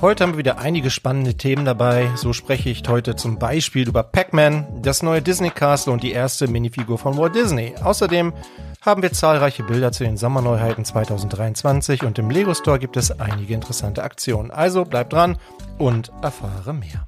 Heute 0.00 0.22
haben 0.22 0.34
wir 0.34 0.38
wieder 0.38 0.58
einige 0.58 0.90
spannende 0.90 1.34
Themen 1.34 1.64
dabei. 1.64 2.08
So 2.14 2.32
spreche 2.32 2.70
ich 2.70 2.84
heute 2.86 3.16
zum 3.16 3.40
Beispiel 3.40 3.88
über 3.88 4.04
Pac-Man, 4.04 4.80
das 4.80 5.02
neue 5.02 5.20
Disney 5.20 5.50
Castle 5.50 5.92
und 5.92 6.04
die 6.04 6.12
erste 6.12 6.46
Minifigur 6.46 6.98
von 6.98 7.18
Walt 7.18 7.34
Disney. 7.34 7.74
Außerdem 7.82 8.32
haben 8.80 9.02
wir 9.02 9.12
zahlreiche 9.12 9.64
Bilder 9.64 9.90
zu 9.90 10.04
den 10.04 10.16
Sommerneuheiten 10.16 10.84
2023 10.84 12.04
und 12.04 12.16
im 12.20 12.30
Lego 12.30 12.54
Store 12.54 12.78
gibt 12.78 12.96
es 12.96 13.10
einige 13.18 13.54
interessante 13.54 14.04
Aktionen. 14.04 14.52
Also 14.52 14.84
bleib 14.84 15.10
dran 15.10 15.36
und 15.78 16.12
erfahre 16.22 16.74
mehr. 16.74 17.07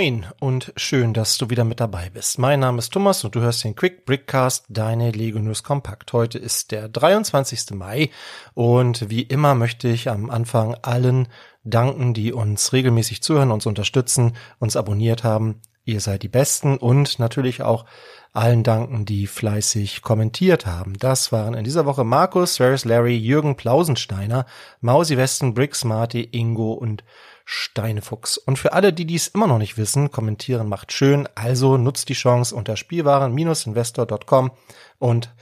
Moin 0.00 0.24
und 0.40 0.72
schön, 0.76 1.12
dass 1.12 1.36
du 1.36 1.50
wieder 1.50 1.64
mit 1.64 1.78
dabei 1.78 2.08
bist. 2.08 2.38
Mein 2.38 2.60
Name 2.60 2.78
ist 2.78 2.90
Thomas 2.90 3.22
und 3.22 3.34
du 3.34 3.40
hörst 3.40 3.64
den 3.64 3.76
Quick 3.76 4.06
Brickcast, 4.06 4.64
deine 4.70 5.10
Lego 5.10 5.38
News 5.40 5.62
Kompakt. 5.62 6.14
Heute 6.14 6.38
ist 6.38 6.70
der 6.70 6.88
23. 6.88 7.72
Mai 7.72 8.08
und 8.54 9.10
wie 9.10 9.20
immer 9.20 9.54
möchte 9.54 9.88
ich 9.88 10.08
am 10.08 10.30
Anfang 10.30 10.74
allen 10.80 11.28
danken, 11.64 12.14
die 12.14 12.32
uns 12.32 12.72
regelmäßig 12.72 13.22
zuhören, 13.22 13.50
uns 13.50 13.66
unterstützen, 13.66 14.38
uns 14.58 14.74
abonniert 14.74 15.22
haben. 15.22 15.60
Ihr 15.84 16.00
seid 16.00 16.22
die 16.22 16.28
Besten 16.28 16.78
und 16.78 17.18
natürlich 17.18 17.60
auch 17.60 17.84
allen 18.32 18.62
danken, 18.62 19.04
die 19.04 19.26
fleißig 19.26 20.00
kommentiert 20.00 20.64
haben. 20.64 20.94
Das 20.98 21.30
waren 21.30 21.52
in 21.52 21.64
dieser 21.64 21.84
Woche 21.84 22.04
Markus, 22.04 22.56
Ferris 22.56 22.86
Larry, 22.86 23.18
Jürgen 23.18 23.54
Plausensteiner, 23.54 24.46
Mausi 24.80 25.18
Westen, 25.18 25.52
Bricks 25.52 25.84
Marty, 25.84 26.22
Ingo 26.22 26.72
und 26.72 27.04
Steinefuchs. 27.52 28.38
Und 28.38 28.60
für 28.60 28.74
alle, 28.74 28.92
die 28.92 29.06
dies 29.06 29.26
immer 29.26 29.48
noch 29.48 29.58
nicht 29.58 29.76
wissen, 29.76 30.12
kommentieren 30.12 30.68
macht 30.68 30.92
schön. 30.92 31.28
Also 31.34 31.76
nutzt 31.76 32.08
die 32.08 32.14
Chance 32.14 32.54
unter 32.54 32.76
spielwaren-investor.com 32.76 34.52
und 35.00 35.34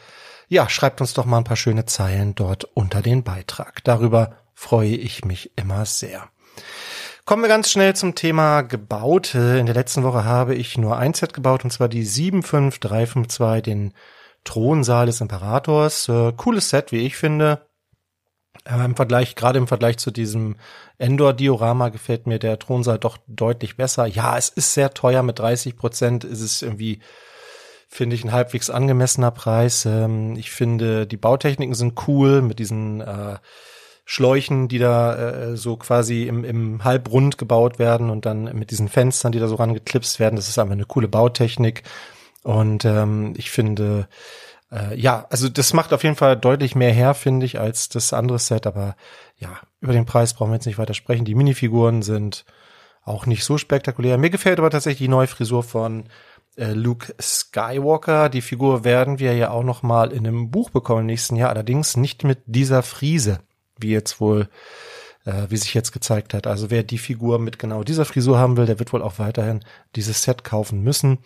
ja, 0.49 0.71
schreibt 0.71 1.03
uns 1.03 1.13
doch 1.13 1.27
mal 1.27 1.37
ein 1.37 1.45
paar 1.45 1.59
schöne 1.59 1.85
Zeilen 1.85 2.35
dort 2.35 2.65
unter 2.65 3.03
den 3.03 3.25
Beitrag. 3.25 3.85
Darüber 3.85 4.37
freue 4.55 4.97
ich 4.97 5.27
mich 5.27 5.53
immer 5.57 5.85
sehr. 5.85 6.31
Kommen 7.27 7.43
wir 7.43 7.51
ganz 7.51 7.71
schnell 7.71 7.95
zum 7.95 8.15
Thema 8.15 8.63
Gebaute. 8.63 9.59
In 9.59 9.67
der 9.67 9.75
letzten 9.75 10.03
Woche 10.03 10.25
habe 10.25 10.55
ich 10.55 10.79
nur 10.79 10.97
ein 10.97 11.13
Set 11.13 11.35
gebaut 11.35 11.63
und 11.63 11.71
zwar 11.71 11.91
die 11.91 12.05
75352, 12.05 13.63
den 13.63 13.93
Thronsaal 14.45 15.05
des 15.05 15.21
Imperators. 15.21 16.09
Äh, 16.09 16.33
cooles 16.39 16.71
Set, 16.71 16.91
wie 16.91 17.05
ich 17.05 17.17
finde. 17.17 17.68
Im 18.67 18.97
Vergleich, 18.97 19.35
gerade 19.35 19.59
im 19.59 19.67
Vergleich 19.67 19.99
zu 19.99 20.11
diesem 20.11 20.57
Endor-Diorama 20.99 21.89
gefällt 21.89 22.27
mir 22.27 22.39
der 22.39 22.59
Thronsaal 22.59 22.99
doch 22.99 23.19
deutlich 23.27 23.77
besser. 23.77 24.07
Ja, 24.07 24.37
es 24.37 24.49
ist 24.49 24.75
sehr 24.75 24.93
teuer. 24.93 25.23
Mit 25.23 25.39
30 25.39 25.77
Prozent 25.77 26.25
ist 26.25 26.41
es 26.41 26.63
irgendwie, 26.63 27.01
finde 27.89 28.17
ich, 28.17 28.25
ein 28.25 28.33
halbwegs 28.33 28.69
angemessener 28.69 29.31
Preis. 29.31 29.87
Ähm, 29.87 30.37
ich 30.37 30.51
finde, 30.51 31.07
die 31.07 31.17
Bautechniken 31.17 31.75
sind 31.75 32.09
cool 32.09 32.43
mit 32.43 32.59
diesen 32.59 33.01
äh, 33.01 33.37
Schläuchen, 34.05 34.69
die 34.69 34.79
da 34.79 35.17
äh, 35.17 35.57
so 35.57 35.77
quasi 35.77 36.25
im, 36.25 36.43
im 36.43 36.83
Halbrund 36.83 37.39
gebaut 37.39 37.79
werden 37.79 38.11
und 38.11 38.27
dann 38.27 38.45
mit 38.59 38.71
diesen 38.71 38.89
Fenstern, 38.89 39.33
die 39.33 39.39
da 39.39 39.49
so 39.49 39.57
rangeklipst 39.57 40.19
werden. 40.19 40.37
Das 40.37 40.49
ist 40.49 40.59
einfach 40.59 40.73
eine 40.73 40.87
coole 40.87 41.09
Bautechnik. 41.09 41.83
Und 42.43 42.85
ähm, 42.85 43.35
ich 43.37 43.51
finde, 43.51 44.09
äh, 44.73 44.99
ja, 44.99 45.27
also 45.31 45.49
das 45.49 45.73
macht 45.73 45.93
auf 45.93 46.03
jeden 46.03 46.17
Fall 46.17 46.37
deutlich 46.37 46.75
mehr 46.75 46.93
her, 46.93 47.15
finde 47.15 47.47
ich, 47.47 47.59
als 47.59 47.89
das 47.89 48.13
andere 48.13 48.39
Set. 48.39 48.67
Aber 48.67 48.97
ja, 49.37 49.59
über 49.81 49.93
den 49.93 50.07
Preis 50.07 50.35
brauchen 50.35 50.51
wir 50.51 50.57
jetzt 50.57 50.67
nicht 50.67 50.79
weiter 50.79 50.95
sprechen. 50.95 51.25
Die 51.25 51.35
Minifiguren 51.35 52.03
sind 52.03 52.45
auch 53.05 53.27
nicht 53.27 53.45
so 53.45 53.59
spektakulär. 53.59 54.19
Mir 54.19 54.31
gefällt 54.31 54.59
aber 54.59 54.71
tatsächlich 54.71 55.07
die 55.07 55.09
neue 55.09 55.27
Frisur 55.27 55.63
von 55.63 56.05
äh, 56.57 56.73
Luke 56.73 57.15
Skywalker. 57.21 58.29
Die 58.29 58.43
Figur 58.43 58.85
werden 58.85 59.19
wir 59.19 59.35
ja 59.35 59.51
auch 59.51 59.65
noch 59.65 59.83
mal 59.83 60.13
in 60.13 60.27
einem 60.27 60.51
Buch 60.51 60.71
bekommen 60.71 61.01
im 61.01 61.07
nächsten 61.07 61.37
Jahr. 61.37 61.51
Allerdings 61.51 61.97
nicht 61.97 62.25
mit 62.25 62.41
dieser 62.47 62.83
Frise, 62.83 63.41
wie 63.79 63.91
jetzt 63.91 64.21
wohl 64.21 64.49
äh, 65.25 65.51
wie 65.51 65.57
sich 65.57 65.75
jetzt 65.75 65.93
gezeigt 65.93 66.35
hat. 66.35 66.47
Also 66.47 66.71
wer 66.71 66.83
die 66.83 66.99
Figur 66.99 67.39
mit 67.39 67.59
genau 67.59 67.85
dieser 67.85 68.05
Frisur 68.05 68.39
haben 68.39 68.57
will, 68.57 68.67
der 68.67 68.79
wird 68.79 68.93
wohl 68.93 69.03
auch 69.03 69.19
weiterhin 69.19 69.61
dieses 69.95 70.23
Set 70.23 70.43
kaufen 70.45 70.83
müssen. 70.83 71.19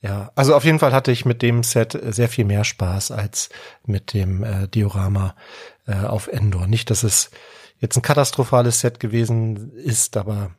Ja, 0.00 0.30
also 0.36 0.54
auf 0.54 0.64
jeden 0.64 0.78
Fall 0.78 0.92
hatte 0.92 1.10
ich 1.10 1.24
mit 1.24 1.42
dem 1.42 1.62
Set 1.64 1.98
sehr 2.10 2.28
viel 2.28 2.44
mehr 2.44 2.64
Spaß 2.64 3.10
als 3.10 3.48
mit 3.84 4.12
dem 4.12 4.44
äh, 4.44 4.68
Diorama 4.68 5.34
äh, 5.86 5.94
auf 5.94 6.28
Endor. 6.28 6.68
Nicht, 6.68 6.90
dass 6.90 7.02
es 7.02 7.30
jetzt 7.78 7.96
ein 7.96 8.02
katastrophales 8.02 8.80
Set 8.80 9.00
gewesen 9.00 9.72
ist, 9.72 10.16
aber 10.16 10.52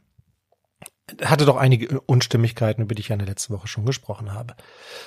hatte 1.24 1.46
doch 1.46 1.58
einige 1.58 2.02
Unstimmigkeiten, 2.02 2.84
über 2.84 2.96
die 2.96 3.02
ich 3.02 3.10
ja 3.10 3.14
in 3.14 3.20
der 3.20 3.28
letzten 3.28 3.54
Woche 3.54 3.68
schon 3.68 3.86
gesprochen 3.86 4.34
habe. 4.34 4.56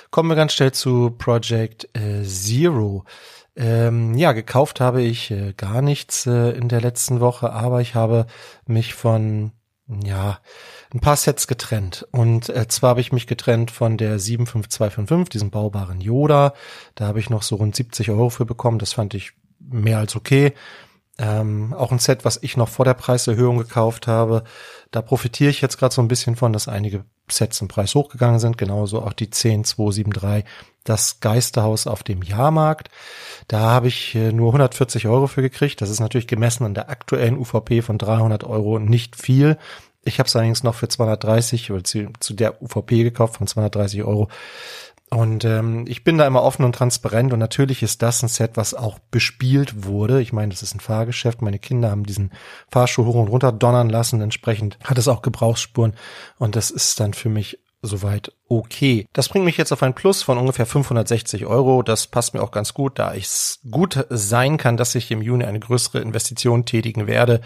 Kommen 0.09 0.29
wir 0.29 0.35
ganz 0.35 0.53
schnell 0.53 0.71
zu 0.71 1.11
Project 1.11 1.89
äh, 1.95 2.23
Zero. 2.23 3.05
Ähm, 3.55 4.15
ja, 4.17 4.31
gekauft 4.31 4.81
habe 4.81 5.03
ich 5.03 5.29
äh, 5.31 5.53
gar 5.53 5.81
nichts 5.81 6.25
äh, 6.25 6.51
in 6.51 6.69
der 6.69 6.81
letzten 6.81 7.19
Woche, 7.19 7.51
aber 7.53 7.81
ich 7.81 7.93
habe 7.93 8.25
mich 8.65 8.95
von 8.95 9.51
ja, 9.87 10.39
ein 10.93 10.99
paar 10.99 11.15
Sets 11.15 11.47
getrennt. 11.47 12.07
Und 12.11 12.49
äh, 12.49 12.67
zwar 12.67 12.91
habe 12.91 13.01
ich 13.01 13.11
mich 13.11 13.27
getrennt 13.27 13.71
von 13.71 13.97
der 13.97 14.19
75255, 14.19 15.29
diesem 15.29 15.51
baubaren 15.51 15.99
Yoda. 15.99 16.53
Da 16.95 17.07
habe 17.07 17.19
ich 17.19 17.29
noch 17.29 17.43
so 17.43 17.57
rund 17.57 17.75
70 17.75 18.09
Euro 18.09 18.29
für 18.29 18.45
bekommen. 18.45 18.79
Das 18.79 18.93
fand 18.93 19.13
ich 19.13 19.33
mehr 19.59 19.99
als 19.99 20.15
okay. 20.15 20.53
Ähm, 21.19 21.75
auch 21.75 21.91
ein 21.91 21.99
Set, 21.99 22.25
was 22.25 22.39
ich 22.41 22.57
noch 22.57 22.69
vor 22.69 22.85
der 22.85 22.95
Preiserhöhung 22.95 23.59
gekauft 23.59 24.07
habe. 24.07 24.43
Da 24.89 25.01
profitiere 25.01 25.51
ich 25.51 25.61
jetzt 25.61 25.77
gerade 25.77 25.93
so 25.93 26.01
ein 26.01 26.07
bisschen 26.07 26.35
von, 26.35 26.53
dass 26.53 26.67
einige 26.67 27.05
Sets 27.29 27.61
im 27.61 27.67
Preis 27.67 27.93
hochgegangen 27.93 28.39
sind. 28.39 28.57
Genauso 28.57 29.01
auch 29.01 29.13
die 29.13 29.29
10273, 29.29 30.43
das 30.83 31.19
Geisterhaus 31.19 31.85
auf 31.85 32.01
dem 32.01 32.23
Jahrmarkt. 32.23 32.89
Da 33.47 33.59
habe 33.59 33.89
ich 33.89 34.15
äh, 34.15 34.31
nur 34.31 34.49
140 34.49 35.07
Euro 35.07 35.27
für 35.27 35.43
gekriegt. 35.43 35.81
Das 35.81 35.91
ist 35.91 35.99
natürlich 35.99 36.27
gemessen 36.27 36.65
an 36.65 36.73
der 36.73 36.89
aktuellen 36.89 37.37
UVP 37.37 37.83
von 37.83 37.99
300 37.99 38.43
Euro 38.43 38.79
nicht 38.79 39.15
viel. 39.15 39.57
Ich 40.05 40.19
habe 40.19 40.27
es 40.27 40.35
allerdings 40.35 40.63
noch 40.63 40.75
für 40.75 40.89
230 40.89 41.71
oder 41.71 41.83
zu, 41.83 42.07
zu 42.19 42.33
der 42.33 42.61
UVP 42.61 43.03
gekauft 43.03 43.37
von 43.37 43.47
230 43.47 44.03
Euro. 44.03 44.29
Und 45.13 45.45
ähm, 45.45 45.85
ich 45.87 46.03
bin 46.03 46.17
da 46.17 46.25
immer 46.25 46.41
offen 46.41 46.65
und 46.65 46.73
transparent 46.73 47.33
und 47.33 47.39
natürlich 47.39 47.83
ist 47.83 48.01
das 48.01 48.23
ein 48.23 48.29
Set, 48.29 48.51
was 48.55 48.73
auch 48.73 48.97
bespielt 48.97 49.85
wurde. 49.85 50.21
Ich 50.21 50.33
meine, 50.33 50.49
das 50.49 50.63
ist 50.63 50.73
ein 50.73 50.79
Fahrgeschäft. 50.79 51.43
Meine 51.43 51.59
Kinder 51.59 51.91
haben 51.91 52.03
diesen 52.03 52.31
Fahrschuh 52.71 53.05
hoch 53.05 53.15
und 53.15 53.27
runter 53.27 53.51
donnern 53.51 53.89
lassen. 53.89 54.21
Entsprechend 54.21 54.79
hat 54.83 54.97
es 54.97 55.07
auch 55.07 55.21
Gebrauchsspuren 55.21 55.93
und 56.39 56.55
das 56.55 56.71
ist 56.71 56.99
dann 56.99 57.13
für 57.13 57.29
mich 57.29 57.59
soweit 57.83 58.33
okay. 58.59 59.07
Das 59.13 59.29
bringt 59.29 59.45
mich 59.45 59.57
jetzt 59.57 59.71
auf 59.71 59.83
ein 59.83 59.93
Plus 59.93 60.23
von 60.23 60.37
ungefähr 60.37 60.65
560 60.65 61.45
Euro. 61.45 61.83
Das 61.83 62.07
passt 62.07 62.33
mir 62.33 62.41
auch 62.41 62.51
ganz 62.51 62.73
gut, 62.73 62.99
da 62.99 63.13
es 63.13 63.59
gut 63.69 64.05
sein 64.09 64.57
kann, 64.57 64.77
dass 64.77 64.95
ich 64.95 65.11
im 65.11 65.21
Juni 65.21 65.45
eine 65.45 65.59
größere 65.59 65.99
Investition 65.99 66.65
tätigen 66.65 67.07
werde. 67.07 67.41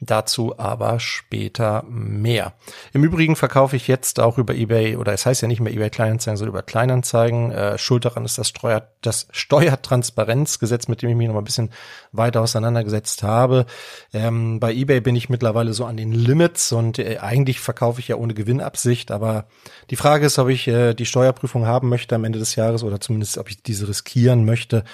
Dazu 0.00 0.58
aber 0.58 1.00
später 1.00 1.84
mehr. 1.88 2.54
Im 2.92 3.04
Übrigen 3.04 3.36
verkaufe 3.36 3.76
ich 3.76 3.88
jetzt 3.88 4.20
auch 4.20 4.38
über 4.38 4.54
eBay, 4.54 4.96
oder 4.96 5.12
es 5.12 5.26
heißt 5.26 5.42
ja 5.42 5.48
nicht 5.48 5.60
mehr 5.60 5.72
eBay 5.72 5.90
Kleinanzeigen, 5.90 6.36
sondern 6.36 6.54
über 6.54 6.62
Kleinanzeigen. 6.62 7.52
Äh, 7.52 7.78
Schuld 7.78 8.04
daran 8.04 8.24
ist 8.24 8.38
das, 8.38 8.48
Steuer, 8.48 8.88
das 9.02 9.28
Steuertransparenzgesetz, 9.30 10.88
mit 10.88 11.02
dem 11.02 11.10
ich 11.10 11.16
mich 11.16 11.26
noch 11.26 11.34
mal 11.34 11.40
ein 11.40 11.44
bisschen 11.44 11.70
weiter 12.12 12.40
auseinandergesetzt 12.40 13.22
habe. 13.22 13.66
Ähm, 14.12 14.60
bei 14.60 14.72
eBay 14.72 15.00
bin 15.00 15.16
ich 15.16 15.28
mittlerweile 15.28 15.72
so 15.72 15.84
an 15.84 15.96
den 15.96 16.12
Limits 16.12 16.72
und 16.72 16.98
äh, 16.98 17.18
eigentlich 17.18 17.60
verkaufe 17.60 18.00
ich 18.00 18.08
ja 18.08 18.16
ohne 18.16 18.34
Gewinnabsicht, 18.34 19.10
aber 19.10 19.46
die 19.90 19.96
Frage 19.96 20.26
ist, 20.26 20.38
ob 20.38 20.48
ich 20.52 20.68
äh, 20.68 20.94
die 20.94 21.06
Steuerprüfung 21.06 21.66
haben 21.66 21.88
möchte 21.88 22.14
am 22.14 22.24
Ende 22.24 22.38
des 22.38 22.56
Jahres 22.56 22.82
oder 22.84 23.00
zumindest, 23.00 23.38
ob 23.38 23.48
ich 23.48 23.62
diese 23.62 23.88
riskieren 23.88 24.44
möchte. 24.44 24.84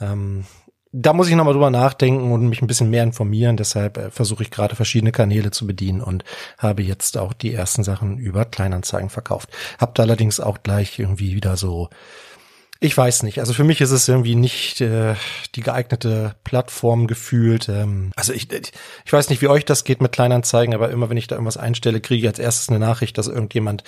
Ähm, 0.00 0.44
da 0.98 1.12
muss 1.12 1.28
ich 1.28 1.34
nochmal 1.34 1.52
drüber 1.52 1.70
nachdenken 1.70 2.32
und 2.32 2.48
mich 2.48 2.62
ein 2.62 2.66
bisschen 2.66 2.88
mehr 2.88 3.02
informieren. 3.02 3.56
Deshalb 3.56 3.98
äh, 3.98 4.10
versuche 4.10 4.42
ich 4.42 4.50
gerade 4.50 4.76
verschiedene 4.76 5.12
Kanäle 5.12 5.50
zu 5.50 5.66
bedienen 5.66 6.00
und 6.00 6.24
habe 6.58 6.82
jetzt 6.82 7.18
auch 7.18 7.32
die 7.32 7.52
ersten 7.52 7.84
Sachen 7.84 8.18
über 8.18 8.44
Kleinanzeigen 8.44 9.10
verkauft. 9.10 9.50
Habt 9.78 10.00
allerdings 10.00 10.40
auch 10.40 10.62
gleich 10.62 10.98
irgendwie 10.98 11.34
wieder 11.34 11.56
so 11.56 11.90
ich 12.78 12.96
weiß 12.96 13.22
nicht. 13.22 13.40
Also 13.40 13.54
für 13.54 13.64
mich 13.64 13.80
ist 13.80 13.90
es 13.90 14.06
irgendwie 14.06 14.34
nicht 14.34 14.80
äh, 14.80 15.14
die 15.54 15.62
geeignete 15.62 16.34
Plattform 16.44 17.06
gefühlt. 17.06 17.68
Ähm, 17.68 18.12
also 18.16 18.32
ich, 18.32 18.48
ich 18.52 19.12
weiß 19.12 19.30
nicht, 19.30 19.40
wie 19.40 19.48
euch 19.48 19.64
das 19.64 19.84
geht 19.84 20.02
mit 20.02 20.12
Kleinanzeigen, 20.12 20.74
aber 20.74 20.90
immer 20.90 21.08
wenn 21.08 21.16
ich 21.16 21.26
da 21.26 21.36
irgendwas 21.36 21.56
einstelle, 21.56 22.00
kriege 22.00 22.22
ich 22.22 22.28
als 22.28 22.38
erstes 22.38 22.68
eine 22.68 22.78
Nachricht, 22.78 23.16
dass 23.16 23.28
irgendjemand 23.28 23.82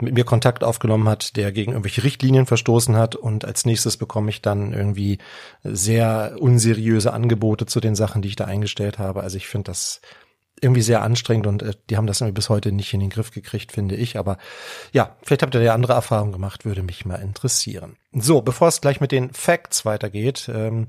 mit 0.00 0.14
mir 0.14 0.24
Kontakt 0.24 0.62
aufgenommen 0.62 1.08
hat, 1.08 1.36
der 1.36 1.50
gegen 1.50 1.72
irgendwelche 1.72 2.04
Richtlinien 2.04 2.46
verstoßen 2.46 2.96
hat 2.96 3.16
und 3.16 3.44
als 3.44 3.64
nächstes 3.64 3.96
bekomme 3.96 4.30
ich 4.30 4.40
dann 4.40 4.72
irgendwie 4.72 5.18
sehr 5.64 6.36
unseriöse 6.38 7.12
Angebote 7.12 7.66
zu 7.66 7.80
den 7.80 7.96
Sachen, 7.96 8.22
die 8.22 8.28
ich 8.28 8.36
da 8.36 8.44
eingestellt 8.44 8.98
habe. 8.98 9.22
Also 9.22 9.36
ich 9.36 9.48
finde 9.48 9.70
das 9.70 10.00
irgendwie 10.60 10.82
sehr 10.82 11.02
anstrengend 11.02 11.46
und 11.46 11.62
äh, 11.62 11.72
die 11.88 11.96
haben 11.96 12.06
das 12.06 12.20
irgendwie 12.20 12.34
bis 12.34 12.48
heute 12.48 12.70
nicht 12.70 12.94
in 12.94 13.00
den 13.00 13.10
Griff 13.10 13.32
gekriegt, 13.32 13.72
finde 13.72 13.96
ich. 13.96 14.18
Aber 14.18 14.38
ja, 14.92 15.16
vielleicht 15.22 15.42
habt 15.42 15.54
ihr 15.54 15.62
ja 15.62 15.74
andere 15.74 15.94
Erfahrungen 15.94 16.32
gemacht, 16.32 16.64
würde 16.64 16.82
mich 16.82 17.04
mal 17.04 17.16
interessieren. 17.16 17.96
So, 18.12 18.42
bevor 18.42 18.68
es 18.68 18.80
gleich 18.80 19.00
mit 19.00 19.12
den 19.12 19.32
Facts 19.32 19.84
weitergeht, 19.84 20.50
ähm, 20.52 20.88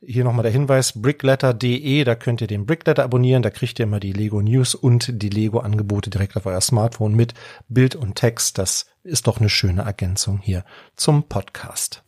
hier 0.00 0.22
nochmal 0.22 0.42
der 0.42 0.52
Hinweis, 0.52 1.00
brickletter.de, 1.00 2.04
da 2.04 2.14
könnt 2.14 2.40
ihr 2.40 2.46
den 2.46 2.66
Brickletter 2.66 3.02
abonnieren, 3.02 3.42
da 3.42 3.50
kriegt 3.50 3.78
ihr 3.78 3.84
immer 3.84 4.00
die 4.00 4.12
Lego 4.12 4.42
News 4.42 4.74
und 4.74 5.22
die 5.22 5.30
Lego 5.30 5.60
Angebote 5.60 6.10
direkt 6.10 6.36
auf 6.36 6.46
euer 6.46 6.60
Smartphone 6.60 7.14
mit 7.14 7.34
Bild 7.68 7.96
und 7.96 8.16
Text. 8.16 8.58
Das 8.58 8.86
ist 9.02 9.26
doch 9.26 9.38
eine 9.38 9.48
schöne 9.48 9.82
Ergänzung 9.82 10.40
hier 10.40 10.64
zum 10.94 11.24
Podcast. 11.24 12.04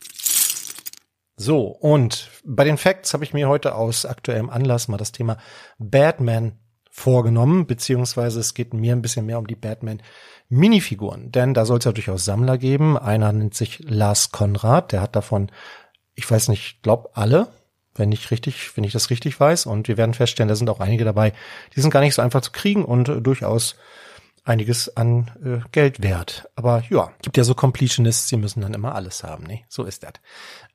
So, 1.35 1.65
und 1.65 2.29
bei 2.45 2.63
den 2.63 2.77
Facts 2.77 3.15
habe 3.15 3.23
ich 3.23 3.33
mir 3.33 3.49
heute 3.49 3.73
aus 3.73 4.05
aktuellem 4.05 4.51
Anlass 4.51 4.87
mal 4.87 4.97
das 4.97 5.11
Thema 5.11 5.37
Batman 5.79 6.59
vorgenommen, 6.91 7.65
beziehungsweise 7.65 8.39
es 8.39 8.53
geht 8.53 8.73
mir 8.73 8.93
ein 8.93 9.01
bisschen 9.01 9.25
mehr 9.25 9.39
um 9.39 9.47
die 9.47 9.55
Batman 9.55 10.01
Minifiguren, 10.49 11.31
denn 11.31 11.53
da 11.53 11.65
soll 11.65 11.79
es 11.79 11.85
ja 11.85 11.93
durchaus 11.93 12.25
Sammler 12.25 12.57
geben. 12.57 12.97
Einer 12.97 13.31
nennt 13.31 13.55
sich 13.55 13.79
Lars 13.87 14.31
Konrad, 14.31 14.91
der 14.91 15.01
hat 15.01 15.15
davon, 15.15 15.49
ich 16.13 16.29
weiß 16.29 16.49
nicht, 16.49 16.83
glaub 16.83 17.17
alle, 17.17 17.47
wenn 17.95 18.11
ich 18.11 18.31
richtig, 18.31 18.75
wenn 18.75 18.83
ich 18.83 18.91
das 18.91 19.09
richtig 19.09 19.39
weiß. 19.39 19.65
Und 19.65 19.87
wir 19.87 19.95
werden 19.95 20.13
feststellen, 20.13 20.49
da 20.49 20.55
sind 20.55 20.69
auch 20.69 20.81
einige 20.81 21.05
dabei, 21.05 21.31
die 21.73 21.79
sind 21.79 21.91
gar 21.91 22.01
nicht 22.01 22.15
so 22.15 22.21
einfach 22.21 22.41
zu 22.41 22.51
kriegen 22.51 22.83
und 22.83 23.07
äh, 23.07 23.21
durchaus 23.21 23.77
einiges 24.43 24.95
an 24.97 25.31
äh, 25.43 25.65
Geld 25.71 26.03
wert. 26.03 26.49
Aber 26.55 26.83
ja, 26.89 27.13
gibt 27.21 27.37
ja 27.37 27.45
so 27.45 27.55
Completionists, 27.55 28.27
die 28.27 28.37
müssen 28.37 28.61
dann 28.61 28.73
immer 28.73 28.93
alles 28.95 29.23
haben, 29.23 29.45
ne? 29.45 29.61
So 29.69 29.85
ist 29.85 30.03
das. 30.03 30.13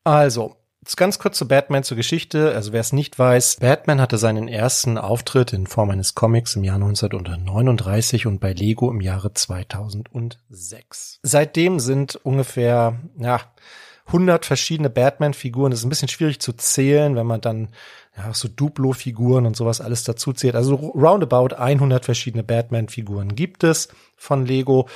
Also, 0.05 0.57
Ganz 0.95 1.19
kurz 1.19 1.39
zu 1.39 1.49
Batman 1.49 1.83
zur 1.83 1.97
Geschichte. 1.97 2.55
Also 2.55 2.73
wer 2.73 2.81
es 2.81 2.93
nicht 2.93 3.19
weiß, 3.19 3.57
Batman 3.61 4.01
hatte 4.01 4.19
seinen 4.19 4.47
ersten 4.47 4.99
Auftritt 4.99 5.53
in 5.53 5.67
Form 5.67 5.91
eines 5.91 6.15
Comics 6.15 6.55
im 6.55 6.63
Jahr 6.63 6.77
1939 6.77 8.27
und 8.27 8.39
bei 8.39 8.53
Lego 8.53 8.91
im 8.91 9.01
Jahre 9.01 9.33
2006. 9.33 11.19
Seitdem 11.23 11.81
sind 11.81 12.17
ungefähr, 12.17 13.01
ja, 13.19 13.41
100 14.07 14.47
verschiedene 14.47 14.89
Batman-Figuren. 14.89 15.71
Das 15.71 15.81
ist 15.81 15.87
ein 15.87 15.89
bisschen 15.89 16.09
schwierig 16.09 16.41
zu 16.41 16.53
zählen, 16.53 17.17
wenn 17.17 17.27
man 17.27 17.41
dann 17.41 17.71
ja, 18.17 18.33
so 18.33 18.49
Duplo-Figuren 18.49 19.47
und 19.47 19.57
sowas 19.57 19.81
alles 19.81 20.05
dazu 20.05 20.33
zählt. 20.33 20.55
Also 20.55 20.77
roundabout 20.77 21.57
100 21.57 22.05
verschiedene 22.05 22.45
Batman-Figuren 22.45 23.35
gibt 23.35 23.65
es 23.65 23.89
von 24.17 24.47
Lego. 24.47 24.89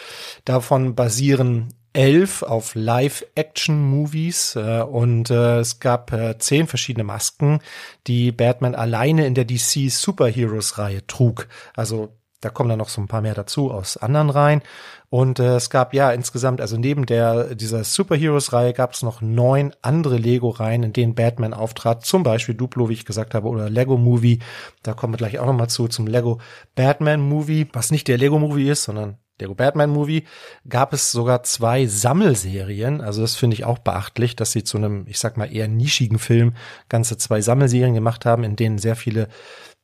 Davon 0.45 0.95
basieren 0.95 1.75
elf 1.93 2.43
auf 2.43 2.75
Live-Action-Movies 2.75 4.57
äh, 4.57 4.83
und 4.83 5.31
äh, 5.31 5.59
es 5.59 5.81
gab 5.81 6.13
äh, 6.13 6.39
zehn 6.39 6.67
verschiedene 6.67 7.05
Masken, 7.05 7.61
die 8.07 8.33
Batman 8.33 8.75
alleine 8.75 9.27
in 9.27 9.35
der 9.35 9.45
DC 9.45 9.91
Superheroes-Reihe 9.91 11.07
trug. 11.07 11.49
Also 11.75 12.11
da 12.41 12.49
kommen 12.49 12.71
dann 12.71 12.79
noch 12.79 12.89
so 12.89 13.01
ein 13.03 13.09
paar 13.09 13.21
mehr 13.21 13.35
dazu 13.35 13.71
aus 13.71 13.99
anderen 13.99 14.31
Reihen. 14.31 14.63
Und 15.11 15.41
äh, 15.41 15.57
es 15.57 15.69
gab 15.69 15.93
ja 15.93 16.11
insgesamt, 16.11 16.61
also 16.61 16.79
neben 16.79 17.05
der 17.05 17.55
dieser 17.55 17.85
Superheroes-Reihe 17.85 18.73
gab 18.73 18.93
es 18.95 19.03
noch 19.03 19.21
neun 19.21 19.75
andere 19.83 20.17
Lego-Reihen, 20.17 20.85
in 20.85 20.93
denen 20.93 21.15
Batman 21.15 21.53
auftrat. 21.53 22.07
Zum 22.07 22.23
Beispiel 22.23 22.55
Duplo, 22.55 22.89
wie 22.89 22.95
ich 22.95 23.05
gesagt 23.05 23.35
habe, 23.35 23.49
oder 23.49 23.69
Lego 23.69 23.99
Movie. 23.99 24.39
Da 24.83 24.95
kommen 24.95 25.13
wir 25.13 25.19
gleich 25.19 25.39
auch 25.39 25.47
noch 25.47 25.53
mal 25.53 25.69
zu 25.69 25.89
zum 25.89 26.07
Lego 26.07 26.41
Batman 26.75 27.21
Movie, 27.21 27.69
was 27.73 27.91
nicht 27.91 28.09
der 28.09 28.19
Lego 28.19 28.39
Movie 28.39 28.71
ist, 28.71 28.85
sondern 28.85 29.19
Lego 29.41 29.55
Batman 29.55 29.91
Movie 29.91 30.25
gab 30.69 30.93
es 30.93 31.13
sogar 31.13 31.43
zwei 31.43 31.87
Sammelserien. 31.87 33.01
Also 33.01 33.23
das 33.23 33.37
finde 33.37 33.55
ich 33.55 33.65
auch 33.65 33.79
beachtlich, 33.79 34.37
dass 34.37 34.53
sie 34.53 34.65
zu 34.65 34.77
einem, 34.79 35.05
ich 35.07 35.19
sag 35.19 35.37
mal, 35.37 35.53
eher 35.53 35.69
nischigen 35.69 36.19
Film 36.19 36.55
ganze 36.89 37.17
zwei 37.19 37.41
Sammelserien 37.41 37.95
gemacht 37.95 38.25
haben, 38.27 38.45
in 38.45 38.57
denen 38.57 38.79
sehr 38.79 38.97
viele 38.97 39.29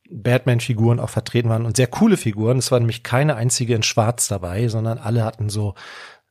Batman-Figuren 0.09 0.99
auch 0.99 1.09
vertreten 1.09 1.49
waren 1.49 1.65
und 1.65 1.75
sehr 1.75 1.87
coole 1.87 2.17
Figuren. 2.17 2.57
Es 2.57 2.71
war 2.71 2.79
nämlich 2.79 3.03
keine 3.03 3.35
einzige 3.35 3.75
in 3.75 3.83
Schwarz 3.83 4.27
dabei, 4.27 4.67
sondern 4.67 4.97
alle 4.97 5.23
hatten 5.23 5.49
so 5.49 5.75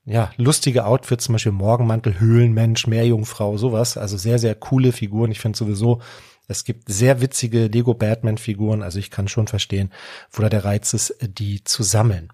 ja, 0.06 0.30
lustige 0.36 0.86
Outfits, 0.86 1.24
zum 1.24 1.32
Beispiel 1.32 1.52
Morgenmantel, 1.52 2.20
Höhlenmensch, 2.20 2.86
Meerjungfrau, 2.86 3.56
sowas. 3.56 3.96
Also 3.96 4.16
sehr, 4.16 4.38
sehr 4.38 4.54
coole 4.54 4.92
Figuren. 4.92 5.32
Ich 5.32 5.40
finde 5.40 5.58
sowieso 5.58 6.00
es 6.48 6.64
gibt 6.64 6.88
sehr 6.88 7.20
witzige 7.20 7.66
Lego 7.66 7.94
Batman 7.94 8.38
Figuren, 8.38 8.82
also 8.82 8.98
ich 8.98 9.10
kann 9.10 9.28
schon 9.28 9.46
verstehen, 9.46 9.92
wo 10.30 10.42
da 10.42 10.48
der 10.48 10.64
Reiz 10.64 10.94
ist, 10.94 11.16
die 11.20 11.64
zu 11.64 11.82
sammeln. 11.82 12.30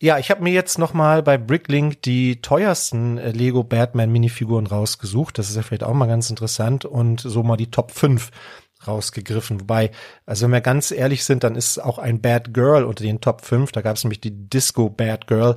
Ja, 0.00 0.18
ich 0.18 0.30
habe 0.30 0.44
mir 0.44 0.52
jetzt 0.52 0.78
noch 0.78 0.94
mal 0.94 1.22
bei 1.22 1.38
Bricklink 1.38 2.02
die 2.02 2.40
teuersten 2.40 3.18
äh, 3.18 3.32
Lego 3.32 3.64
Batman 3.64 4.12
Minifiguren 4.12 4.68
rausgesucht. 4.68 5.38
Das 5.38 5.50
ist 5.50 5.56
ja 5.56 5.62
vielleicht 5.62 5.82
auch 5.82 5.94
mal 5.94 6.06
ganz 6.06 6.30
interessant 6.30 6.84
und 6.84 7.20
so 7.20 7.42
mal 7.42 7.56
die 7.56 7.70
Top 7.70 7.90
5 7.90 8.30
rausgegriffen. 8.86 9.60
Wobei, 9.60 9.90
also 10.24 10.44
wenn 10.44 10.52
wir 10.52 10.60
ganz 10.60 10.92
ehrlich 10.92 11.24
sind, 11.24 11.42
dann 11.42 11.56
ist 11.56 11.78
auch 11.78 11.98
ein 11.98 12.20
Bad 12.20 12.54
Girl 12.54 12.84
unter 12.84 13.02
den 13.02 13.20
Top 13.20 13.44
5. 13.44 13.72
Da 13.72 13.80
gab 13.80 13.96
es 13.96 14.04
nämlich 14.04 14.20
die 14.20 14.48
Disco 14.48 14.88
Bad 14.88 15.26
Girl 15.26 15.56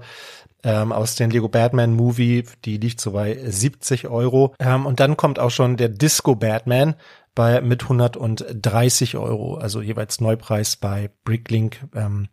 ähm, 0.64 0.92
aus 0.92 1.16
dem 1.16 1.30
Lego 1.30 1.48
Batman 1.48 1.94
Movie. 1.94 2.46
Die 2.66 2.78
liegt 2.78 3.00
so 3.00 3.12
bei 3.12 3.38
70 3.44 4.08
Euro. 4.08 4.56
Ähm, 4.60 4.86
und 4.86 5.00
dann 5.00 5.18
kommt 5.18 5.40
auch 5.40 5.52
schon 5.52 5.78
der 5.78 5.90
Disco 5.90 6.36
Batman 6.36 6.96
bei 7.36 7.62
mit 7.62 7.84
130 7.84 9.18
Euro, 9.18 9.56
also 9.56 9.82
jeweils 9.82 10.20
Neupreis 10.22 10.76
bei 10.76 11.12
Bricklink. 11.24 11.88
Ähm, 11.96 12.30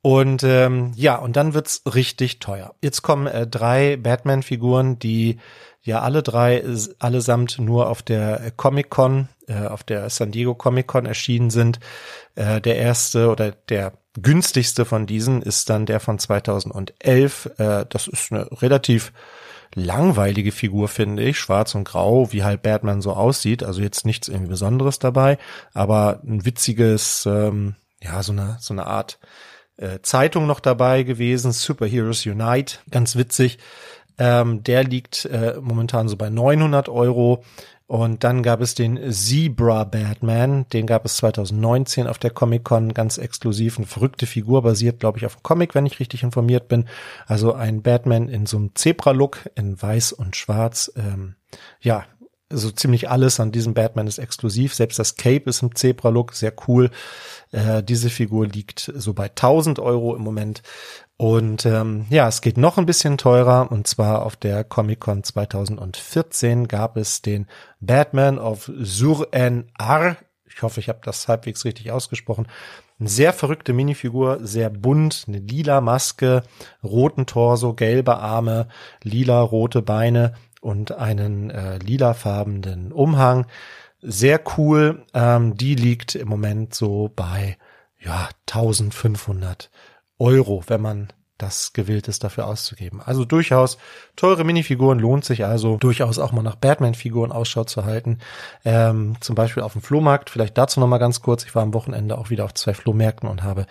und 0.00 0.44
ähm, 0.44 0.92
ja, 0.94 1.16
und 1.16 1.36
dann 1.36 1.54
wird's 1.54 1.82
richtig 1.92 2.38
teuer. 2.38 2.74
Jetzt 2.80 3.02
kommen 3.02 3.26
äh, 3.26 3.46
drei 3.46 3.96
Batman-Figuren, 3.96 4.98
die 4.98 5.38
ja 5.82 6.02
alle 6.02 6.22
drei 6.22 6.62
allesamt 6.98 7.58
nur 7.58 7.88
auf 7.88 8.02
der 8.02 8.52
Comic 8.56 8.90
Con, 8.90 9.28
äh, 9.48 9.66
auf 9.66 9.82
der 9.82 10.08
San 10.10 10.30
Diego 10.30 10.54
Comic 10.54 10.86
Con 10.86 11.06
erschienen 11.06 11.50
sind. 11.50 11.80
Äh, 12.36 12.60
der 12.60 12.76
erste 12.76 13.30
oder 13.30 13.50
der 13.50 13.94
günstigste 14.20 14.84
von 14.84 15.06
diesen 15.06 15.42
ist 15.42 15.68
dann 15.68 15.86
der 15.86 16.00
von 16.00 16.18
2011. 16.18 17.50
Äh, 17.58 17.86
das 17.88 18.06
ist 18.06 18.32
eine 18.32 18.48
relativ 18.62 19.12
langweilige 19.78 20.52
Figur, 20.52 20.88
finde 20.88 21.22
ich. 21.24 21.38
Schwarz 21.38 21.74
und 21.74 21.84
grau, 21.84 22.32
wie 22.32 22.44
halt 22.44 22.62
Batman 22.62 23.00
so 23.00 23.12
aussieht. 23.12 23.62
Also 23.62 23.80
jetzt 23.82 24.04
nichts 24.06 24.28
irgendwie 24.28 24.50
Besonderes 24.50 24.98
dabei, 24.98 25.38
aber 25.72 26.20
ein 26.24 26.44
witziges, 26.44 27.26
ähm, 27.26 27.76
ja, 28.02 28.22
so 28.22 28.32
eine, 28.32 28.56
so 28.60 28.74
eine 28.74 28.86
Art 28.86 29.18
äh, 29.76 30.00
Zeitung 30.02 30.46
noch 30.46 30.60
dabei 30.60 31.02
gewesen. 31.02 31.52
Superheroes 31.52 32.26
Unite, 32.26 32.78
ganz 32.90 33.16
witzig. 33.16 33.58
Ähm, 34.18 34.64
der 34.64 34.84
liegt 34.84 35.24
äh, 35.26 35.58
momentan 35.60 36.08
so 36.08 36.16
bei 36.16 36.28
900 36.28 36.88
Euro. 36.88 37.44
Und 37.88 38.22
dann 38.22 38.42
gab 38.42 38.60
es 38.60 38.74
den 38.74 39.10
Zebra 39.10 39.84
Batman, 39.84 40.66
den 40.74 40.86
gab 40.86 41.06
es 41.06 41.16
2019 41.16 42.06
auf 42.06 42.18
der 42.18 42.30
Comic 42.30 42.62
Con 42.62 42.92
ganz 42.92 43.16
exklusiv, 43.16 43.78
eine 43.78 43.86
verrückte 43.86 44.26
Figur, 44.26 44.60
basiert 44.60 45.00
glaube 45.00 45.16
ich 45.16 45.24
auf 45.24 45.36
einem 45.36 45.42
Comic, 45.42 45.74
wenn 45.74 45.86
ich 45.86 45.98
richtig 45.98 46.22
informiert 46.22 46.68
bin. 46.68 46.84
Also 47.26 47.54
ein 47.54 47.80
Batman 47.80 48.28
in 48.28 48.44
so 48.44 48.58
einem 48.58 48.74
Zebra-Look 48.74 49.48
in 49.54 49.80
weiß 49.80 50.12
und 50.12 50.36
schwarz. 50.36 50.92
Ähm, 50.96 51.36
ja, 51.80 52.04
so 52.50 52.70
ziemlich 52.70 53.10
alles 53.10 53.40
an 53.40 53.52
diesem 53.52 53.74
Batman 53.74 54.06
ist 54.06 54.18
exklusiv. 54.18 54.74
Selbst 54.74 54.98
das 54.98 55.16
Cape 55.16 55.50
ist 55.50 55.62
im 55.62 55.74
Zebra-Look, 55.74 56.34
sehr 56.34 56.52
cool. 56.66 56.90
Äh, 57.52 57.82
diese 57.82 58.10
Figur 58.10 58.46
liegt 58.46 58.92
so 58.94 59.12
bei 59.12 59.26
1000 59.26 59.78
Euro 59.78 60.16
im 60.16 60.22
Moment. 60.22 60.62
Und 61.16 61.66
ähm, 61.66 62.06
ja, 62.10 62.28
es 62.28 62.40
geht 62.40 62.56
noch 62.56 62.78
ein 62.78 62.86
bisschen 62.86 63.18
teurer 63.18 63.70
und 63.70 63.86
zwar 63.86 64.24
auf 64.24 64.36
der 64.36 64.64
Comic-Con 64.64 65.24
2014 65.24 66.68
gab 66.68 66.96
es 66.96 67.22
den 67.22 67.46
Batman 67.80 68.38
of 68.38 68.70
Sur-en-Ar. 68.78 70.16
Ich 70.46 70.62
hoffe, 70.62 70.80
ich 70.80 70.88
habe 70.88 71.00
das 71.02 71.28
halbwegs 71.28 71.64
richtig 71.64 71.90
ausgesprochen. 71.90 72.46
Eine 73.00 73.08
sehr 73.08 73.32
verrückte 73.32 73.72
Minifigur, 73.72 74.38
sehr 74.42 74.70
bunt, 74.70 75.26
eine 75.28 75.38
lila 75.38 75.80
Maske, 75.80 76.42
roten 76.82 77.26
Torso, 77.26 77.74
gelbe 77.74 78.18
Arme, 78.18 78.68
lila 79.04 79.40
rote 79.40 79.82
Beine 79.82 80.34
und 80.60 80.92
einen 80.92 81.50
äh, 81.50 81.78
lilafarbenen 81.78 82.92
Umhang. 82.92 83.46
Sehr 84.00 84.40
cool. 84.56 85.04
Ähm, 85.14 85.56
die 85.56 85.74
liegt 85.74 86.14
im 86.14 86.28
Moment 86.28 86.74
so 86.74 87.10
bei 87.14 87.56
ja 88.00 88.28
1500 88.46 89.70
Euro, 90.18 90.62
wenn 90.66 90.80
man 90.80 91.08
das 91.38 91.72
gewillt 91.72 92.08
ist, 92.08 92.24
dafür 92.24 92.46
auszugeben. 92.46 93.00
Also 93.00 93.24
durchaus 93.24 93.78
teure 94.16 94.42
Minifiguren 94.42 94.98
lohnt 94.98 95.24
sich 95.24 95.44
also 95.44 95.76
durchaus 95.76 96.18
auch 96.18 96.32
mal 96.32 96.42
nach 96.42 96.56
Batman-Figuren 96.56 97.30
Ausschau 97.30 97.64
zu 97.64 97.84
halten. 97.84 98.18
Ähm, 98.64 99.16
zum 99.20 99.36
Beispiel 99.36 99.62
auf 99.62 99.72
dem 99.72 99.82
Flohmarkt. 99.82 100.30
Vielleicht 100.30 100.58
dazu 100.58 100.80
noch 100.80 100.88
mal 100.88 100.98
ganz 100.98 101.22
kurz. 101.22 101.44
Ich 101.44 101.54
war 101.54 101.62
am 101.62 101.74
Wochenende 101.74 102.18
auch 102.18 102.30
wieder 102.30 102.44
auf 102.44 102.54
zwei 102.54 102.74
Flohmärkten 102.74 103.28
und 103.28 103.44
habe 103.44 103.66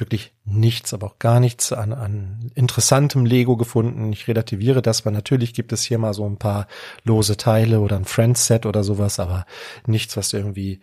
wirklich 0.00 0.34
nichts, 0.44 0.92
aber 0.94 1.06
auch 1.06 1.18
gar 1.18 1.40
nichts 1.40 1.72
an, 1.72 1.92
an 1.92 2.50
interessantem 2.54 3.24
Lego 3.24 3.56
gefunden. 3.56 4.12
Ich 4.12 4.26
relativiere 4.28 4.82
das, 4.82 5.04
weil 5.04 5.12
natürlich 5.12 5.54
gibt 5.54 5.72
es 5.72 5.82
hier 5.82 5.98
mal 5.98 6.14
so 6.14 6.26
ein 6.26 6.38
paar 6.38 6.66
lose 7.04 7.36
Teile 7.36 7.80
oder 7.80 7.96
ein 7.96 8.04
Friends-Set 8.04 8.66
oder 8.66 8.82
sowas, 8.82 9.20
aber 9.20 9.46
nichts, 9.86 10.16
was 10.16 10.32
irgendwie 10.32 10.80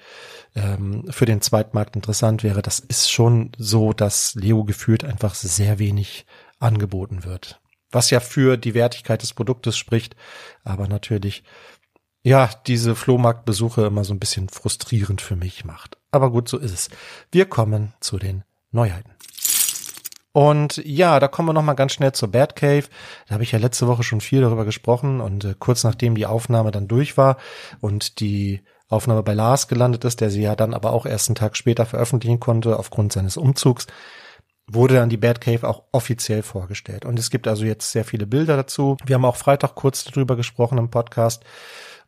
ähm, 0.55 1.05
für 1.09 1.25
den 1.25 1.41
Zweitmarkt 1.41 1.95
interessant 1.95 2.43
wäre. 2.43 2.61
Das 2.61 2.79
ist 2.79 3.11
schon 3.11 3.51
so, 3.57 3.93
dass 3.93 4.35
Lego 4.35 4.63
gefühlt 4.63 5.03
einfach 5.03 5.35
sehr 5.35 5.79
wenig 5.79 6.25
angeboten 6.59 7.23
wird. 7.23 7.59
Was 7.91 8.09
ja 8.09 8.19
für 8.19 8.57
die 8.57 8.73
Wertigkeit 8.73 9.21
des 9.21 9.33
Produktes 9.33 9.77
spricht, 9.77 10.15
aber 10.63 10.87
natürlich 10.87 11.43
ja, 12.23 12.49
diese 12.67 12.93
Flohmarktbesuche 12.93 13.85
immer 13.85 14.03
so 14.03 14.13
ein 14.13 14.19
bisschen 14.19 14.49
frustrierend 14.49 15.21
für 15.21 15.37
mich 15.37 15.63
macht. 15.63 15.97
Aber 16.11 16.29
gut, 16.29 16.49
so 16.49 16.57
ist 16.57 16.73
es. 16.73 16.89
Wir 17.31 17.45
kommen 17.45 17.93
zu 18.01 18.17
den 18.17 18.43
Neuheiten. 18.71 19.11
Und 20.37 20.77
ja, 20.85 21.19
da 21.19 21.27
kommen 21.27 21.49
wir 21.49 21.53
noch 21.53 21.63
mal 21.63 21.73
ganz 21.73 21.93
schnell 21.93 22.11
zur 22.11 22.29
Batcave. 22.29 22.83
Da 23.27 23.33
habe 23.33 23.43
ich 23.43 23.53
ja 23.53 23.59
letzte 23.59 23.87
Woche 23.87 24.03
schon 24.03 24.21
viel 24.21 24.41
darüber 24.41 24.65
gesprochen 24.65 25.19
und 25.19 25.45
äh, 25.45 25.55
kurz 25.57 25.83
nachdem 25.83 26.13
die 26.13 26.27
Aufnahme 26.27 26.69
dann 26.69 26.87
durch 26.87 27.17
war 27.17 27.37
und 27.81 28.19
die 28.19 28.61
Aufnahme 28.87 29.23
bei 29.23 29.33
Lars 29.33 29.67
gelandet 29.67 30.05
ist, 30.05 30.21
der 30.21 30.29
sie 30.29 30.43
ja 30.43 30.55
dann 30.55 30.75
aber 30.75 30.91
auch 30.93 31.07
erst 31.07 31.29
einen 31.29 31.35
Tag 31.35 31.57
später 31.57 31.87
veröffentlichen 31.87 32.39
konnte 32.39 32.77
aufgrund 32.77 33.13
seines 33.13 33.35
Umzugs, 33.35 33.87
wurde 34.69 34.95
dann 34.95 35.09
die 35.09 35.17
Batcave 35.17 35.67
auch 35.67 35.85
offiziell 35.91 36.43
vorgestellt. 36.43 37.03
Und 37.03 37.17
es 37.17 37.29
gibt 37.29 37.47
also 37.47 37.65
jetzt 37.65 37.91
sehr 37.91 38.05
viele 38.05 38.27
Bilder 38.27 38.57
dazu. 38.57 38.97
Wir 39.05 39.15
haben 39.15 39.25
auch 39.25 39.37
Freitag 39.37 39.75
kurz 39.75 40.03
darüber 40.03 40.35
gesprochen 40.35 40.77
im 40.77 40.89
Podcast. 40.89 41.43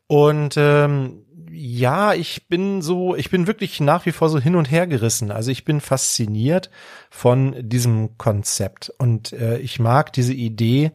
Und 0.07 0.55
ähm, 0.57 1.25
ja, 1.51 2.13
ich 2.13 2.47
bin 2.47 2.81
so, 2.81 3.15
ich 3.15 3.29
bin 3.29 3.47
wirklich 3.47 3.79
nach 3.79 4.05
wie 4.05 4.11
vor 4.11 4.29
so 4.29 4.39
hin 4.39 4.55
und 4.55 4.69
her 4.71 4.87
gerissen. 4.87 5.31
Also 5.31 5.51
ich 5.51 5.65
bin 5.65 5.81
fasziniert 5.81 6.69
von 7.09 7.55
diesem 7.59 8.17
Konzept 8.17 8.93
und 8.97 9.33
äh, 9.33 9.57
ich 9.59 9.79
mag 9.79 10.13
diese 10.13 10.33
Idee 10.33 10.91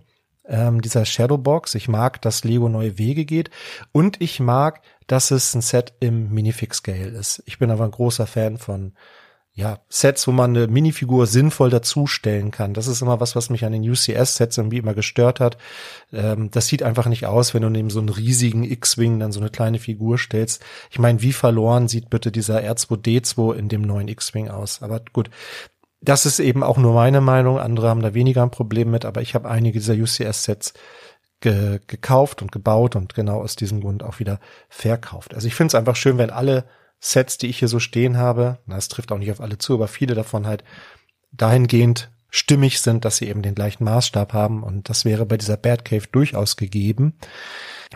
ähm, 0.47 0.81
dieser 0.81 1.05
Shadowbox. 1.05 1.75
Ich 1.75 1.89
mag, 1.89 2.21
dass 2.23 2.45
Lego 2.45 2.69
neue 2.69 2.99
Wege 2.99 3.25
geht 3.25 3.51
und 3.93 4.21
ich 4.21 4.41
mag, 4.41 4.83
dass 5.07 5.31
es 5.31 5.55
ein 5.55 5.63
Set 5.63 5.95
im 6.01 6.33
Minifix-Scale 6.33 7.09
ist. 7.09 7.43
Ich 7.47 7.59
bin 7.59 7.71
aber 7.71 7.85
ein 7.85 7.91
großer 7.91 8.27
Fan 8.27 8.59
von 8.59 8.95
ja, 9.57 9.79
Sets, 9.89 10.27
wo 10.27 10.33
man 10.33 10.57
eine 10.57 10.67
Minifigur 10.67 11.29
sinnvoll 11.29 11.71
dazustellen 11.71 12.51
kann. 12.51 12.75
Das 12.75 12.89
ist 12.89 13.01
immer 13.03 13.21
was, 13.21 13.37
was 13.37 13.51
mich 13.51 13.65
an 13.65 13.71
den 13.71 13.89
UCS-Sets 13.89 14.59
irgendwie 14.59 14.79
immer 14.79 14.95
gestört 14.95 15.39
hat. 15.39 15.59
Ähm, 16.13 16.51
das 16.51 16.67
sieht 16.67 16.83
einfach 16.83 17.07
nicht 17.07 17.27
aus, 17.27 17.55
wenn 17.55 17.63
du 17.63 17.71
neben 17.71 17.89
so 17.89 18.01
einen 18.01 18.09
riesigen 18.09 18.65
X-Wing 18.65 19.21
dann 19.21 19.31
so 19.31 19.39
eine 19.39 19.51
kleine 19.51 19.79
Figur 19.79 20.19
stellst. 20.19 20.61
Ich 20.91 20.99
meine, 20.99 21.23
wie 21.23 21.33
verloren 21.33 21.87
sieht 21.87 22.11
bitte 22.11 22.33
dieser 22.33 22.63
R2D2 22.63 23.55
in 23.55 23.69
dem 23.69 23.83
neuen 23.83 24.09
X-Wing 24.09 24.49
aus? 24.49 24.83
Aber 24.83 25.01
gut, 25.13 25.31
das 26.01 26.27
ist 26.27 26.41
eben 26.41 26.65
auch 26.65 26.77
nur 26.77 26.93
meine 26.93 27.21
Meinung. 27.21 27.61
Andere 27.61 27.89
haben 27.89 28.03
da 28.03 28.13
weniger 28.13 28.43
ein 28.43 28.51
Problem 28.51 28.91
mit, 28.91 29.05
aber 29.05 29.23
ich 29.23 29.37
habe 29.37 29.49
einige 29.49 29.79
dieser 29.79 29.95
UCS-Sets 29.95 30.75
ge 31.41 31.79
gekauft 31.87 32.43
und 32.43 32.51
gebaut 32.51 32.97
und 32.97 33.15
genau 33.15 33.41
aus 33.41 33.55
diesem 33.55 33.81
Grund 33.81 34.03
auch 34.03 34.19
wieder 34.19 34.41
verkauft. 34.69 35.33
Also 35.33 35.47
ich 35.47 35.55
finde 35.55 35.69
es 35.69 35.75
einfach 35.77 35.95
schön, 35.95 36.19
wenn 36.19 36.31
alle 36.31 36.65
Sets, 37.05 37.37
die 37.37 37.49
ich 37.49 37.59
hier 37.59 37.69
so 37.69 37.81
stehen 37.81 38.17
habe, 38.17 38.59
na, 38.67 38.79
es 38.79 38.89
trifft 38.89 39.13
auch 39.13 39.19
nicht 39.19 39.31
auf 39.31 39.41
alle 39.41 39.59
zu, 39.59 39.75
aber 39.75 39.89
viele 39.89 40.15
davon 40.15 40.47
halt 40.47 40.65
dahingehend 41.33 42.11
stimmig 42.31 42.81
sind, 42.81 43.05
dass 43.05 43.19
sie 43.19 43.29
eben 43.29 43.43
den 43.43 43.55
gleichen 43.55 43.85
Maßstab 43.85 44.33
haben 44.33 44.63
und 44.63 44.89
das 44.89 45.05
wäre 45.05 45.27
bei 45.27 45.37
dieser 45.37 45.59
Batcave 45.59 46.09
durchaus 46.11 46.57
gegeben. 46.57 47.15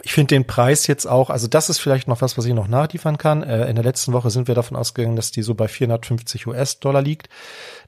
Ich 0.03 0.12
finde 0.12 0.35
den 0.35 0.47
Preis 0.47 0.87
jetzt 0.87 1.07
auch, 1.07 1.31
also 1.31 1.49
das 1.49 1.71
ist 1.71 1.79
vielleicht 1.79 2.07
noch 2.07 2.21
was, 2.21 2.38
was 2.38 2.45
ich 2.45 2.53
noch 2.53 2.69
nachliefern 2.69 3.19
kann. 3.19 3.43
Äh, 3.43 3.69
in 3.69 3.75
der 3.75 3.85
letzten 3.85 4.12
Woche 4.12 4.31
sind 4.31 4.47
wir 4.47 4.55
davon 4.55 4.77
ausgegangen, 4.77 5.17
dass 5.17 5.33
die 5.33 5.43
so 5.43 5.55
bei 5.55 5.67
450 5.67 6.47
US-Dollar 6.47 7.03
liegt. 7.03 7.29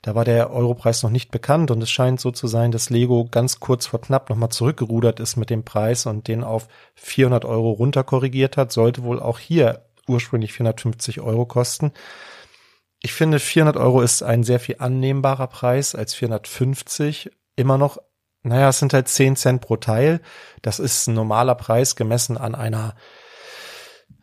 Da 0.03 0.15
war 0.15 0.25
der 0.25 0.51
Europreis 0.51 1.03
noch 1.03 1.11
nicht 1.11 1.31
bekannt 1.31 1.71
und 1.71 1.83
es 1.83 1.91
scheint 1.91 2.19
so 2.19 2.31
zu 2.31 2.49
sein, 2.49 2.73
dass 2.73 2.91
Lego 2.91 3.29
ganz 3.31 3.61
kurz 3.61 3.87
vor 3.87 4.01
knapp 4.01 4.31
nochmal 4.31 4.49
zurückgerudert 4.49 5.21
ist 5.21 5.37
mit 5.37 5.51
dem 5.51 5.65
Preis 5.65 6.07
und 6.07 6.27
den 6.27 6.43
auf 6.43 6.67
400 6.95 7.45
Euro 7.45 7.71
runterkorrigiert 7.71 8.57
hat. 8.57 8.73
Sollte 8.73 9.05
wohl 9.05 9.21
auch 9.21 9.39
hier 9.39 9.83
ursprünglich 10.11 10.53
450 10.53 11.21
Euro 11.21 11.47
kosten. 11.47 11.93
Ich 13.03 13.13
finde, 13.13 13.39
400 13.39 13.77
Euro 13.77 14.03
ist 14.03 14.23
ein 14.23 14.45
sehr 14.45 14.61
viel 14.61 14.77
annehmbarer 14.79 15.47
Preis 15.47 15.95
als 15.95 16.15
450. 16.15 17.31
Immer 17.57 17.79
noch, 17.79 17.99
naja, 18.43 18.69
es 18.69 18.79
sind 18.79 18.93
halt 18.93 19.09
10 19.09 19.37
Cent 19.37 19.61
pro 19.63 19.77
Teil. 19.77 20.21
Das 20.63 20.79
ist 20.79 21.07
ein 21.07 21.15
normaler 21.15 21.55
Preis 21.55 21.97
gemessen 21.97 22.37
an 22.37 22.55
einer 22.55 22.95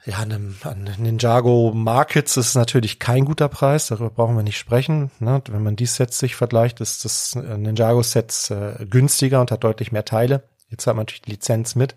ja, 0.07 0.19
einem, 0.19 0.55
an 0.63 0.89
Ninjago 0.97 1.73
Markets 1.75 2.37
ist 2.37 2.55
natürlich 2.55 2.97
kein 2.97 3.25
guter 3.25 3.49
Preis, 3.49 3.87
darüber 3.87 4.09
brauchen 4.09 4.37
wir 4.37 4.43
nicht 4.43 4.57
sprechen. 4.57 5.11
Ne? 5.19 5.41
Wenn 5.49 5.63
man 5.63 5.75
die 5.75 5.85
Sets 5.85 6.17
sich 6.17 6.37
vergleicht, 6.37 6.79
ist 6.79 7.03
das 7.03 7.35
äh, 7.35 7.57
Ninjago 7.57 8.01
Sets 8.01 8.49
äh, 8.49 8.85
günstiger 8.89 9.41
und 9.41 9.51
hat 9.51 9.65
deutlich 9.65 9.91
mehr 9.91 10.05
Teile. 10.05 10.43
Jetzt 10.69 10.87
hat 10.87 10.95
man 10.95 11.01
natürlich 11.01 11.23
die 11.23 11.31
Lizenz 11.31 11.75
mit. 11.75 11.95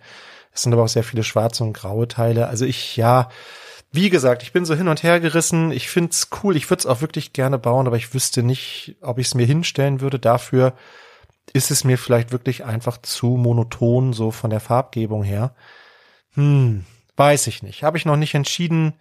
Es 0.52 0.62
sind 0.62 0.73
aber 0.73 0.82
auch 0.82 0.88
sehr 0.88 1.04
viele 1.04 1.23
schwarze 1.23 1.62
und 1.62 1.73
graue 1.73 2.09
Teile. 2.09 2.49
Also 2.49 2.64
ich, 2.64 2.97
ja, 2.97 3.28
wie 3.92 4.11
gesagt, 4.11 4.42
ich 4.42 4.52
bin 4.52 4.64
so 4.64 4.75
hin 4.75 4.88
und 4.88 5.02
her 5.02 5.18
gerissen. 5.20 5.73
Ich 5.73 5.88
find's 5.88 6.28
cool. 6.42 6.56
Ich 6.56 6.70
würde 6.70 6.80
es 6.80 6.87
auch 6.87 7.00
wirklich 7.00 7.32
gerne 7.32 7.59
bauen, 7.59 7.87
aber 7.87 7.97
ich 7.97 8.14
wüsste 8.14 8.42
nicht, 8.42 8.97
ob 9.00 9.18
ich 9.18 9.28
es 9.28 9.35
mir 9.35 9.47
hinstellen 9.47 10.00
würde. 10.00 10.18
Dafür 10.18 10.75
ist 11.52 11.70
es 11.70 11.82
mir 11.82 11.99
vielleicht 11.99 12.30
wirklich 12.30 12.64
einfach 12.64 12.99
zu 12.99 13.37
monoton, 13.37 14.12
so 14.12 14.30
von 14.30 14.50
der 14.50 14.61
Farbgebung 14.61 15.25
her. 15.25 15.54
Hm, 16.35 16.85
weiß 17.16 17.49
ich 17.49 17.62
nicht. 17.64 17.82
Habe 17.82 17.99
ich 17.99 18.06
noch 18.06 18.16
nicht 18.16 18.35
entschieden, 18.35 18.94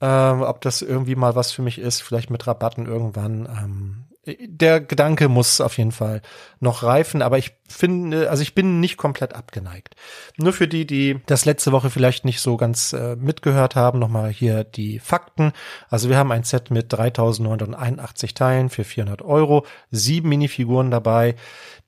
äh, 0.00 0.06
ob 0.06 0.62
das 0.62 0.80
irgendwie 0.80 1.16
mal 1.16 1.34
was 1.34 1.52
für 1.52 1.62
mich 1.62 1.78
ist. 1.78 2.00
Vielleicht 2.00 2.30
mit 2.30 2.46
Rabatten 2.46 2.86
irgendwann. 2.86 3.46
Ähm, 3.46 4.07
der 4.46 4.80
Gedanke 4.80 5.28
muss 5.28 5.60
auf 5.60 5.78
jeden 5.78 5.92
Fall 5.92 6.22
noch 6.60 6.82
reifen, 6.82 7.22
aber 7.22 7.38
ich 7.38 7.52
finde, 7.68 8.30
also 8.30 8.42
ich 8.42 8.54
bin 8.54 8.80
nicht 8.80 8.96
komplett 8.96 9.34
abgeneigt. 9.34 9.94
Nur 10.36 10.52
für 10.52 10.68
die, 10.68 10.86
die 10.86 11.20
das 11.26 11.44
letzte 11.44 11.72
Woche 11.72 11.90
vielleicht 11.90 12.24
nicht 12.24 12.40
so 12.40 12.56
ganz 12.56 12.92
äh, 12.92 13.16
mitgehört 13.16 13.76
haben, 13.76 13.98
nochmal 13.98 14.30
hier 14.30 14.64
die 14.64 14.98
Fakten. 14.98 15.52
Also 15.88 16.08
wir 16.08 16.16
haben 16.16 16.32
ein 16.32 16.44
Set 16.44 16.70
mit 16.70 16.92
3981 16.92 18.34
Teilen 18.34 18.70
für 18.70 18.84
400 18.84 19.22
Euro, 19.22 19.66
sieben 19.90 20.30
Minifiguren 20.30 20.90
dabei, 20.90 21.34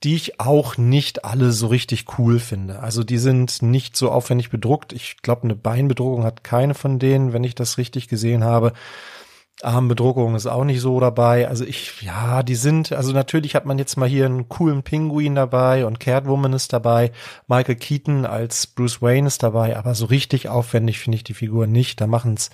die 0.03 0.15
ich 0.15 0.41
auch 0.41 0.77
nicht 0.77 1.25
alle 1.25 1.53
so 1.53 1.67
richtig 1.67 2.19
cool 2.19 2.39
finde. 2.39 2.81
Also 2.81 3.05
die 3.05 3.19
sind 3.19 3.63
nicht 3.63 3.97
so 3.97 4.11
aufwendig 4.11 4.51
bedruckt. 4.51 4.93
Ich 4.93 5.19
glaube, 5.23 5.45
eine 5.45 5.55
Beinbedruckung 5.55 6.25
hat 6.25 6.45
keine 6.45 6.75
von 6.75 6.99
denen, 6.99 7.33
wenn 7.33 7.45
ich 7.45 7.55
das 7.55 7.79
richtig 7.79 8.09
gesehen 8.09 8.45
habe. 8.45 8.73
Armbedruckung 9.65 10.35
ist 10.35 10.47
auch 10.47 10.65
nicht 10.65 10.81
so 10.81 11.01
dabei. 11.01 11.49
Also 11.49 11.65
ich, 11.65 12.03
ja, 12.03 12.43
die 12.43 12.55
sind, 12.55 12.93
also 12.93 13.13
natürlich 13.13 13.55
hat 13.55 13.67
man 13.67 13.79
jetzt 13.79 13.97
mal 13.97 14.09
hier 14.09 14.27
einen 14.27 14.49
coolen 14.49 14.83
Pinguin 14.83 15.35
dabei 15.35 15.87
und 15.87 16.01
Catwoman 16.01 16.53
ist 16.53 16.73
dabei. 16.73 17.13
Michael 17.47 17.77
Keaton 17.77 18.27
als 18.27 18.67
Bruce 18.67 19.03
Wayne 19.03 19.27
ist 19.27 19.43
dabei, 19.43 19.77
aber 19.77 19.95
so 19.95 20.07
richtig 20.07 20.49
aufwendig 20.49 20.99
finde 20.99 21.17
ich 21.17 21.25
die 21.25 21.35
Figur 21.35 21.67
nicht. 21.67 22.01
Da 22.01 22.07
machen 22.07 22.35
es 22.35 22.51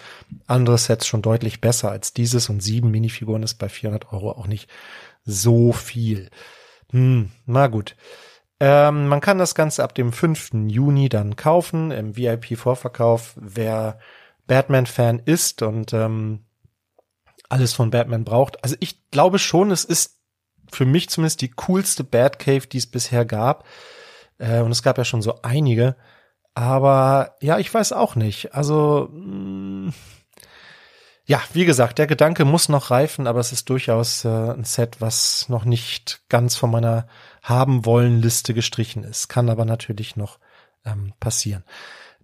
andere 0.47 0.79
Sets 0.79 1.07
schon 1.07 1.23
deutlich 1.23 1.61
besser 1.61 1.91
als 1.91 2.13
dieses 2.13 2.49
und 2.49 2.63
sieben 2.63 2.91
Minifiguren 2.91 3.43
ist 3.43 3.55
bei 3.55 3.69
400 3.69 4.13
Euro 4.13 4.33
auch 4.33 4.47
nicht 4.47 4.69
so 5.25 5.73
viel. 5.73 6.31
Hm, 6.93 7.31
na 7.47 7.67
gut. 7.67 7.97
Ähm, 8.59 9.09
man 9.09 9.21
kann 9.21 9.39
das 9.39 9.55
Ganze 9.55 9.85
ab 9.85 9.95
dem 9.95 10.13
5. 10.13 10.53
Juni 10.69 11.09
dann 11.09 11.37
kaufen 11.37 11.91
im 11.91 12.17
VIP-Vorverkauf. 12.17 13.35
Wer 13.37 13.99
Batman-Fan 14.47 15.21
ist 15.25 15.63
und 15.63 15.93
ähm, 15.93 16.46
alles 17.49 17.73
von 17.73 17.91
Batman 17.91 18.25
braucht. 18.25 18.63
Also 18.63 18.77
ich 18.81 19.11
glaube 19.11 19.39
schon, 19.39 19.71
es 19.71 19.85
ist 19.85 20.19
für 20.71 20.85
mich 20.85 21.09
zumindest 21.09 21.41
die 21.43 21.51
coolste 21.51 22.05
Batcave, 22.05 22.67
die 22.67 22.79
es 22.79 22.87
bisher 22.87 23.25
gab. 23.25 23.65
Äh, 24.39 24.61
und 24.61 24.73
es 24.73 24.83
gab 24.83 24.99
ja 24.99 25.05
schon 25.05 25.23
so 25.23 25.43
einige. 25.43 25.97
Aber 26.55 27.37
ja, 27.41 27.59
ich 27.59 27.73
weiß 27.73 27.93
auch 27.93 28.17
nicht. 28.17 28.55
Also 28.55 29.09
mh, 29.13 29.89
mm, 29.89 29.95
ja, 31.29 31.43
wie 31.53 31.65
gesagt, 31.65 31.99
der 31.99 32.07
Gedanke 32.07 32.45
muss 32.45 32.69
noch 32.69 32.93
reifen, 32.93 33.27
aber 33.27 33.41
es 33.41 33.51
ist 33.51 33.69
durchaus 33.69 34.25
äh, 34.25 34.29
ein 34.29 34.63
Set, 34.63 35.01
was 35.01 35.49
noch 35.49 35.65
nicht 35.65 36.21
ganz 36.29 36.55
von 36.55 36.71
meiner 36.71 37.09
haben 37.43 37.85
wollen 37.85 38.23
Liste 38.23 38.55
gestrichen 38.55 39.03
ist. 39.03 39.29
Kann 39.29 39.51
aber 39.51 39.65
natürlich 39.65 40.15
noch 40.15 40.39
ähm, 40.85 41.13
passieren. 41.19 41.65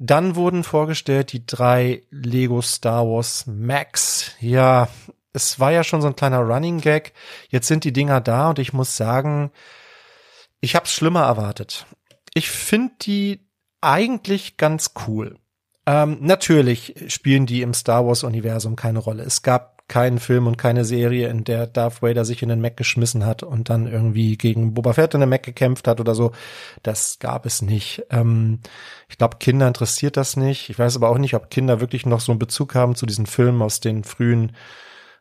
Dann 0.05 0.35
wurden 0.35 0.65
vorgestellt 0.65 1.33
die 1.33 1.47
drei 1.47 2.03
Lego 2.11 2.61
Star 2.61 3.07
Wars 3.07 3.47
Max. 3.47 4.33
Ja, 4.41 4.89
es 5.33 5.61
war 5.61 5.71
ja 5.71 5.85
schon 5.85 6.03
so 6.03 6.09
ein 6.09 6.17
kleiner 6.17 6.41
Running 6.41 6.81
Gag. 6.81 7.13
Jetzt 7.51 7.69
sind 7.69 7.85
die 7.85 7.93
Dinger 7.93 8.21
da 8.21 8.51
und 8.51 8.59
ich 8.59 8.73
muss 8.73 8.97
sagen, 8.97 9.53
ich 10.61 10.75
habe 10.75 10.87
es 10.87 10.93
schlimmer 10.93 11.23
erwartet. 11.23 11.87
Ich 12.35 12.51
finde 12.51 12.95
die 13.01 13.47
eigentlich 13.81 14.57
ganz 14.57 14.91
cool. 15.07 15.39
Ähm, 15.87 16.19
natürlich 16.21 16.97
spielen 17.07 17.47
die 17.47 17.63
im 17.63 17.73
Star 17.73 18.05
Wars 18.05 18.25
Universum 18.25 18.75
keine 18.75 18.99
Rolle. 18.99 19.23
Es 19.23 19.43
gab 19.43 19.72
keinen 19.89 20.19
Film 20.19 20.47
und 20.47 20.57
keine 20.57 20.85
Serie, 20.85 21.29
in 21.29 21.45
der 21.45 21.67
Darth 21.67 22.03
Vader 22.03 22.25
sich 22.25 22.43
in 22.43 22.49
den 22.49 22.61
Mac 22.61 22.77
geschmissen 22.77 23.27
hat 23.27 23.43
und 23.43 23.69
dann 23.69 23.87
irgendwie 23.87 24.37
gegen 24.37 24.75
Boba 24.75 24.95
Fett 24.95 25.15
in 25.15 25.21
den 25.21 25.29
Mac 25.29 25.43
gekämpft 25.43 25.87
hat 25.87 26.01
oder 26.01 26.15
so. 26.15 26.33
Das 26.83 27.19
gab 27.19 27.47
es 27.47 27.63
nicht. 27.63 28.05
Ähm, 28.11 28.61
ich 29.09 29.19
glaube, 29.19 29.37
Kinder 29.39 29.69
interessiert 29.69 30.17
das 30.17 30.37
nicht. 30.37 30.71
Ich 30.71 30.79
weiß 30.79 30.97
aber 30.97 31.11
auch 31.11 31.19
nicht, 31.19 31.35
ob 31.35 31.51
Kinder 31.51 31.81
wirklich 31.81 32.07
noch 32.07 32.21
so 32.21 32.33
einen 32.33 32.39
Bezug 32.39 32.75
haben 32.75 32.95
zu 32.95 33.07
diesen 33.07 33.27
Filmen 33.27 33.63
aus 33.63 33.81
den 33.81 34.05
frühen 34.05 34.53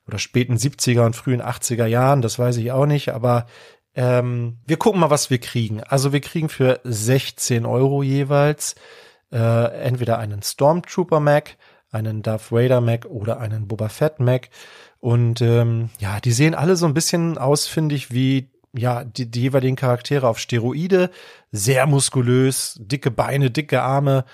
oder 0.07 0.19
späten 0.19 0.55
70er 0.55 1.05
und 1.05 1.15
frühen 1.15 1.41
80er 1.41 1.85
Jahren. 1.85 2.21
Das 2.21 2.39
weiß 2.39 2.57
ich 2.57 2.71
auch 2.71 2.85
nicht, 2.85 3.09
aber 3.09 3.45
ähm, 3.93 4.59
wir 4.65 4.77
gucken 4.77 5.01
mal, 5.01 5.09
was 5.09 5.29
wir 5.29 5.39
kriegen. 5.39 5.83
Also 5.83 6.13
wir 6.13 6.21
kriegen 6.21 6.49
für 6.49 6.79
16 6.83 7.65
Euro 7.65 8.03
jeweils 8.03 8.75
äh, 9.31 9.81
entweder 9.81 10.17
einen 10.17 10.41
Stormtrooper 10.41 11.19
Mac, 11.19 11.57
einen 11.91 12.21
Darth 12.21 12.51
Vader 12.51 12.81
Mac 12.81 13.05
oder 13.05 13.39
einen 13.39 13.67
Boba 13.67 13.89
Fett 13.89 14.19
Mac. 14.19 14.49
Und 14.99 15.41
ähm, 15.41 15.89
ja, 15.99 16.19
die 16.19 16.31
sehen 16.31 16.55
alle 16.55 16.75
so 16.75 16.85
ein 16.85 16.93
bisschen 16.93 17.37
aus, 17.37 17.67
finde 17.67 17.95
ich, 17.95 18.11
wie 18.11 18.49
ja 18.73 19.03
die, 19.03 19.29
die 19.29 19.41
jeweiligen 19.41 19.75
Charaktere 19.75 20.27
auf 20.27 20.39
Steroide, 20.39 21.09
sehr 21.51 21.85
muskulös, 21.87 22.77
dicke 22.79 23.11
Beine, 23.11 23.51
dicke 23.51 23.81
Arme. 23.81 24.25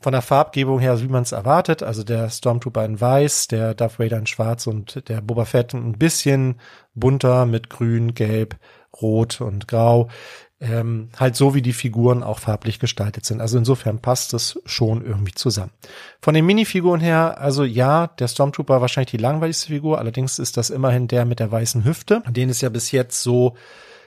von 0.00 0.12
der 0.12 0.22
Farbgebung 0.22 0.80
her, 0.80 1.00
wie 1.00 1.08
man 1.08 1.22
es 1.22 1.32
erwartet. 1.32 1.82
Also 1.82 2.04
der 2.04 2.28
Stormtrooper 2.28 2.84
in 2.84 3.00
weiß, 3.00 3.48
der 3.48 3.74
Darth 3.74 3.98
Vader 3.98 4.18
in 4.18 4.26
schwarz 4.26 4.66
und 4.66 5.08
der 5.08 5.22
Boba 5.22 5.46
Fett 5.46 5.72
ein 5.72 5.98
bisschen 5.98 6.60
bunter 6.94 7.46
mit 7.46 7.70
grün, 7.70 8.12
gelb, 8.14 8.56
rot 9.00 9.40
und 9.40 9.66
grau. 9.66 10.08
Ähm, 10.64 11.10
halt 11.18 11.36
so, 11.36 11.54
wie 11.54 11.60
die 11.60 11.74
Figuren 11.74 12.22
auch 12.22 12.38
farblich 12.38 12.78
gestaltet 12.78 13.26
sind. 13.26 13.42
Also 13.42 13.58
insofern 13.58 13.98
passt 13.98 14.32
es 14.32 14.58
schon 14.64 15.04
irgendwie 15.04 15.34
zusammen. 15.34 15.72
Von 16.22 16.32
den 16.32 16.46
Minifiguren 16.46 17.00
her, 17.00 17.38
also 17.38 17.64
ja, 17.64 18.06
der 18.06 18.28
Stormtrooper 18.28 18.80
wahrscheinlich 18.80 19.10
die 19.10 19.18
langweiligste 19.18 19.68
Figur, 19.68 19.98
allerdings 19.98 20.38
ist 20.38 20.56
das 20.56 20.70
immerhin 20.70 21.06
der 21.06 21.26
mit 21.26 21.38
der 21.38 21.52
weißen 21.52 21.84
Hüfte, 21.84 22.22
den 22.30 22.48
es 22.48 22.62
ja 22.62 22.70
bis 22.70 22.92
jetzt 22.92 23.22
so, 23.22 23.56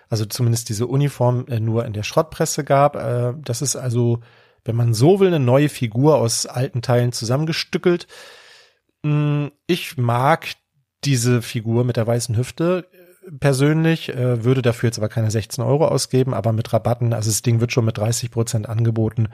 also 0.10 0.26
zumindest 0.26 0.70
diese 0.70 0.88
Uniform 0.88 1.46
äh, 1.48 1.60
nur 1.60 1.86
in 1.86 1.94
der 1.94 2.04
Schrottpresse 2.04 2.64
gab. 2.64 2.96
Äh, 2.96 3.34
das 3.44 3.62
ist 3.62 3.76
also 3.76 4.22
wenn 4.68 4.76
man 4.76 4.94
so 4.94 5.20
will, 5.20 5.28
eine 5.28 5.40
neue 5.40 5.70
Figur 5.70 6.18
aus 6.18 6.46
alten 6.46 6.82
Teilen 6.82 7.14
zusammengestückelt. 7.14 8.06
Mm, 9.02 9.48
ich 9.66 9.98
mag 9.98 10.50
diese 11.04 11.42
Figur 11.42 11.84
mit 11.86 11.96
der 11.96 12.06
weißen 12.06 12.36
Hüfte 12.36 12.88
persönlich, 13.40 14.10
äh, 14.10 14.44
würde 14.44 14.62
dafür 14.62 14.88
jetzt 14.88 14.98
aber 14.98 15.10
keine 15.10 15.32
16 15.32 15.64
Euro 15.64 15.88
ausgeben, 15.88 16.34
aber 16.34 16.54
mit 16.54 16.72
Rabatten, 16.74 17.14
also 17.14 17.30
das 17.30 17.42
Ding 17.42 17.60
wird 17.60 17.72
schon 17.72 17.86
mit 17.86 17.98
30 17.98 18.32
Prozent 18.32 18.70
angeboten. 18.70 19.30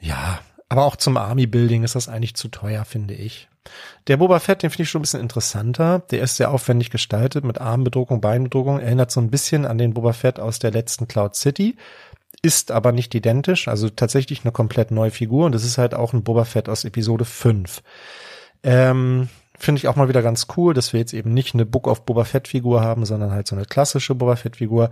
Ja, 0.00 0.40
aber 0.68 0.84
auch 0.84 0.96
zum 0.96 1.16
Army-Building 1.16 1.84
ist 1.84 1.94
das 1.94 2.08
eigentlich 2.08 2.34
zu 2.34 2.48
teuer, 2.48 2.84
finde 2.84 3.14
ich. 3.14 3.48
Der 4.06 4.16
Boba 4.16 4.38
Fett, 4.38 4.62
den 4.62 4.70
finde 4.70 4.84
ich 4.84 4.90
schon 4.90 5.00
ein 5.00 5.02
bisschen 5.02 5.20
interessanter. 5.20 6.00
Der 6.10 6.22
ist 6.22 6.36
sehr 6.36 6.50
aufwendig 6.50 6.90
gestaltet 6.90 7.44
mit 7.44 7.60
Armbedruckung, 7.60 8.20
Beinbedruckung. 8.20 8.78
Erinnert 8.78 9.10
so 9.10 9.20
ein 9.20 9.30
bisschen 9.30 9.64
an 9.64 9.78
den 9.78 9.94
Boba 9.94 10.12
Fett 10.12 10.38
aus 10.38 10.58
der 10.58 10.70
letzten 10.70 11.08
Cloud 11.08 11.34
City 11.34 11.76
ist 12.42 12.70
aber 12.70 12.92
nicht 12.92 13.14
identisch, 13.14 13.68
also 13.68 13.88
tatsächlich 13.88 14.44
eine 14.44 14.52
komplett 14.52 14.90
neue 14.90 15.10
Figur 15.10 15.46
und 15.46 15.52
das 15.52 15.64
ist 15.64 15.78
halt 15.78 15.94
auch 15.94 16.12
ein 16.12 16.22
Boba 16.22 16.44
Fett 16.44 16.68
aus 16.68 16.84
Episode 16.84 17.24
5. 17.24 17.82
Ähm, 18.62 19.28
Finde 19.58 19.78
ich 19.78 19.88
auch 19.88 19.96
mal 19.96 20.08
wieder 20.08 20.22
ganz 20.22 20.46
cool, 20.56 20.74
dass 20.74 20.92
wir 20.92 21.00
jetzt 21.00 21.14
eben 21.14 21.32
nicht 21.32 21.54
eine 21.54 21.66
Book 21.66 21.86
of 21.86 22.04
Boba 22.04 22.24
Fett 22.24 22.48
Figur 22.48 22.82
haben, 22.82 23.06
sondern 23.06 23.30
halt 23.30 23.46
so 23.46 23.56
eine 23.56 23.64
klassische 23.64 24.14
Boba 24.14 24.36
Fett 24.36 24.56
Figur. 24.56 24.90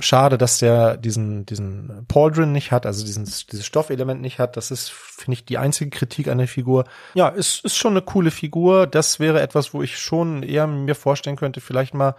Schade, 0.00 0.38
dass 0.38 0.58
der 0.58 0.96
diesen, 0.96 1.46
diesen 1.46 2.04
Pauldron 2.08 2.50
nicht 2.50 2.72
hat, 2.72 2.84
also 2.84 3.04
diesen, 3.04 3.24
dieses 3.24 3.64
Stoffelement 3.64 4.20
nicht 4.20 4.40
hat. 4.40 4.56
Das 4.56 4.72
ist, 4.72 4.90
finde 4.90 5.34
ich, 5.34 5.44
die 5.44 5.58
einzige 5.58 5.90
Kritik 5.90 6.26
an 6.26 6.38
der 6.38 6.48
Figur. 6.48 6.84
Ja, 7.14 7.28
ist, 7.28 7.64
ist 7.64 7.76
schon 7.76 7.92
eine 7.92 8.02
coole 8.02 8.32
Figur. 8.32 8.88
Das 8.88 9.20
wäre 9.20 9.40
etwas, 9.40 9.72
wo 9.72 9.82
ich 9.82 9.98
schon 9.98 10.42
eher 10.42 10.66
mir 10.66 10.96
vorstellen 10.96 11.36
könnte, 11.36 11.60
vielleicht 11.60 11.94
mal 11.94 12.16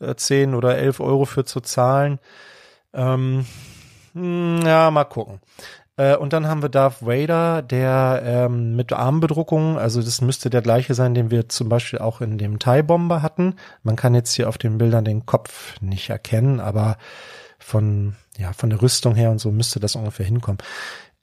äh, 0.00 0.14
10 0.14 0.54
oder 0.54 0.76
11 0.76 1.00
Euro 1.00 1.24
für 1.24 1.46
zu 1.46 1.60
zahlen. 1.60 2.18
Ähm, 2.92 3.46
hm, 4.12 4.60
ja, 4.64 4.90
mal 4.90 5.04
gucken. 5.04 5.40
Äh, 5.96 6.16
und 6.16 6.32
dann 6.32 6.46
haben 6.46 6.62
wir 6.62 6.68
Darth 6.68 7.04
Vader, 7.04 7.62
der 7.62 8.22
ähm, 8.24 8.76
mit 8.76 8.92
Armbedruckung, 8.92 9.78
also 9.78 10.02
das 10.02 10.20
müsste 10.20 10.50
der 10.50 10.62
gleiche 10.62 10.94
sein, 10.94 11.14
den 11.14 11.30
wir 11.30 11.48
zum 11.48 11.68
Beispiel 11.68 11.98
auch 11.98 12.20
in 12.20 12.38
dem 12.38 12.58
TIE 12.58 12.82
Bomber 12.82 13.22
hatten. 13.22 13.54
Man 13.82 13.96
kann 13.96 14.14
jetzt 14.14 14.34
hier 14.34 14.48
auf 14.48 14.58
den 14.58 14.78
Bildern 14.78 15.04
den 15.04 15.26
Kopf 15.26 15.80
nicht 15.80 16.10
erkennen, 16.10 16.60
aber 16.60 16.98
von, 17.58 18.14
ja, 18.38 18.52
von 18.52 18.70
der 18.70 18.82
Rüstung 18.82 19.14
her 19.14 19.30
und 19.30 19.38
so 19.38 19.50
müsste 19.50 19.80
das 19.80 19.96
ungefähr 19.96 20.26
hinkommen. 20.26 20.58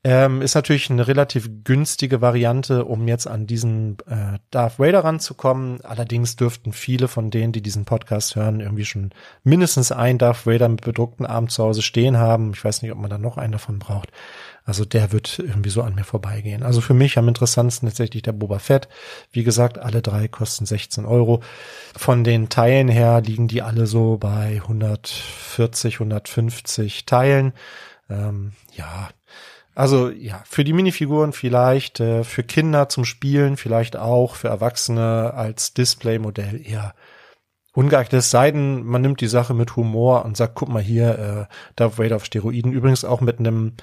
Ähm, 0.05 0.41
ist 0.41 0.55
natürlich 0.55 0.89
eine 0.89 1.07
relativ 1.07 1.49
günstige 1.63 2.19
Variante, 2.19 2.83
um 2.83 3.07
jetzt 3.07 3.25
an 3.25 3.47
diesen 3.47 3.97
äh, 4.05 4.37
Darth 4.51 4.77
Vader 4.77 5.01
ranzukommen. 5.05 5.79
Allerdings 5.81 6.35
dürften 6.35 6.73
viele 6.73 7.07
von 7.07 7.31
denen, 7.31 7.53
die 7.53 7.61
diesen 7.61 7.85
Podcast 7.85 8.35
hören, 8.35 8.59
irgendwie 8.59 8.83
schon 8.83 9.11
mindestens 9.45 9.93
ein 9.93 10.17
Darth 10.17 10.45
Vader 10.45 10.67
mit 10.67 10.81
bedruckten 10.81 11.25
Arm 11.25 11.47
zu 11.47 11.63
Hause 11.63 11.81
stehen 11.81 12.17
haben. 12.17 12.51
Ich 12.53 12.65
weiß 12.65 12.81
nicht, 12.81 12.91
ob 12.91 12.97
man 12.97 13.09
da 13.09 13.17
noch 13.17 13.37
einen 13.37 13.53
davon 13.53 13.79
braucht. 13.79 14.09
Also 14.65 14.85
der 14.85 15.11
wird 15.11 15.39
irgendwie 15.39 15.69
so 15.69 15.81
an 15.81 15.95
mir 15.95 16.05
vorbeigehen. 16.05 16.63
Also 16.63 16.79
für 16.79 16.93
mich 16.93 17.17
am 17.17 17.27
interessantesten 17.27 17.89
tatsächlich 17.89 18.23
der 18.23 18.31
Boba 18.31 18.59
Fett. 18.59 18.87
Wie 19.31 19.43
gesagt, 19.43 19.77
alle 19.77 20.01
drei 20.01 20.27
kosten 20.27 20.65
16 20.65 21.05
Euro. 21.05 21.41
Von 21.95 22.23
den 22.23 22.49
Teilen 22.49 22.87
her 22.87 23.21
liegen 23.21 23.47
die 23.47 23.61
alle 23.61 23.87
so 23.87 24.17
bei 24.17 24.61
140, 24.61 25.95
150 25.95 27.05
Teilen. 27.05 27.53
Ähm, 28.09 28.53
ja, 28.73 29.09
also 29.75 30.09
ja, 30.09 30.41
für 30.45 30.63
die 30.63 30.73
Minifiguren 30.73 31.33
vielleicht, 31.33 31.99
äh, 31.99 32.23
für 32.23 32.43
Kinder 32.43 32.89
zum 32.89 33.05
Spielen 33.05 33.57
vielleicht 33.57 33.97
auch, 33.97 34.35
für 34.35 34.47
Erwachsene 34.47 35.33
als 35.33 35.73
Displaymodell 35.73 36.61
eher 36.65 36.93
ungeeignetes 37.73 38.29
Seiden. 38.29 38.85
Man 38.85 39.01
nimmt 39.01 39.19
die 39.19 39.27
Sache 39.27 39.53
mit 39.53 39.75
Humor 39.75 40.25
und 40.25 40.37
sagt, 40.37 40.55
guck 40.55 40.69
mal 40.69 40.81
hier, 40.81 41.49
äh, 41.49 41.53
Darth 41.75 41.97
Vader 41.97 42.17
auf 42.17 42.25
Steroiden. 42.25 42.71
Übrigens 42.71 43.03
auch 43.03 43.19
mit 43.19 43.39
einem 43.39 43.73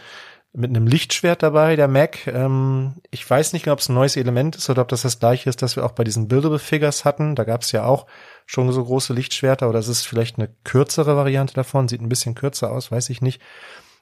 mit 0.52 0.70
einem 0.70 0.86
Lichtschwert 0.86 1.42
dabei, 1.42 1.76
der 1.76 1.88
Mac. 1.88 2.26
Ähm, 2.26 2.94
ich 3.10 3.28
weiß 3.28 3.52
nicht, 3.52 3.68
ob 3.68 3.78
es 3.78 3.88
ein 3.88 3.94
neues 3.94 4.16
Element 4.16 4.56
ist 4.56 4.68
oder 4.68 4.82
ob 4.82 4.88
das 4.88 5.02
das 5.02 5.20
gleiche 5.20 5.48
ist, 5.48 5.62
das 5.62 5.76
wir 5.76 5.84
auch 5.84 5.92
bei 5.92 6.02
diesen 6.02 6.28
Buildable 6.28 6.58
Figures 6.58 7.04
hatten. 7.04 7.36
Da 7.36 7.44
gab 7.44 7.62
es 7.62 7.72
ja 7.72 7.84
auch 7.84 8.06
schon 8.46 8.70
so 8.72 8.84
große 8.84 9.12
Lichtschwerter 9.12 9.68
oder 9.68 9.78
es 9.78 9.88
ist 9.88 10.06
vielleicht 10.06 10.38
eine 10.38 10.48
kürzere 10.64 11.16
Variante 11.16 11.54
davon, 11.54 11.86
sieht 11.86 12.00
ein 12.00 12.08
bisschen 12.08 12.34
kürzer 12.34 12.72
aus, 12.72 12.90
weiß 12.90 13.10
ich 13.10 13.22
nicht. 13.22 13.40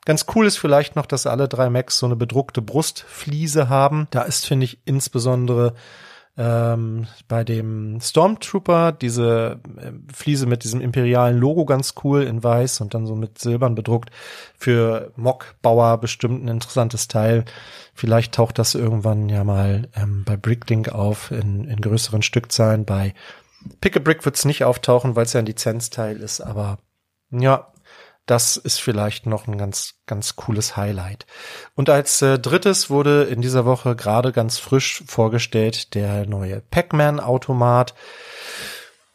Ganz 0.06 0.24
cool 0.34 0.46
ist 0.46 0.56
vielleicht 0.56 0.96
noch, 0.96 1.04
dass 1.04 1.26
alle 1.26 1.48
drei 1.48 1.68
Macs 1.68 1.98
so 1.98 2.06
eine 2.06 2.16
bedruckte 2.16 2.62
Brustfliese 2.62 3.68
haben. 3.68 4.06
Da 4.10 4.22
ist, 4.22 4.46
finde 4.46 4.64
ich, 4.64 4.80
insbesondere 4.86 5.74
ähm, 6.38 7.08
bei 7.26 7.42
dem 7.42 8.00
Stormtrooper 8.00 8.92
diese 8.92 9.60
äh, 9.76 9.90
Fliese 10.14 10.46
mit 10.46 10.62
diesem 10.62 10.80
imperialen 10.80 11.36
Logo 11.36 11.64
ganz 11.64 11.94
cool 12.04 12.22
in 12.22 12.42
weiß 12.42 12.80
und 12.80 12.94
dann 12.94 13.06
so 13.06 13.16
mit 13.16 13.38
Silbern 13.38 13.74
bedruckt. 13.74 14.10
Für 14.56 15.12
Mockbauer 15.16 15.98
bestimmt 15.98 16.44
ein 16.44 16.48
interessantes 16.48 17.08
Teil. 17.08 17.44
Vielleicht 17.92 18.34
taucht 18.34 18.58
das 18.58 18.76
irgendwann 18.76 19.28
ja 19.28 19.42
mal 19.42 19.88
ähm, 19.96 20.22
bei 20.24 20.36
Bricklink 20.36 20.90
auf 20.90 21.32
in, 21.32 21.64
in 21.64 21.80
größeren 21.80 22.22
Stückzahlen. 22.22 22.84
Bei 22.84 23.14
Pick 23.80 23.96
a 23.96 23.98
Brick 23.98 24.24
wird 24.24 24.36
es 24.36 24.44
nicht 24.44 24.62
auftauchen, 24.62 25.16
weil 25.16 25.24
es 25.24 25.32
ja 25.32 25.40
ein 25.40 25.46
Lizenzteil 25.46 26.18
ist, 26.18 26.40
aber 26.40 26.78
ja, 27.30 27.72
das 28.30 28.58
ist 28.58 28.80
vielleicht 28.80 29.26
noch 29.26 29.46
ein 29.46 29.56
ganz, 29.56 29.94
ganz 30.06 30.36
cooles 30.36 30.76
Highlight. 30.76 31.26
Und 31.74 31.88
als 31.88 32.20
äh, 32.20 32.38
drittes 32.38 32.90
wurde 32.90 33.24
in 33.24 33.40
dieser 33.40 33.64
Woche 33.64 33.96
gerade 33.96 34.32
ganz 34.32 34.58
frisch 34.58 35.02
vorgestellt 35.06 35.94
der 35.94 36.26
neue 36.26 36.60
Pac-Man-Automat, 36.60 37.94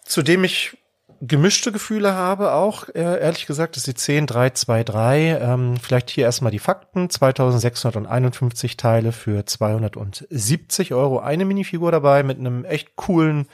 zu 0.04 0.24
dem 0.24 0.44
ich 0.44 0.78
gemischte 1.22 1.72
Gefühle 1.72 2.14
habe 2.14 2.54
auch, 2.54 2.90
äh, 2.90 3.20
ehrlich 3.22 3.46
gesagt, 3.46 3.78
das 3.78 3.88
ist 3.88 4.08
die 4.08 4.26
10323. 4.26 5.42
Ähm, 5.42 5.78
vielleicht 5.82 6.10
hier 6.10 6.26
erstmal 6.26 6.52
die 6.52 6.60
Fakten. 6.60 7.10
2651 7.10 8.78
Teile 8.78 9.12
für 9.12 9.46
270 9.46 10.94
Euro. 10.94 11.20
Eine 11.20 11.46
Minifigur 11.46 11.92
dabei 11.92 12.24
mit 12.24 12.40
einem 12.40 12.66
echt 12.66 12.96
coolen 12.96 13.48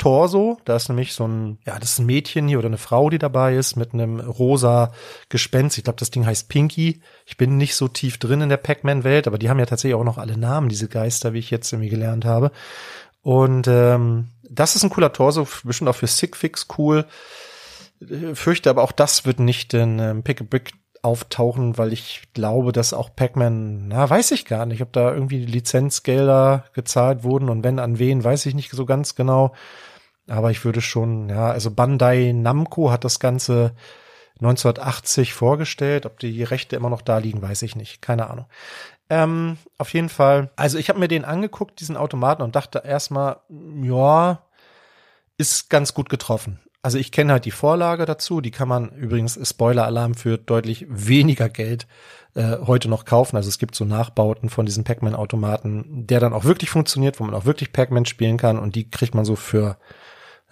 Torso. 0.00 0.58
Da 0.64 0.76
ist 0.76 0.88
nämlich 0.88 1.12
so 1.12 1.28
ein, 1.28 1.58
ja, 1.66 1.78
das 1.78 1.92
ist 1.92 1.98
ein 2.00 2.06
Mädchen 2.06 2.48
hier 2.48 2.58
oder 2.58 2.68
eine 2.68 2.78
Frau, 2.78 3.10
die 3.10 3.18
dabei 3.18 3.54
ist 3.54 3.76
mit 3.76 3.92
einem 3.92 4.18
rosa 4.18 4.92
Gespenst. 5.28 5.78
Ich 5.78 5.84
glaube, 5.84 5.98
das 5.98 6.10
Ding 6.10 6.26
heißt 6.26 6.48
Pinky. 6.48 7.02
Ich 7.26 7.36
bin 7.36 7.58
nicht 7.58 7.74
so 7.74 7.86
tief 7.86 8.18
drin 8.18 8.40
in 8.40 8.48
der 8.48 8.56
Pac-Man-Welt, 8.56 9.26
aber 9.26 9.38
die 9.38 9.50
haben 9.50 9.58
ja 9.58 9.66
tatsächlich 9.66 9.94
auch 9.94 10.04
noch 10.04 10.18
alle 10.18 10.38
Namen, 10.38 10.70
diese 10.70 10.88
Geister, 10.88 11.34
wie 11.34 11.38
ich 11.38 11.50
jetzt 11.50 11.72
irgendwie 11.72 11.90
gelernt 11.90 12.24
habe. 12.24 12.50
Und 13.22 13.68
ähm, 13.68 14.28
das 14.42 14.74
ist 14.74 14.82
ein 14.82 14.90
cooler 14.90 15.12
Torso, 15.12 15.46
bestimmt 15.64 15.90
auch 15.90 15.96
für 15.96 16.06
Sickfix 16.06 16.66
cool. 16.78 17.04
Fürchte 18.32 18.70
aber 18.70 18.82
auch 18.82 18.92
das 18.92 19.26
wird 19.26 19.38
nicht 19.38 19.74
in 19.74 19.98
ähm, 19.98 20.22
Pick 20.22 20.40
a 20.40 20.44
Brick 20.48 20.72
auftauchen, 21.02 21.78
weil 21.78 21.92
ich 21.92 22.22
glaube, 22.32 22.72
dass 22.72 22.94
auch 22.94 23.14
Pac-Man, 23.14 23.88
na, 23.88 24.08
weiß 24.08 24.30
ich 24.32 24.44
gar 24.46 24.66
nicht, 24.66 24.82
ob 24.82 24.92
da 24.92 25.12
irgendwie 25.12 25.44
Lizenzgelder 25.44 26.64
gezahlt 26.72 27.22
wurden 27.22 27.48
und 27.50 27.64
wenn 27.64 27.78
an 27.78 27.98
wen, 27.98 28.24
weiß 28.24 28.46
ich 28.46 28.54
nicht 28.54 28.70
so 28.70 28.86
ganz 28.86 29.14
genau. 29.14 29.52
Aber 30.30 30.50
ich 30.50 30.64
würde 30.64 30.80
schon, 30.80 31.28
ja, 31.28 31.50
also 31.50 31.70
Bandai 31.70 32.32
Namco 32.32 32.90
hat 32.90 33.04
das 33.04 33.18
Ganze 33.18 33.74
1980 34.40 35.34
vorgestellt. 35.34 36.06
Ob 36.06 36.18
die 36.18 36.42
Rechte 36.42 36.76
immer 36.76 36.90
noch 36.90 37.02
da 37.02 37.18
liegen, 37.18 37.42
weiß 37.42 37.62
ich 37.62 37.76
nicht. 37.76 38.00
Keine 38.00 38.30
Ahnung. 38.30 38.46
Ähm, 39.10 39.58
auf 39.76 39.92
jeden 39.92 40.08
Fall. 40.08 40.50
Also 40.56 40.78
ich 40.78 40.88
habe 40.88 41.00
mir 41.00 41.08
den 41.08 41.24
angeguckt, 41.24 41.80
diesen 41.80 41.96
Automaten, 41.96 42.42
und 42.42 42.54
dachte 42.54 42.82
erstmal, 42.84 43.38
ja, 43.82 44.42
ist 45.36 45.68
ganz 45.68 45.94
gut 45.94 46.08
getroffen. 46.08 46.60
Also 46.82 46.96
ich 46.96 47.12
kenne 47.12 47.32
halt 47.32 47.44
die 47.44 47.50
Vorlage 47.50 48.06
dazu. 48.06 48.40
Die 48.40 48.52
kann 48.52 48.68
man 48.68 48.90
übrigens, 48.90 49.38
Spoiler-Alarm 49.42 50.14
für 50.14 50.38
deutlich 50.38 50.86
weniger 50.88 51.48
Geld 51.48 51.86
äh, 52.34 52.58
heute 52.66 52.88
noch 52.88 53.04
kaufen. 53.04 53.36
Also 53.36 53.48
es 53.48 53.58
gibt 53.58 53.74
so 53.74 53.84
Nachbauten 53.84 54.48
von 54.48 54.64
diesen 54.64 54.84
Pac-Man-Automaten, 54.84 56.06
der 56.06 56.20
dann 56.20 56.32
auch 56.32 56.44
wirklich 56.44 56.70
funktioniert, 56.70 57.18
wo 57.18 57.24
man 57.24 57.34
auch 57.34 57.44
wirklich 57.44 57.72
Pac-Man 57.72 58.06
spielen 58.06 58.36
kann. 58.36 58.58
Und 58.58 58.76
die 58.76 58.88
kriegt 58.88 59.14
man 59.14 59.24
so 59.24 59.34
für 59.34 59.76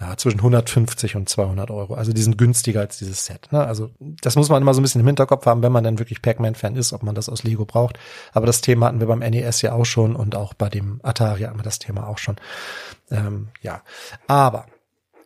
ja, 0.01 0.17
zwischen 0.17 0.39
150 0.39 1.17
und 1.17 1.29
200 1.29 1.71
Euro. 1.71 1.95
Also 1.95 2.13
die 2.13 2.23
sind 2.23 2.39
günstiger 2.39 2.81
als 2.81 2.99
dieses 2.99 3.25
Set. 3.25 3.51
Ne? 3.51 3.65
Also 3.65 3.91
das 3.99 4.37
muss 4.37 4.49
man 4.49 4.63
immer 4.63 4.73
so 4.73 4.81
ein 4.81 4.83
bisschen 4.83 5.01
im 5.01 5.07
Hinterkopf 5.07 5.45
haben, 5.47 5.63
wenn 5.63 5.73
man 5.73 5.83
dann 5.83 5.99
wirklich 5.99 6.23
Pac-Man-Fan 6.23 6.77
ist, 6.77 6.93
ob 6.93 7.03
man 7.03 7.17
das 7.17 7.29
aus 7.29 7.43
Lego 7.43 7.65
braucht. 7.65 7.99
Aber 8.33 8.47
das 8.47 8.61
Thema 8.61 8.87
hatten 8.87 9.01
wir 9.01 9.09
beim 9.09 9.19
NES 9.19 9.63
ja 9.63 9.73
auch 9.73 9.85
schon 9.85 10.15
und 10.15 10.37
auch 10.37 10.55
bei 10.55 10.69
dem 10.69 11.01
Atari 11.03 11.43
hatten 11.43 11.59
wir 11.59 11.65
das 11.65 11.81
Thema 11.81 12.07
auch 12.07 12.19
schon. 12.19 12.37
Ähm, 13.11 13.49
ja, 13.61 13.83
aber 14.29 14.67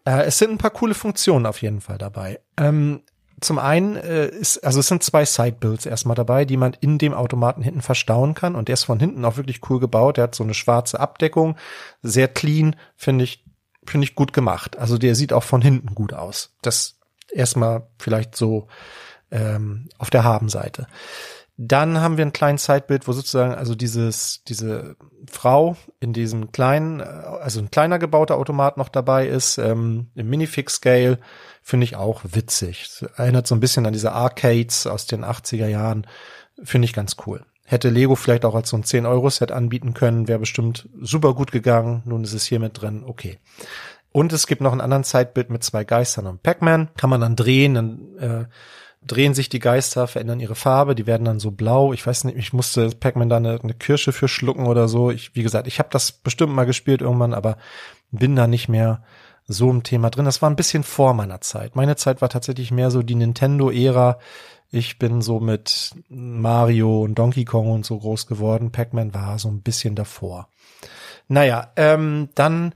äh, 0.07 0.23
es 0.23 0.39
sind 0.39 0.53
ein 0.53 0.59
paar 0.59 0.71
coole 0.71 0.95
Funktionen 0.95 1.45
auf 1.45 1.61
jeden 1.61 1.83
Fall 1.83 1.99
dabei. 1.99 2.41
Ähm, 2.57 3.03
zum 3.43 3.59
einen 3.59 3.97
äh, 3.97 4.29
ist, 4.29 4.65
also 4.65 4.81
es 4.81 4.87
sind 4.87 5.03
zwei 5.03 5.25
Sidebuilds 5.25 5.85
erstmal 5.85 6.15
dabei, 6.15 6.45
die 6.45 6.57
man 6.57 6.77
in 6.81 6.97
dem 6.97 7.13
Automaten 7.13 7.61
hinten 7.61 7.83
verstauen 7.83 8.35
kann. 8.35 8.55
Und 8.55 8.69
der 8.69 8.75
ist 8.75 8.85
von 8.85 9.01
hinten 9.01 9.25
auch 9.25 9.37
wirklich 9.37 9.61
cool 9.69 9.81
gebaut. 9.81 10.17
Der 10.17 10.25
hat 10.25 10.35
so 10.35 10.45
eine 10.45 10.55
schwarze 10.55 10.99
Abdeckung, 10.99 11.57
sehr 12.03 12.29
clean, 12.29 12.77
finde 12.97 13.25
ich, 13.25 13.45
finde 13.87 14.05
ich 14.05 14.15
gut 14.15 14.33
gemacht. 14.33 14.79
Also 14.79 14.99
der 14.99 15.15
sieht 15.15 15.33
auch 15.33 15.43
von 15.43 15.63
hinten 15.63 15.95
gut 15.95 16.13
aus. 16.13 16.55
Das 16.63 16.99
erstmal 17.33 17.87
vielleicht 17.99 18.37
so 18.37 18.69
ähm, 19.31 19.89
auf 19.99 20.11
der 20.11 20.25
Habenseite. 20.25 20.87
Dann 21.57 22.01
haben 22.01 22.17
wir 22.17 22.25
ein 22.25 22.33
kleines 22.33 22.65
Sidebild, 22.65 23.07
wo 23.07 23.13
sozusagen 23.13 23.55
also 23.55 23.75
dieses 23.75 24.43
diese 24.45 24.97
Frau 25.31 25.77
in 26.01 26.13
diesem 26.13 26.51
kleinen, 26.51 27.01
äh, 27.01 27.05
also 27.05 27.61
ein 27.61 27.71
kleiner 27.71 27.99
gebauter 27.99 28.37
Automat 28.37 28.77
noch 28.77 28.89
dabei 28.89 29.27
ist 29.27 29.59
ähm, 29.59 30.09
im 30.15 30.29
Minifix 30.29 30.77
Scale 30.77 31.19
finde 31.63 31.85
ich 31.85 31.97
auch 31.97 32.23
witzig. 32.25 33.05
Erinnert 33.17 33.47
so 33.47 33.55
ein 33.55 33.61
bisschen 33.61 33.87
an 33.87 33.93
diese 33.93 34.13
Arcades 34.13 34.87
aus 34.87 35.07
den 35.07 35.25
80er 35.25 35.69
Jahren. 35.69 36.07
Finde 36.63 36.87
ich 36.87 36.93
ganz 36.93 37.17
cool. 37.27 37.45
Hätte 37.73 37.89
Lego 37.89 38.17
vielleicht 38.17 38.45
auch 38.45 38.55
als 38.55 38.69
so 38.69 38.77
ein 38.77 38.85
10-Euro-Set 38.85 39.51
anbieten 39.51 39.95
können, 39.95 40.29
wäre 40.29 40.39
bestimmt 40.39 40.91
super 41.01 41.33
gut 41.33 41.53
gegangen. 41.53 42.03
Nun 42.05 42.23
ist 42.23 42.35
es 42.35 42.45
hier 42.45 42.61
mit 42.61 42.79
drin, 42.79 43.03
okay. 43.07 43.39
Und 44.13 44.35
es 44.35 44.47
gibt 44.47 44.61
noch 44.61 44.73
einen 44.73 44.83
anderen 44.83 45.05
Zeitbild 45.05 45.49
mit 45.49 45.65
zwei 45.65 45.83
Geistern 45.83 46.27
und 46.27 46.43
Pac-Man. 46.43 46.91
Kann 46.99 47.09
man 47.09 47.23
dann 47.23 47.35
drehen, 47.35 47.73
dann 47.73 48.19
äh, 48.19 48.45
drehen 49.07 49.33
sich 49.33 49.49
die 49.49 49.59
Geister, 49.59 50.07
verändern 50.07 50.39
ihre 50.39 50.55
Farbe, 50.55 50.95
die 50.95 51.07
werden 51.07 51.25
dann 51.25 51.41
so 51.41 51.51
blau. 51.51 51.95
Ich 51.95 52.07
weiß 52.07 52.25
nicht, 52.25 52.37
ich 52.37 52.53
musste 52.53 52.91
Pac-Man 52.91 53.31
da 53.31 53.39
eine, 53.39 53.59
eine 53.63 53.73
Kirsche 53.73 54.13
für 54.13 54.29
schlucken 54.29 54.67
oder 54.67 54.87
so. 54.87 55.11
Ich, 55.11 55.35
wie 55.35 55.43
gesagt, 55.43 55.67
ich 55.67 55.79
habe 55.79 55.89
das 55.91 56.13
bestimmt 56.13 56.53
mal 56.53 56.67
gespielt 56.67 57.01
irgendwann, 57.01 57.33
aber 57.33 57.57
bin 58.11 58.37
da 58.37 58.47
nicht 58.47 58.69
mehr 58.69 59.03
so 59.47 59.71
im 59.71 59.83
Thema 59.83 60.11
drin. 60.11 60.27
Das 60.27 60.43
war 60.43 60.51
ein 60.51 60.57
bisschen 60.57 60.83
vor 60.83 61.15
meiner 61.15 61.41
Zeit. 61.41 61.75
Meine 61.75 61.97
Zeit 61.97 62.21
war 62.21 62.29
tatsächlich 62.29 62.71
mehr 62.71 62.91
so 62.91 63.03
die 63.03 63.15
Nintendo-Ära. 63.15 64.19
Ich 64.75 64.99
bin 64.99 65.21
so 65.21 65.39
mit 65.39 65.95
Mario 66.09 67.03
und 67.03 67.19
Donkey 67.19 67.45
Kong 67.45 67.71
und 67.71 67.85
so 67.85 67.99
groß 67.99 68.27
geworden. 68.27 68.73
Pac-Man 68.73 69.13
war 69.13 69.39
so 69.39 69.49
ein 69.49 69.61
bisschen 69.61 69.95
davor. 69.95 70.49
Naja, 71.29 71.73
ähm, 71.77 72.31
dann 72.35 72.75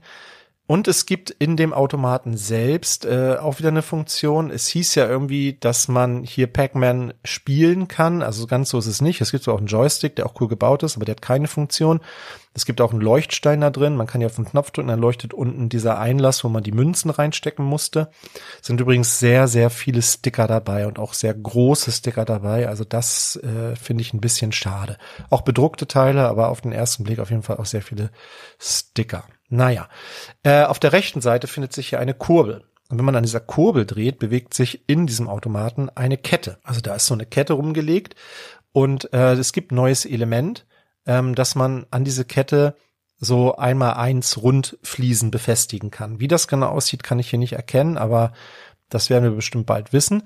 und 0.67 0.89
es 0.89 1.05
gibt 1.05 1.29
in 1.29 1.55
dem 1.55 1.71
Automaten 1.71 2.35
selbst 2.35 3.05
äh, 3.05 3.37
auch 3.39 3.57
wieder 3.59 3.69
eine 3.69 3.81
Funktion. 3.81 4.51
Es 4.51 4.67
hieß 4.67 4.95
ja 4.95 5.07
irgendwie, 5.07 5.57
dass 5.57 5.87
man 5.87 6.25
hier 6.25 6.47
Pac-Man 6.47 7.13
spielen 7.23 7.87
kann. 7.87 8.21
Also 8.21 8.47
ganz 8.47 8.69
so 8.69 8.77
ist 8.77 8.85
es 8.85 9.01
nicht. 9.01 9.21
Es 9.21 9.31
gibt 9.31 9.47
auch 9.47 9.59
einen 9.59 9.67
Joystick, 9.67 10.17
der 10.17 10.25
auch 10.25 10.33
cool 10.41 10.49
gebaut 10.49 10.83
ist, 10.83 10.97
aber 10.97 11.05
der 11.05 11.15
hat 11.15 11.21
keine 11.21 11.47
Funktion. 11.47 12.01
Es 12.53 12.65
gibt 12.65 12.81
auch 12.81 12.91
einen 12.91 12.99
Leuchtstein 12.99 13.61
da 13.61 13.69
drin. 13.69 13.95
Man 13.95 14.07
kann 14.07 14.19
ja 14.19 14.27
auf 14.27 14.35
den 14.35 14.43
Knopf 14.43 14.71
drücken, 14.71 14.89
dann 14.89 14.99
leuchtet 14.99 15.33
unten 15.33 15.69
dieser 15.69 15.99
Einlass, 15.99 16.43
wo 16.43 16.49
man 16.49 16.63
die 16.63 16.73
Münzen 16.73 17.11
reinstecken 17.11 17.63
musste. 17.63 18.09
Es 18.59 18.67
sind 18.67 18.81
übrigens 18.81 19.19
sehr, 19.19 19.47
sehr 19.47 19.69
viele 19.69 20.01
Sticker 20.01 20.47
dabei 20.47 20.85
und 20.85 20.99
auch 20.99 21.13
sehr 21.13 21.33
große 21.33 21.93
Sticker 21.93 22.25
dabei. 22.25 22.67
Also 22.67 22.83
das 22.83 23.37
äh, 23.37 23.77
finde 23.77 24.01
ich 24.01 24.13
ein 24.13 24.19
bisschen 24.19 24.51
schade. 24.51 24.97
Auch 25.29 25.43
bedruckte 25.43 25.87
Teile, 25.87 26.27
aber 26.27 26.49
auf 26.49 26.59
den 26.59 26.73
ersten 26.73 27.05
Blick 27.05 27.19
auf 27.19 27.29
jeden 27.29 27.43
Fall 27.43 27.55
auch 27.55 27.65
sehr 27.65 27.81
viele 27.81 28.11
Sticker. 28.59 29.23
Naja, 29.49 29.87
äh, 30.43 30.63
auf 30.63 30.79
der 30.79 30.93
rechten 30.93 31.21
Seite 31.21 31.47
findet 31.47 31.73
sich 31.73 31.89
hier 31.89 31.99
eine 31.99 32.13
Kurbel. 32.13 32.63
Und 32.89 32.97
wenn 32.97 33.05
man 33.05 33.15
an 33.15 33.23
dieser 33.23 33.39
Kurbel 33.39 33.85
dreht, 33.85 34.19
bewegt 34.19 34.53
sich 34.53 34.87
in 34.87 35.07
diesem 35.07 35.27
Automaten 35.27 35.89
eine 35.89 36.17
Kette. 36.17 36.59
Also 36.63 36.81
da 36.81 36.95
ist 36.95 37.05
so 37.05 37.13
eine 37.13 37.25
Kette 37.25 37.53
rumgelegt 37.53 38.15
und 38.71 39.13
äh, 39.13 39.33
es 39.33 39.53
gibt 39.53 39.71
neues 39.71 40.05
Element, 40.05 40.65
ähm, 41.05 41.35
dass 41.35 41.55
man 41.55 41.85
an 41.91 42.03
diese 42.03 42.25
Kette 42.25 42.75
so 43.19 43.55
einmal 43.55 43.95
eins 43.95 44.37
Rundfliesen 44.37 45.31
befestigen 45.31 45.91
kann. 45.91 46.19
Wie 46.19 46.27
das 46.27 46.47
genau 46.47 46.67
aussieht, 46.67 47.03
kann 47.03 47.19
ich 47.19 47.29
hier 47.29 47.39
nicht 47.39 47.53
erkennen, 47.53 47.97
aber 47.97 48.31
das 48.89 49.09
werden 49.09 49.23
wir 49.23 49.31
bestimmt 49.31 49.65
bald 49.65 49.91
wissen. 49.91 50.23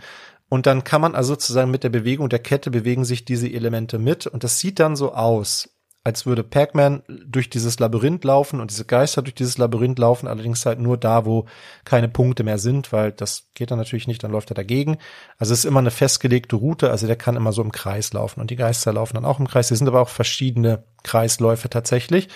Und 0.50 0.66
dann 0.66 0.84
kann 0.84 1.02
man 1.02 1.16
also 1.16 1.34
sozusagen 1.34 1.72
mit 1.72 1.84
der 1.84 1.90
Bewegung 1.90 2.28
der 2.28 2.40
Kette 2.40 2.70
bewegen 2.70 3.06
sich 3.06 3.24
diese 3.24 3.48
Elemente 3.48 3.98
mit 3.98 4.28
und 4.28 4.44
das 4.44 4.60
sieht 4.60 4.80
dann 4.80 4.98
so 4.98 5.14
aus, 5.14 5.70
als 6.04 6.26
würde 6.26 6.44
Pac-Man 6.44 7.04
durch 7.08 7.50
dieses 7.50 7.78
Labyrinth 7.80 8.24
laufen 8.24 8.60
und 8.60 8.72
diese 8.72 8.86
Geister 8.86 9.22
durch 9.22 9.36
dieses 9.36 9.60
Labyrinth 9.60 10.00
laufen, 10.00 10.28
allerdings 10.28 10.66
halt 10.66 10.80
nur 10.80 10.98
da, 10.98 11.26
wo 11.26 11.46
keine 11.86 12.10
Punkte 12.10 12.44
mehr 12.44 12.58
sind, 12.58 12.92
weil 12.92 13.12
das 13.12 13.50
geht 13.54 13.70
dann 13.70 13.78
natürlich 13.78 14.08
nicht, 14.08 14.24
dann 14.24 14.32
läuft 14.32 14.52
er 14.52 14.56
dagegen. 14.56 14.98
Also 15.38 15.54
es 15.54 15.60
ist 15.60 15.66
immer 15.66 15.80
eine 15.80 15.92
festgelegte 15.92 16.56
Route, 16.56 16.90
also 16.90 17.06
der 17.06 17.18
kann 17.18 17.36
immer 17.36 17.54
so 17.54 17.62
im 17.62 17.72
Kreis 17.72 18.14
laufen 18.14 18.42
und 18.42 18.50
die 18.50 18.56
Geister 18.56 18.94
laufen 18.94 19.16
dann 19.16 19.26
auch 19.26 19.40
im 19.40 19.48
Kreis. 19.48 19.70
Es 19.70 19.78
sind 19.78 19.88
aber 19.88 20.02
auch 20.02 20.10
verschiedene 20.10 20.84
Kreisläufe 21.04 21.70
tatsächlich, 21.70 22.30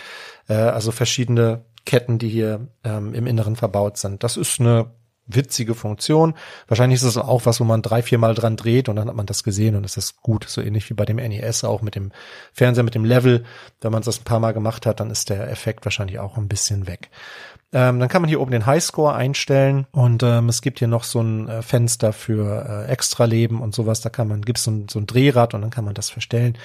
äh, 0.48 0.54
also 0.54 0.92
verschiedene 0.92 1.66
Ketten, 1.86 2.20
die 2.20 2.30
hier 2.30 2.68
ähm, 2.84 3.16
im 3.16 3.26
Inneren 3.26 3.56
verbaut 3.56 3.98
sind. 3.98 4.24
Das 4.24 4.38
ist 4.38 4.60
eine 4.60 4.92
witzige 5.28 5.76
Funktion. 5.76 6.36
Wahrscheinlich 6.68 6.98
ist 6.98 7.08
es 7.08 7.18
auch 7.18 7.46
was, 7.46 7.60
wo 7.60 7.64
man 7.64 7.82
drei, 7.82 8.02
vier 8.02 8.18
Mal 8.18 8.36
dran 8.36 8.58
dreht 8.58 8.90
und 8.90 8.96
dann 8.96 9.08
hat 9.08 9.16
man 9.16 9.26
das 9.26 9.44
gesehen 9.44 9.76
und 9.76 9.86
es 9.86 9.98
ist 9.98 10.22
gut. 10.22 10.46
So 10.48 10.62
ähnlich 10.62 10.90
wie 10.90 10.94
bei 10.94 11.06
dem 11.06 11.18
NES 11.18 11.64
auch 11.64 11.82
mit 11.82 11.96
dem 11.96 12.12
Fernseher, 12.54 12.84
mit 12.84 12.96
dem 12.96 13.06
Level. 13.06 13.44
Wenn 13.82 13.92
man 13.92 14.04
das 14.04 14.20
ein 14.20 14.24
paar 14.24 14.40
Mal 14.40 14.54
gemacht 14.54 14.86
hat, 14.86 15.00
dann 15.00 15.10
ist 15.10 15.30
der 15.30 15.50
Effekt 15.50 15.86
wahrscheinlich 15.86 16.20
auch 16.20 16.38
ein 16.38 16.48
bisschen 16.48 16.88
weg. 16.88 17.10
Ähm, 17.74 18.00
dann 18.00 18.08
kann 18.08 18.22
man 18.22 18.30
hier 18.30 18.40
oben 18.40 18.52
den 18.52 18.66
Highscore 18.66 19.16
einstellen 19.16 19.86
und 19.92 20.24
ähm, 20.24 20.48
es 20.48 20.62
gibt 20.62 20.80
hier 20.80 20.88
noch 20.88 21.04
so 21.04 21.20
ein 21.22 21.50
äh, 21.50 21.62
Fenster 21.62 22.14
für 22.14 22.86
äh, 22.88 22.92
Extraleben 22.92 23.60
und 23.60 23.76
sowas. 23.76 24.00
Da 24.00 24.10
kann 24.10 24.30
man, 24.30 24.44
gibt's 24.44 24.64
so 24.64 24.86
so 24.90 24.98
ein 24.98 25.08
Drehrad 25.08 25.54
und 25.54 25.62
dann 25.62 25.72
kann 25.72 25.84
man 25.84 25.94
das 25.94 26.10
verstellen. 26.10 26.58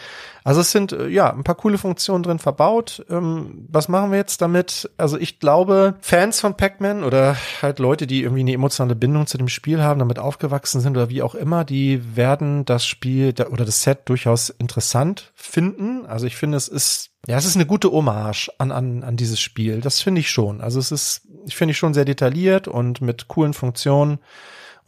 Also 0.44 0.60
es 0.60 0.70
sind 0.70 0.92
äh, 0.92 1.08
ja 1.08 1.32
ein 1.32 1.44
paar 1.44 1.54
coole 1.54 1.78
Funktionen 1.78 2.22
drin 2.22 2.38
verbaut. 2.38 3.04
Ähm, 3.10 3.66
was 3.68 3.88
machen 3.88 4.10
wir 4.10 4.18
jetzt 4.18 4.40
damit? 4.42 4.90
Also 4.96 5.18
ich 5.18 5.40
glaube, 5.40 5.94
Fans 6.00 6.40
von 6.40 6.56
Pac-Man 6.56 7.04
oder 7.04 7.36
halt 7.62 7.78
Leute, 7.78 8.06
die 8.06 8.22
irgendwie 8.22 8.40
eine 8.40 8.52
emotionale 8.52 8.96
Bindung 8.96 9.26
zu 9.26 9.38
dem 9.38 9.48
Spiel 9.48 9.82
haben, 9.82 10.00
damit 10.00 10.18
aufgewachsen 10.18 10.80
sind 10.80 10.96
oder 10.96 11.08
wie 11.08 11.22
auch 11.22 11.34
immer, 11.34 11.64
die 11.64 12.16
werden 12.16 12.64
das 12.64 12.86
Spiel 12.86 13.34
oder 13.50 13.64
das 13.64 13.82
Set 13.82 14.00
durchaus 14.06 14.50
interessant 14.50 15.32
finden. 15.34 16.06
Also 16.06 16.26
ich 16.26 16.36
finde, 16.36 16.56
es 16.56 16.68
ist 16.68 17.10
ja, 17.26 17.36
es 17.36 17.44
ist 17.44 17.56
eine 17.56 17.66
gute 17.66 17.92
Hommage 17.92 18.48
an, 18.58 18.72
an, 18.72 19.02
an 19.02 19.16
dieses 19.16 19.40
Spiel. 19.40 19.80
Das 19.80 20.00
finde 20.00 20.20
ich 20.20 20.30
schon. 20.30 20.62
Also 20.62 20.78
es 20.78 20.90
ist, 20.90 21.22
ich 21.46 21.54
finde 21.54 21.72
ich 21.72 21.78
schon 21.78 21.92
sehr 21.92 22.06
detailliert 22.06 22.66
und 22.66 23.02
mit 23.02 23.28
coolen 23.28 23.52
Funktionen. 23.52 24.20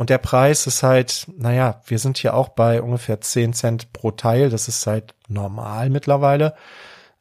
Und 0.03 0.11
der 0.11 0.19
Preis 0.19 0.67
ist 0.67 0.83
halt, 0.83 1.29
naja, 1.37 1.81
wir 1.87 2.01
sind 2.01 2.19
hier 2.19 2.35
auch 2.35 2.49
bei 2.49 2.83
ungefähr 2.83 3.21
10 3.21 3.53
Cent 3.53 3.93
pro 3.93 4.11
Teil. 4.11 4.51
Das 4.51 4.67
ist 4.67 4.85
halt 4.85 5.15
normal 5.29 5.91
mittlerweile. 5.91 6.57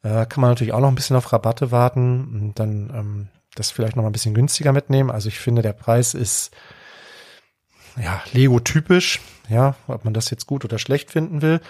Äh, 0.02 0.26
kann 0.26 0.40
man 0.40 0.50
natürlich 0.50 0.72
auch 0.72 0.80
noch 0.80 0.88
ein 0.88 0.96
bisschen 0.96 1.14
auf 1.14 1.32
Rabatte 1.32 1.70
warten 1.70 2.40
und 2.42 2.58
dann 2.58 2.90
ähm, 2.92 3.28
das 3.54 3.70
vielleicht 3.70 3.94
noch 3.94 4.02
mal 4.02 4.08
ein 4.08 4.12
bisschen 4.12 4.34
günstiger 4.34 4.72
mitnehmen. 4.72 5.12
Also 5.12 5.28
ich 5.28 5.38
finde, 5.38 5.62
der 5.62 5.74
Preis 5.74 6.12
ist 6.12 6.50
ja 8.02 8.20
Lego-typisch. 8.32 9.20
Ja, 9.48 9.76
ob 9.86 10.04
man 10.04 10.12
das 10.12 10.30
jetzt 10.30 10.48
gut 10.48 10.64
oder 10.64 10.80
schlecht 10.80 11.12
finden 11.12 11.40
will. 11.40 11.60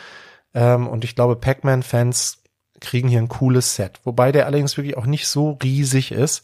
Ähm, 0.55 0.87
und 0.87 1.05
ich 1.05 1.15
glaube, 1.15 1.37
Pac-Man-Fans 1.37 2.39
kriegen 2.81 3.09
hier 3.09 3.19
ein 3.19 3.29
cooles 3.29 3.75
Set. 3.75 4.01
Wobei 4.05 4.33
der 4.33 4.47
allerdings 4.47 4.79
wirklich 4.79 4.97
auch 4.97 5.05
nicht 5.05 5.29
so 5.29 5.59
riesig 5.63 6.11
ist 6.11 6.43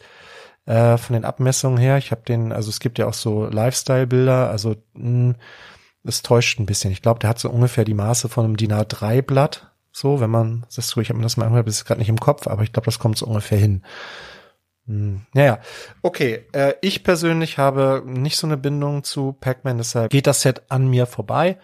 äh, 0.69 0.99
von 0.99 1.15
den 1.15 1.25
Abmessungen 1.25 1.79
her. 1.79 1.97
Ich 1.97 2.11
habe 2.11 2.21
den, 2.29 2.53
also 2.53 2.69
es 2.69 2.79
gibt 2.79 2.99
ja 2.99 3.07
auch 3.07 3.15
so 3.15 3.47
Lifestyle-Bilder, 3.47 4.51
also 4.51 4.77
mh, 4.93 5.03
hm, 5.03 5.35
es 6.05 6.23
täuscht 6.23 6.61
ein 6.61 6.67
bisschen. 6.67 6.93
Ich 6.93 7.03
glaube, 7.03 7.21
der 7.21 7.31
hat 7.31 7.39
so 7.39 7.51
ungefähr 7.51 7.85
die 7.85 7.95
Maße 7.95 8.29
von 8.29 8.45
einem 8.45 8.57
DIN 8.57 8.73
A3-Blatt. 8.73 9.73
So, 9.93 10.21
wenn 10.21 10.31
man 10.31 10.67
das 10.75 10.89
so, 10.89 11.01
ich 11.01 11.09
habe 11.09 11.19
mir 11.19 11.25
das 11.25 11.37
mal 11.37 11.47
angehört, 11.47 11.67
ist 11.67 11.85
gerade 11.85 12.01
nicht 12.01 12.09
im 12.09 12.21
Kopf, 12.21 12.47
aber 12.47 12.63
ich 12.63 12.73
glaube, 12.73 12.85
das 12.85 12.99
kommt 12.99 13.19
so 13.19 13.27
ungefähr 13.27 13.59
hin. 13.59 13.83
Hm, 14.87 15.23
naja, 15.33 15.59
okay. 16.03 16.47
Äh, 16.53 16.75
ich 16.83 17.03
persönlich 17.03 17.59
habe 17.59 18.03
nicht 18.05 18.37
so 18.37 18.47
eine 18.47 18.57
Bindung 18.57 19.05
zu 19.05 19.33
Pac-Man, 19.33 19.79
deshalb 19.79 20.11
geht 20.11 20.27
das 20.27 20.43
Set 20.43 20.63
an 20.69 20.89
mir 20.89 21.07
vorbei. 21.07 21.59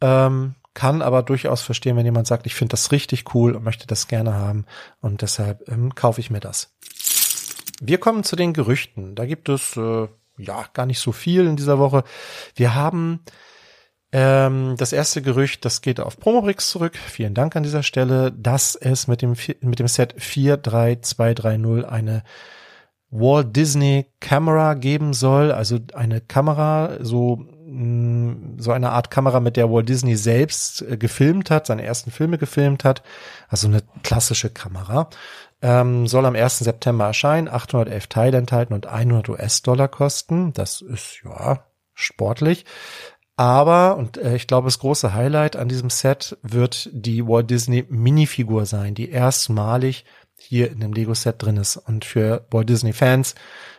Ähm, 0.00 0.54
kann 0.74 1.02
aber 1.02 1.22
durchaus 1.22 1.60
verstehen, 1.60 1.96
wenn 1.96 2.04
jemand 2.04 2.28
sagt, 2.28 2.46
ich 2.46 2.54
finde 2.54 2.70
das 2.70 2.92
richtig 2.92 3.34
cool 3.34 3.56
und 3.56 3.64
möchte 3.64 3.86
das 3.86 4.06
gerne 4.06 4.34
haben 4.34 4.64
und 5.00 5.22
deshalb 5.22 5.68
ähm, 5.68 5.94
kaufe 5.94 6.20
ich 6.20 6.30
mir 6.30 6.40
das. 6.40 6.76
Wir 7.80 7.98
kommen 7.98 8.24
zu 8.24 8.36
den 8.36 8.52
Gerüchten. 8.52 9.14
Da 9.14 9.26
gibt 9.26 9.48
es 9.48 9.76
äh, 9.76 10.08
ja 10.38 10.64
gar 10.72 10.86
nicht 10.86 11.00
so 11.00 11.12
viel 11.12 11.46
in 11.46 11.56
dieser 11.56 11.78
Woche. 11.78 12.04
Wir 12.54 12.74
haben 12.74 13.20
ähm, 14.10 14.74
das 14.78 14.92
erste 14.92 15.20
Gerücht, 15.22 15.64
das 15.64 15.82
geht 15.82 16.00
auf 16.00 16.18
Promobrix 16.18 16.70
zurück. 16.70 16.96
Vielen 16.96 17.34
Dank 17.34 17.56
an 17.56 17.62
dieser 17.62 17.82
Stelle, 17.82 18.32
dass 18.32 18.74
es 18.74 19.06
mit 19.06 19.22
dem 19.22 19.34
mit 19.60 19.78
dem 19.78 19.88
Set 19.88 20.14
43230 20.16 21.88
eine 21.88 22.22
Walt 23.10 23.54
Disney 23.54 24.06
Camera 24.20 24.74
geben 24.74 25.12
soll, 25.12 25.52
also 25.52 25.78
eine 25.94 26.20
Kamera 26.20 26.98
so 27.00 27.46
so 28.56 28.72
eine 28.72 28.90
Art 28.92 29.10
Kamera, 29.10 29.40
mit 29.40 29.58
der 29.58 29.70
Walt 29.70 29.90
Disney 29.90 30.16
selbst 30.16 30.80
äh, 30.82 30.96
gefilmt 30.96 31.50
hat, 31.50 31.66
seine 31.66 31.82
ersten 31.84 32.10
Filme 32.10 32.38
gefilmt 32.38 32.82
hat. 32.82 33.02
Also 33.48 33.68
eine 33.68 33.82
klassische 34.02 34.48
Kamera. 34.48 35.10
Ähm, 35.60 36.06
soll 36.06 36.24
am 36.26 36.36
1. 36.36 36.58
September 36.58 37.06
erscheinen, 37.06 37.48
811 37.48 38.06
Teile 38.06 38.38
enthalten 38.38 38.74
und 38.74 38.86
100 38.86 39.28
US-Dollar 39.28 39.88
kosten. 39.88 40.52
Das 40.52 40.80
ist 40.80 41.20
ja 41.24 41.64
sportlich. 41.94 42.64
Aber, 43.36 43.96
und 43.96 44.16
äh, 44.18 44.36
ich 44.36 44.46
glaube, 44.46 44.66
das 44.66 44.78
große 44.78 45.14
Highlight 45.14 45.56
an 45.56 45.68
diesem 45.68 45.90
Set 45.90 46.36
wird 46.42 46.88
die 46.92 47.26
Walt 47.26 47.50
Disney 47.50 47.84
Minifigur 47.88 48.66
sein, 48.66 48.94
die 48.94 49.10
erstmalig 49.10 50.04
hier 50.36 50.70
in 50.70 50.80
dem 50.80 50.92
Lego-Set 50.92 51.42
drin 51.42 51.56
ist. 51.56 51.76
Und 51.76 52.04
für 52.04 52.46
Walt 52.50 52.68
Disney-Fans 52.68 53.34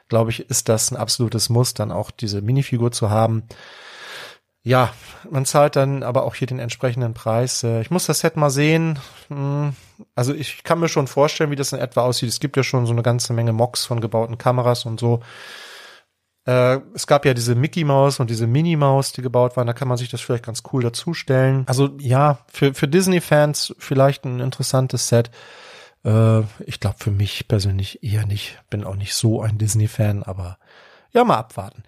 glaube 0.09 0.31
ich, 0.31 0.49
ist 0.49 0.67
das 0.67 0.91
ein 0.91 0.97
absolutes 0.97 1.49
Muss, 1.49 1.73
dann 1.73 1.91
auch 1.91 2.11
diese 2.11 2.41
Minifigur 2.41 2.91
zu 2.91 3.09
haben. 3.09 3.43
Ja, 4.63 4.93
man 5.29 5.45
zahlt 5.45 5.75
dann 5.75 6.03
aber 6.03 6.23
auch 6.23 6.35
hier 6.35 6.47
den 6.47 6.59
entsprechenden 6.59 7.13
Preis. 7.13 7.63
Äh, 7.63 7.81
ich 7.81 7.91
muss 7.91 8.05
das 8.05 8.19
Set 8.19 8.35
mal 8.35 8.49
sehen. 8.49 8.99
Hm, 9.29 9.73
also 10.15 10.33
ich 10.33 10.63
kann 10.63 10.79
mir 10.79 10.89
schon 10.89 11.07
vorstellen, 11.07 11.51
wie 11.51 11.55
das 11.55 11.73
in 11.73 11.79
etwa 11.79 12.01
aussieht. 12.01 12.29
Es 12.29 12.39
gibt 12.39 12.57
ja 12.57 12.63
schon 12.63 12.85
so 12.85 12.91
eine 12.91 13.03
ganze 13.03 13.33
Menge 13.33 13.53
Mocks 13.53 13.85
von 13.85 14.01
gebauten 14.01 14.37
Kameras 14.37 14.85
und 14.85 14.99
so. 14.99 15.21
Äh, 16.45 16.79
es 16.93 17.07
gab 17.07 17.25
ja 17.25 17.33
diese 17.33 17.55
Mickey 17.55 17.83
Maus 17.83 18.19
und 18.19 18.29
diese 18.29 18.47
Minnie 18.47 18.75
Maus, 18.75 19.13
die 19.13 19.21
gebaut 19.21 19.55
waren. 19.55 19.67
Da 19.67 19.73
kann 19.73 19.87
man 19.87 19.97
sich 19.97 20.09
das 20.09 20.21
vielleicht 20.21 20.45
ganz 20.45 20.63
cool 20.73 20.83
dazustellen. 20.83 21.63
Also 21.67 21.91
ja, 21.99 22.39
für, 22.51 22.73
für 22.73 22.87
Disney-Fans 22.87 23.75
vielleicht 23.77 24.25
ein 24.25 24.39
interessantes 24.39 25.07
Set. 25.07 25.31
Äh, 26.03 26.41
ich 26.65 26.79
glaube 26.79 26.97
für 26.99 27.11
mich 27.11 27.47
persönlich 27.47 28.03
eher 28.03 28.25
nicht. 28.25 28.61
Bin 28.69 28.83
auch 28.83 28.95
nicht 28.95 29.13
so 29.13 29.41
ein 29.41 29.57
Disney-Fan, 29.57 30.23
aber 30.23 30.57
ja, 31.13 31.23
mal 31.23 31.37
abwarten. 31.37 31.83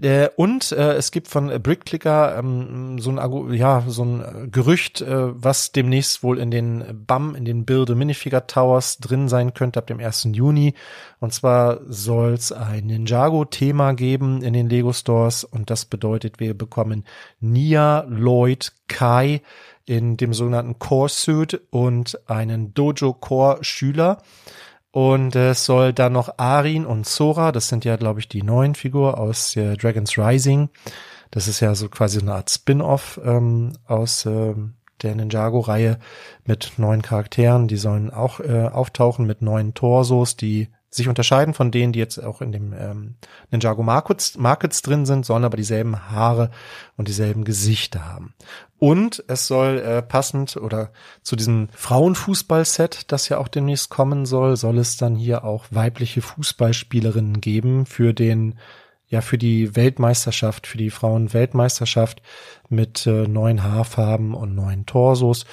Äh, 0.00 0.28
und 0.36 0.72
äh, 0.72 0.94
es 0.94 1.12
gibt 1.12 1.28
von 1.28 1.48
Brickclicker 1.62 2.36
ähm, 2.38 2.98
so 2.98 3.10
ein 3.10 3.52
ja 3.52 3.84
so 3.86 4.04
ein 4.04 4.50
Gerücht, 4.50 5.00
äh, 5.00 5.40
was 5.40 5.70
demnächst 5.70 6.22
wohl 6.22 6.38
in 6.38 6.50
den 6.50 7.04
BAM, 7.06 7.34
in 7.36 7.44
den 7.44 7.64
Build 7.64 7.90
Minifigure 7.90 8.46
Towers 8.46 8.98
drin 8.98 9.28
sein 9.28 9.54
könnte 9.54 9.78
ab 9.78 9.86
dem 9.86 10.00
1. 10.00 10.28
Juni. 10.32 10.74
Und 11.20 11.32
zwar 11.32 11.80
soll 11.86 12.32
es 12.32 12.50
ein 12.50 12.86
Ninjago-Thema 12.86 13.92
geben 13.94 14.42
in 14.42 14.52
den 14.52 14.68
Lego 14.68 14.92
Stores 14.92 15.44
und 15.44 15.70
das 15.70 15.84
bedeutet, 15.84 16.40
wir 16.40 16.54
bekommen 16.54 17.04
Nia, 17.40 18.04
Lloyd, 18.08 18.72
Kai 18.88 19.42
in 19.86 20.16
dem 20.16 20.32
sogenannten 20.32 20.78
Core 20.78 21.08
Suit 21.08 21.60
und 21.70 22.18
einen 22.28 22.74
Dojo 22.74 23.12
Core 23.12 23.62
Schüler. 23.62 24.22
Und 24.94 25.34
es 25.34 25.64
soll 25.64 25.92
dann 25.92 26.12
noch 26.12 26.38
Arin 26.38 26.86
und 26.86 27.04
Sora, 27.04 27.50
das 27.50 27.66
sind 27.66 27.84
ja, 27.84 27.96
glaube 27.96 28.20
ich, 28.20 28.28
die 28.28 28.44
neuen 28.44 28.76
Figur 28.76 29.18
aus 29.18 29.56
äh, 29.56 29.76
Dragon's 29.76 30.16
Rising. 30.16 30.68
Das 31.32 31.48
ist 31.48 31.58
ja 31.58 31.74
so 31.74 31.88
quasi 31.88 32.20
eine 32.20 32.34
Art 32.34 32.48
Spin-off 32.48 33.20
ähm, 33.24 33.72
aus 33.88 34.24
ähm, 34.24 34.74
der 35.02 35.16
Ninjago-Reihe 35.16 35.98
mit 36.44 36.74
neuen 36.76 37.02
Charakteren. 37.02 37.66
Die 37.66 37.76
sollen 37.76 38.12
auch 38.12 38.38
äh, 38.38 38.68
auftauchen 38.68 39.26
mit 39.26 39.42
neuen 39.42 39.74
Torsos, 39.74 40.36
die 40.36 40.68
sich 40.94 41.08
unterscheiden 41.08 41.54
von 41.54 41.70
denen, 41.70 41.92
die 41.92 41.98
jetzt 41.98 42.18
auch 42.18 42.40
in 42.40 42.52
dem 42.52 42.72
ähm, 42.72 43.14
Ninjago 43.50 43.82
Markets, 43.82 44.36
Markets 44.38 44.82
drin 44.82 45.06
sind, 45.06 45.26
sollen 45.26 45.44
aber 45.44 45.56
dieselben 45.56 46.10
Haare 46.10 46.50
und 46.96 47.08
dieselben 47.08 47.44
Gesichter 47.44 48.04
haben. 48.04 48.34
Und 48.78 49.24
es 49.26 49.46
soll 49.46 49.78
äh, 49.78 50.02
passend 50.02 50.56
oder 50.56 50.92
zu 51.22 51.36
diesem 51.36 51.68
Frauenfußballset, 51.72 53.10
das 53.10 53.28
ja 53.28 53.38
auch 53.38 53.48
demnächst 53.48 53.90
kommen 53.90 54.24
soll, 54.24 54.56
soll 54.56 54.78
es 54.78 54.96
dann 54.96 55.16
hier 55.16 55.44
auch 55.44 55.64
weibliche 55.70 56.22
Fußballspielerinnen 56.22 57.40
geben 57.40 57.86
für 57.86 58.12
den 58.12 58.56
ja 59.06 59.20
für 59.20 59.38
die 59.38 59.76
Weltmeisterschaft, 59.76 60.66
für 60.66 60.78
die 60.78 60.90
Frauenweltmeisterschaft 60.90 62.22
mit 62.68 63.06
äh, 63.06 63.28
neuen 63.28 63.62
Haarfarben 63.62 64.34
und 64.34 64.54
neuen 64.54 64.86
Torsos 64.86 65.44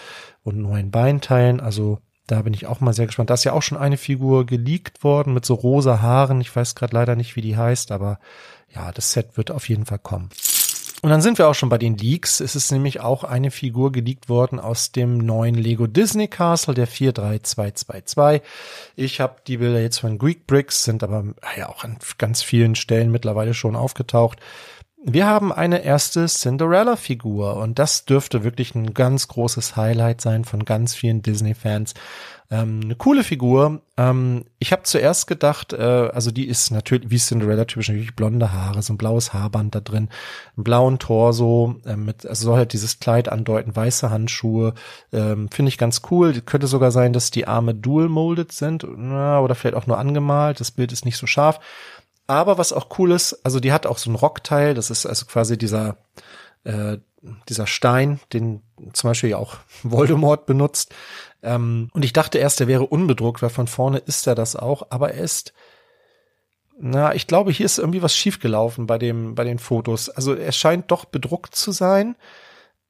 und 0.44 0.58
neuen 0.58 0.90
Beinteilen. 0.90 1.60
Also 1.60 2.00
da 2.32 2.42
bin 2.44 2.54
ich 2.54 2.66
auch 2.66 2.80
mal 2.80 2.94
sehr 2.94 3.08
gespannt. 3.08 3.30
Da 3.30 3.34
ist 3.34 3.44
ja 3.44 3.52
auch 3.52 3.62
schon 3.62 3.78
eine 3.78 3.98
Figur 3.98 4.46
geleakt 4.46 5.04
worden 5.04 5.34
mit 5.34 5.46
so 5.46 5.54
rosa 5.54 6.02
Haaren. 6.02 6.40
Ich 6.40 6.56
weiß 6.56 6.76
gerade 6.76 6.96
leider 6.96 7.18
nicht, 7.18 7.36
wie 7.36 7.42
die 7.42 7.58
heißt, 7.58 7.92
aber 7.92 8.20
ja, 8.74 8.92
das 8.94 9.12
Set 9.12 9.36
wird 9.36 9.52
auf 9.52 9.68
jeden 9.68 9.86
Fall 9.86 10.00
kommen. 10.00 10.30
Und 11.02 11.10
dann 11.10 11.22
sind 11.22 11.40
wir 11.40 11.50
auch 11.50 11.56
schon 11.56 11.70
bei 11.70 11.80
den 11.80 11.98
Leaks. 11.98 12.40
Es 12.40 12.56
ist 12.56 12.72
nämlich 12.72 13.02
auch 13.02 13.24
eine 13.24 13.52
Figur 13.52 13.92
geleakt 13.92 14.30
worden 14.30 14.60
aus 14.60 14.92
dem 14.92 15.18
neuen 15.18 15.56
Lego 15.56 15.88
Disney 15.88 16.28
Castle, 16.28 16.76
der 16.76 16.86
43222. 16.86 18.48
Ich 18.96 19.20
habe 19.20 19.38
die 19.48 19.58
Bilder 19.58 19.82
jetzt 19.82 19.98
von 19.98 20.18
Greek 20.18 20.48
Bricks, 20.48 20.84
sind 20.84 21.04
aber 21.04 21.26
ja 21.58 21.70
auch 21.70 21.84
an 21.84 21.98
ganz 22.18 22.44
vielen 22.44 22.76
Stellen 22.76 23.12
mittlerweile 23.12 23.54
schon 23.54 23.76
aufgetaucht. 23.76 24.40
Wir 25.04 25.26
haben 25.26 25.52
eine 25.52 25.84
erste 25.84 26.28
Cinderella-Figur 26.28 27.58
und 27.58 27.80
das 27.80 28.06
dürfte 28.06 28.44
wirklich 28.44 28.76
ein 28.76 28.94
ganz 28.94 29.28
großes 29.28 29.76
Highlight 29.76 30.22
sein 30.22 30.46
von 30.46 30.64
ganz 30.64 30.94
vielen 30.94 31.24
Disney-Fans. 31.24 31.96
Ähm, 32.52 32.82
eine 32.84 32.96
coole 32.96 33.24
Figur. 33.24 33.82
Ähm, 33.98 34.46
ich 34.60 34.72
habe 34.72 34.84
zuerst 34.84 35.26
gedacht, 35.26 35.74
äh, 35.74 36.10
also 36.14 36.30
die 36.30 36.48
ist 36.48 36.70
natürlich 36.70 37.10
wie 37.10 37.18
Cinderella 37.18 37.66
typisch 37.66 37.90
natürlich 37.90 38.16
blonde 38.16 38.52
Haare, 38.52 38.84
so 38.84 38.94
ein 38.94 38.98
blaues 38.98 39.34
Haarband 39.34 39.74
da 39.74 39.80
drin, 39.80 40.10
einen 40.56 40.64
blauen 40.64 41.00
Torso, 41.00 41.78
äh, 41.86 41.96
mit, 41.96 42.26
also 42.28 42.46
soll 42.46 42.58
halt 42.58 42.74
dieses 42.74 43.00
Kleid 43.00 43.28
andeuten, 43.30 43.76
weiße 43.76 44.12
Handschuhe. 44.12 44.76
Ähm, 45.12 45.50
Finde 45.50 45.70
ich 45.70 45.80
ganz 45.80 46.02
cool. 46.12 46.42
Könnte 46.42 46.68
sogar 46.68 46.92
sein, 46.92 47.12
dass 47.14 47.32
die 47.32 47.48
Arme 47.48 47.74
dual 47.74 48.08
molded 48.08 48.52
sind 48.52 48.86
na, 48.98 49.40
oder 49.40 49.56
vielleicht 49.56 49.78
auch 49.78 49.88
nur 49.88 49.98
angemalt. 49.98 50.60
Das 50.60 50.70
Bild 50.70 50.92
ist 50.92 51.06
nicht 51.06 51.18
so 51.18 51.26
scharf. 51.26 51.60
Aber 52.32 52.58
was 52.58 52.72
auch 52.72 52.98
cool 52.98 53.12
ist, 53.12 53.34
also 53.44 53.60
die 53.60 53.74
hat 53.74 53.86
auch 53.86 53.98
so 53.98 54.10
ein 54.10 54.16
Rockteil, 54.16 54.74
das 54.74 54.90
ist 54.90 55.06
also 55.06 55.26
quasi 55.26 55.58
dieser, 55.58 55.98
äh, 56.64 56.98
dieser 57.50 57.68
Stein, 57.68 58.22
den 58.32 58.62
zum 58.94 59.10
Beispiel 59.10 59.32
ja 59.32 59.38
auch 59.38 59.58
Voldemort 59.84 60.46
benutzt. 60.46 60.96
Ähm, 61.44 61.90
und 61.92 62.06
ich 62.06 62.14
dachte 62.14 62.38
erst, 62.38 62.62
der 62.62 62.70
wäre 62.70 62.86
unbedruckt, 62.86 63.42
weil 63.42 63.50
von 63.50 63.68
vorne 63.68 63.98
ist 63.98 64.28
er 64.28 64.36
das 64.36 64.56
auch, 64.56 64.88
aber 64.92 65.14
er 65.14 65.26
ist, 65.26 65.52
na, 66.80 67.14
ich 67.14 67.28
glaube, 67.28 67.52
hier 67.52 67.66
ist 67.66 67.80
irgendwie 67.80 68.02
was 68.02 68.16
schiefgelaufen 68.16 68.88
bei 68.88 68.98
dem, 68.98 69.36
bei 69.36 69.44
den 69.44 69.60
Fotos. 69.60 70.08
Also 70.08 70.34
er 70.34 70.54
scheint 70.54 70.90
doch 70.90 71.04
bedruckt 71.04 71.54
zu 71.54 71.74
sein. 71.74 72.16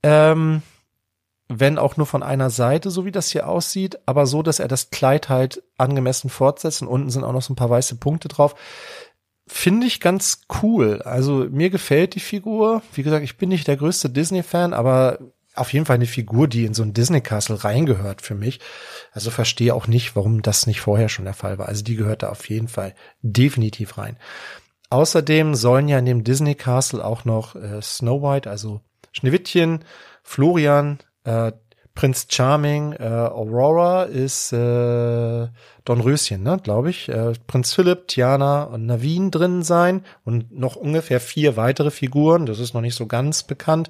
Ähm, 0.04 0.62
wenn 1.54 1.80
auch 1.80 1.98
nur 1.98 2.06
von 2.06 2.22
einer 2.24 2.50
Seite, 2.50 2.92
so 2.92 3.06
wie 3.06 3.12
das 3.12 3.32
hier 3.32 3.48
aussieht, 3.48 4.00
aber 4.06 4.26
so, 4.26 4.42
dass 4.44 4.60
er 4.60 4.68
das 4.68 4.92
Kleid 4.92 5.30
halt 5.30 5.64
angemessen 5.78 6.30
fortsetzt 6.30 6.84
und 6.84 6.88
unten 6.88 7.10
sind 7.10 7.24
auch 7.24 7.34
noch 7.34 7.42
so 7.42 7.52
ein 7.52 7.58
paar 7.58 7.70
weiße 7.70 7.96
Punkte 7.96 8.28
drauf 8.28 8.56
finde 9.52 9.86
ich 9.86 10.00
ganz 10.00 10.42
cool. 10.62 11.02
Also 11.02 11.48
mir 11.52 11.70
gefällt 11.70 12.16
die 12.16 12.22
Figur. 12.22 12.82
Wie 12.94 13.04
gesagt, 13.04 13.24
ich 13.24 13.38
bin 13.38 13.50
nicht 13.50 13.68
der 13.68 13.78
größte 13.78 14.10
Disney-Fan, 14.10 14.74
aber 14.74 15.20
auf 15.56 15.74
jeden 15.74 15.86
Fall 15.86 15.96
eine 15.96 16.06
Figur, 16.06 16.48
die 16.48 16.64
in 16.64 16.74
so 16.74 16.84
ein 16.84 16.94
Disney 16.94 17.20
Castle 17.20 17.62
reingehört 17.62 18.22
für 18.22 18.36
mich. 18.36 18.62
Also 19.12 19.30
verstehe 19.30 19.76
auch 19.76 19.88
nicht, 19.88 20.16
warum 20.16 20.42
das 20.42 20.68
nicht 20.68 20.80
vorher 20.80 21.10
schon 21.10 21.26
der 21.26 21.34
Fall 21.34 21.58
war. 21.58 21.68
Also 21.68 21.84
die 21.84 21.98
gehört 21.98 22.24
da 22.24 22.30
auf 22.30 22.48
jeden 22.50 22.70
Fall 22.70 22.96
definitiv 23.22 23.98
rein. 23.98 24.18
Außerdem 24.90 25.54
sollen 25.56 25.90
ja 25.90 26.00
in 26.00 26.06
dem 26.06 26.24
Disney 26.24 26.56
Castle 26.56 27.04
auch 27.04 27.26
noch 27.26 27.56
äh, 27.56 27.82
Snow 27.82 28.22
White, 28.22 28.50
also 28.50 28.82
Schneewittchen, 29.12 29.84
Florian, 30.24 31.00
äh, 31.26 31.52
Prinz 31.94 32.28
Charming, 32.30 32.94
äh, 32.94 33.04
Aurora 33.04 34.04
ist 34.04 34.54
äh, 34.54 35.48
Dornröschen, 35.84 36.42
ne, 36.42 36.58
glaube 36.64 36.90
ich. 36.90 37.10
Äh, 37.10 37.34
Prinz 37.48 37.74
Philipp, 37.74 38.08
Tiana 38.08 38.64
und 38.64 38.86
Navin 38.86 39.30
drin 39.30 39.64
sein 39.64 40.06
und 40.24 40.58
noch 40.58 40.76
ungefähr 40.76 41.20
vier 41.20 41.58
weitere 41.58 41.92
Figuren. 41.92 42.46
Das 42.46 42.60
ist 42.60 42.74
noch 42.74 42.82
nicht 42.82 42.96
so 42.96 43.08
ganz 43.08 43.44
bekannt. 43.44 43.90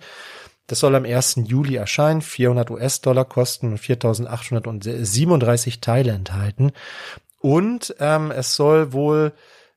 Das 0.68 0.80
soll 0.80 0.96
am 0.96 1.06
1. 1.06 1.42
Juli 1.48 1.76
erscheinen, 1.76 2.22
400 2.22 2.72
US-Dollar 2.72 3.26
kosten 3.26 3.74
und 3.74 3.80
4.837 3.80 5.82
Teile 5.82 6.14
enthalten. 6.14 6.72
Und 7.40 7.96
ähm, 8.00 8.32
es 8.32 8.56
soll 8.56 8.94
wohl 8.94 9.34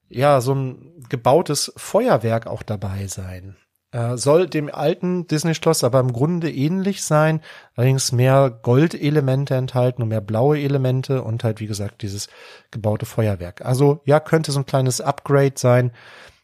ja 0.09 0.41
so 0.41 0.55
ein 0.55 1.05
gebautes 1.09 1.73
Feuerwerk 1.77 2.47
auch 2.47 2.63
dabei 2.63 3.07
sein. 3.09 3.57
Äh, 3.95 4.17
soll 4.17 4.49
dem 4.49 4.75
alten 4.75 5.29
Disney-Schloss 5.29 5.85
aber 5.85 6.01
im 6.01 6.13
Grunde 6.13 6.51
ähnlich 6.51 7.05
sein, 7.05 7.41
allerdings 7.77 8.11
mehr 8.11 8.51
Goldelemente 8.51 9.55
enthalten 9.55 10.03
und 10.03 10.09
mehr 10.09 10.21
blaue 10.21 10.59
Elemente 10.59 11.23
und 11.23 11.45
halt, 11.45 11.61
wie 11.61 11.69
gesagt, 11.69 12.03
dieses 12.03 12.27
gebaute 12.73 13.07
Feuerwerk. 13.07 13.65
Also 13.65 14.01
ja, 14.05 14.19
könnte 14.19 14.51
so 14.51 14.59
ein 14.59 14.67
kleines 14.67 15.01
Upgrade 15.01 15.55
sein 15.55 15.93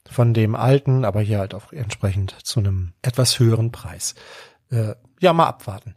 von 0.09 0.33
dem 0.33 0.55
alten, 0.55 1.05
aber 1.05 1.23
hier 1.23 1.41
halt 1.41 1.55
auch 1.55 1.73
entsprechend 1.73 2.37
zu 2.45 2.61
einem 2.61 2.93
etwas 3.03 3.41
höheren 3.41 3.73
Preis. 3.73 4.15
Äh, 4.71 4.95
ja, 5.19 5.33
mal 5.33 5.47
abwarten. 5.47 5.97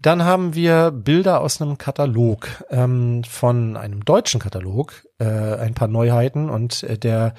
Dann 0.00 0.24
haben 0.24 0.54
wir 0.54 0.92
Bilder 0.92 1.40
aus 1.40 1.60
einem 1.60 1.78
Katalog, 1.78 2.46
ähm, 2.70 3.24
von 3.24 3.76
einem 3.76 4.04
deutschen 4.04 4.40
Katalog, 4.40 5.04
äh, 5.18 5.24
ein 5.24 5.74
paar 5.74 5.88
Neuheiten 5.88 6.48
und 6.48 6.84
äh, 6.84 6.96
der 6.96 7.34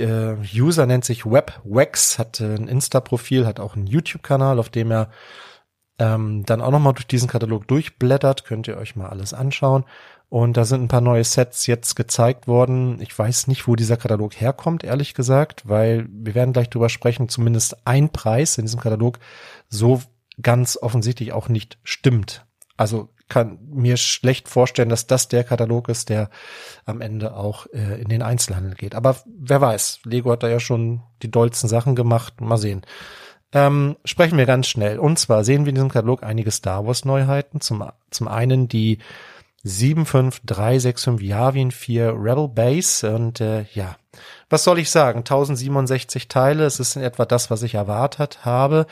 äh, 0.00 0.36
User 0.54 0.86
nennt 0.86 1.04
sich 1.04 1.26
WebWax, 1.26 2.18
hat 2.18 2.40
äh, 2.40 2.54
ein 2.54 2.68
Insta-Profil, 2.68 3.46
hat 3.46 3.60
auch 3.60 3.76
einen 3.76 3.86
YouTube-Kanal, 3.86 4.58
auf 4.58 4.68
dem 4.68 4.90
er 4.90 5.10
ähm, 5.98 6.44
dann 6.46 6.60
auch 6.60 6.70
nochmal 6.70 6.94
durch 6.94 7.06
diesen 7.06 7.28
Katalog 7.28 7.68
durchblättert. 7.68 8.44
Könnt 8.44 8.68
ihr 8.68 8.76
euch 8.76 8.96
mal 8.96 9.08
alles 9.08 9.34
anschauen. 9.34 9.84
Und 10.28 10.56
da 10.56 10.64
sind 10.64 10.82
ein 10.82 10.88
paar 10.88 11.02
neue 11.02 11.24
Sets 11.24 11.66
jetzt 11.66 11.94
gezeigt 11.94 12.48
worden. 12.48 13.02
Ich 13.02 13.16
weiß 13.16 13.48
nicht, 13.48 13.68
wo 13.68 13.76
dieser 13.76 13.98
Katalog 13.98 14.32
herkommt, 14.40 14.82
ehrlich 14.82 15.12
gesagt, 15.12 15.68
weil 15.68 16.06
wir 16.10 16.34
werden 16.34 16.54
gleich 16.54 16.70
drüber 16.70 16.88
sprechen, 16.88 17.28
zumindest 17.28 17.86
ein 17.86 18.08
Preis 18.08 18.56
in 18.56 18.64
diesem 18.64 18.80
Katalog 18.80 19.18
so 19.68 20.00
ganz 20.40 20.78
offensichtlich 20.80 21.32
auch 21.34 21.50
nicht 21.50 21.78
stimmt. 21.84 22.46
Also 22.78 23.10
kann 23.32 23.58
mir 23.70 23.96
schlecht 23.96 24.48
vorstellen, 24.48 24.90
dass 24.90 25.06
das 25.06 25.28
der 25.28 25.42
Katalog 25.42 25.88
ist, 25.88 26.10
der 26.10 26.28
am 26.84 27.00
Ende 27.00 27.34
auch 27.34 27.66
äh, 27.72 28.00
in 28.00 28.08
den 28.08 28.22
Einzelhandel 28.22 28.74
geht. 28.74 28.94
Aber 28.94 29.16
wer 29.24 29.60
weiß, 29.60 30.00
Lego 30.04 30.30
hat 30.30 30.42
da 30.42 30.48
ja 30.48 30.60
schon 30.60 31.00
die 31.22 31.30
dollsten 31.30 31.68
Sachen 31.68 31.94
gemacht. 31.94 32.42
Mal 32.42 32.58
sehen. 32.58 32.82
Ähm, 33.54 33.96
sprechen 34.04 34.36
wir 34.36 34.44
ganz 34.44 34.66
schnell. 34.66 34.98
Und 34.98 35.18
zwar 35.18 35.44
sehen 35.44 35.64
wir 35.64 35.70
in 35.70 35.76
diesem 35.76 35.90
Katalog 35.90 36.22
einige 36.22 36.50
Star 36.50 36.86
Wars 36.86 37.06
Neuheiten. 37.06 37.62
Zum, 37.62 37.84
zum 38.10 38.28
einen 38.28 38.68
die 38.68 38.98
75365 39.64 41.26
Yavin 41.26 41.70
4 41.70 42.14
Rebel 42.18 42.48
Base 42.48 43.14
und 43.14 43.40
äh, 43.40 43.64
ja, 43.72 43.96
was 44.50 44.64
soll 44.64 44.78
ich 44.78 44.90
sagen? 44.90 45.20
1067 45.20 46.28
Teile, 46.28 46.64
es 46.66 46.80
ist 46.80 46.96
in 46.96 47.02
etwa 47.02 47.24
das, 47.24 47.50
was 47.50 47.62
ich 47.62 47.74
erwartet 47.74 48.44
habe. 48.44 48.86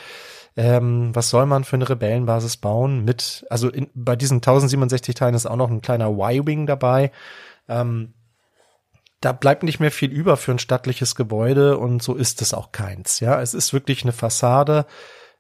Ähm, 0.57 1.15
was 1.15 1.31
soll 1.31 1.47
man 1.47 1.65
für 1.65 1.77
eine 1.77 1.89
Rebellenbasis 1.89 2.57
bauen? 2.57 3.05
Mit, 3.05 3.47
also 3.51 3.69
in, 3.69 3.89
bei 3.95 4.17
diesen 4.17 4.37
1067 4.37 5.15
Teilen 5.15 5.35
ist 5.35 5.47
auch 5.47 5.57
noch 5.57 5.71
ein 5.71 5.83
kleiner 5.83 6.11
Y-Wing 6.11 6.67
dabei. 6.67 7.13
Ähm, 7.69 8.15
da 9.21 9.33
bleibt 9.33 9.63
nicht 9.63 9.81
mehr 9.81 9.91
viel 9.91 10.11
über 10.11 10.37
für 10.37 10.53
ein 10.53 10.59
stattliches 10.59 11.15
Gebäude 11.15 11.79
und 11.79 12.03
so 12.03 12.15
ist 12.15 12.41
es 12.43 12.55
auch 12.55 12.73
keins. 12.73 13.21
Ja, 13.21 13.41
es 13.41 13.55
ist 13.55 13.73
wirklich 13.73 14.03
eine 14.03 14.13
Fassade 14.13 14.87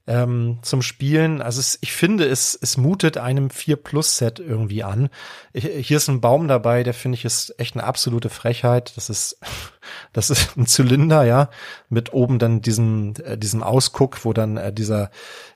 ähm, 0.07 0.59
zum 0.63 0.83
Spielen. 0.83 1.43
Also 1.43 1.61
es, 1.61 1.79
ich 1.81 1.93
finde, 1.93 2.27
es, 2.27 2.59
es 2.61 2.77
mutet 2.77 3.19
einem 3.19 3.51
4 3.51 3.77
Plus 3.77 4.17
Set 4.17 4.39
irgendwie 4.39 4.83
an. 4.83 5.09
Ich, 5.53 5.65
hier 5.65 5.97
ist 5.97 6.09
ein 6.09 6.21
Baum 6.21 6.49
dabei, 6.49 6.83
der 6.83 6.95
finde 6.95 7.17
ich 7.17 7.25
ist 7.25 7.55
echt 7.59 7.77
eine 7.77 7.85
absolute 7.85 8.29
Frechheit. 8.31 8.93
Das 8.97 9.11
ist, 9.11 9.39
das 10.13 10.31
ist 10.31 10.57
ein 10.57 10.67
Zylinder, 10.67 11.25
ja, 11.25 11.51
mit 11.89 12.13
oben 12.13 12.39
dann 12.39 12.61
diesem, 12.61 13.15
äh, 13.25 13.37
diesem 13.39 13.63
Ausguck, 13.63 14.25
wo 14.25 14.33
dann 14.33 14.57
äh, 14.57 14.73
dieser 14.73 15.11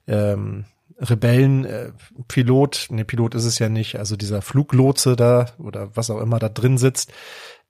ähm, 0.06 0.64
Rebellenpilot, 0.98 2.88
äh, 2.90 2.94
ne, 2.94 3.04
Pilot 3.04 3.34
ist 3.34 3.44
es 3.44 3.58
ja 3.58 3.68
nicht, 3.68 3.98
also 3.98 4.16
dieser 4.16 4.42
Fluglotse 4.42 5.16
da 5.16 5.46
oder 5.58 5.96
was 5.96 6.10
auch 6.10 6.20
immer 6.20 6.38
da 6.38 6.48
drin 6.48 6.78
sitzt 6.78 7.12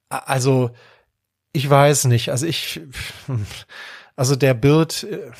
also 0.08 0.70
ich 1.52 1.68
weiß 1.68 2.06
nicht. 2.06 2.30
Also 2.30 2.46
ich, 2.46 2.80
also 4.16 4.36
der 4.36 4.54
Bild 4.54 5.04
äh, 5.04 5.30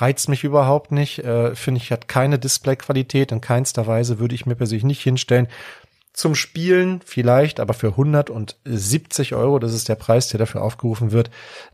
reizt 0.00 0.28
mich 0.28 0.44
überhaupt 0.44 0.92
nicht. 0.92 1.18
Äh, 1.20 1.54
Finde 1.54 1.80
ich, 1.80 1.90
hat 1.90 2.08
keine 2.08 2.38
Displayqualität. 2.38 3.32
In 3.32 3.40
keinster 3.40 3.86
Weise 3.86 4.18
würde 4.18 4.34
ich 4.34 4.46
mir 4.46 4.54
persönlich 4.54 4.84
nicht 4.84 5.02
hinstellen. 5.02 5.48
Zum 6.12 6.36
Spielen 6.36 7.00
vielleicht, 7.04 7.58
aber 7.58 7.74
für 7.74 7.88
170 7.88 9.34
Euro, 9.34 9.58
das 9.58 9.74
ist 9.74 9.88
der 9.88 9.96
Preis, 9.96 10.28
der 10.28 10.38
dafür 10.38 10.62
aufgerufen 10.62 11.10
wird, 11.10 11.28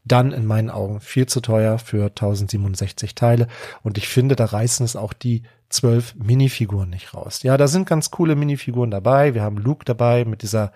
dann 0.04 0.32
in 0.32 0.46
meinen 0.46 0.70
Augen 0.70 1.00
viel 1.00 1.26
zu 1.26 1.42
teuer 1.42 1.78
für 1.78 2.06
1067 2.06 3.14
Teile. 3.14 3.48
Und 3.82 3.98
ich 3.98 4.08
finde, 4.08 4.36
da 4.36 4.46
reißen 4.46 4.84
es 4.84 4.96
auch 4.96 5.12
die 5.12 5.42
zwölf 5.68 6.14
Minifiguren 6.14 6.88
nicht 6.88 7.12
raus. 7.12 7.42
Ja, 7.42 7.58
da 7.58 7.68
sind 7.68 7.86
ganz 7.86 8.10
coole 8.10 8.34
Minifiguren 8.34 8.90
dabei. 8.90 9.34
Wir 9.34 9.42
haben 9.42 9.58
Luke 9.58 9.84
dabei 9.84 10.24
mit 10.24 10.40
dieser 10.40 10.72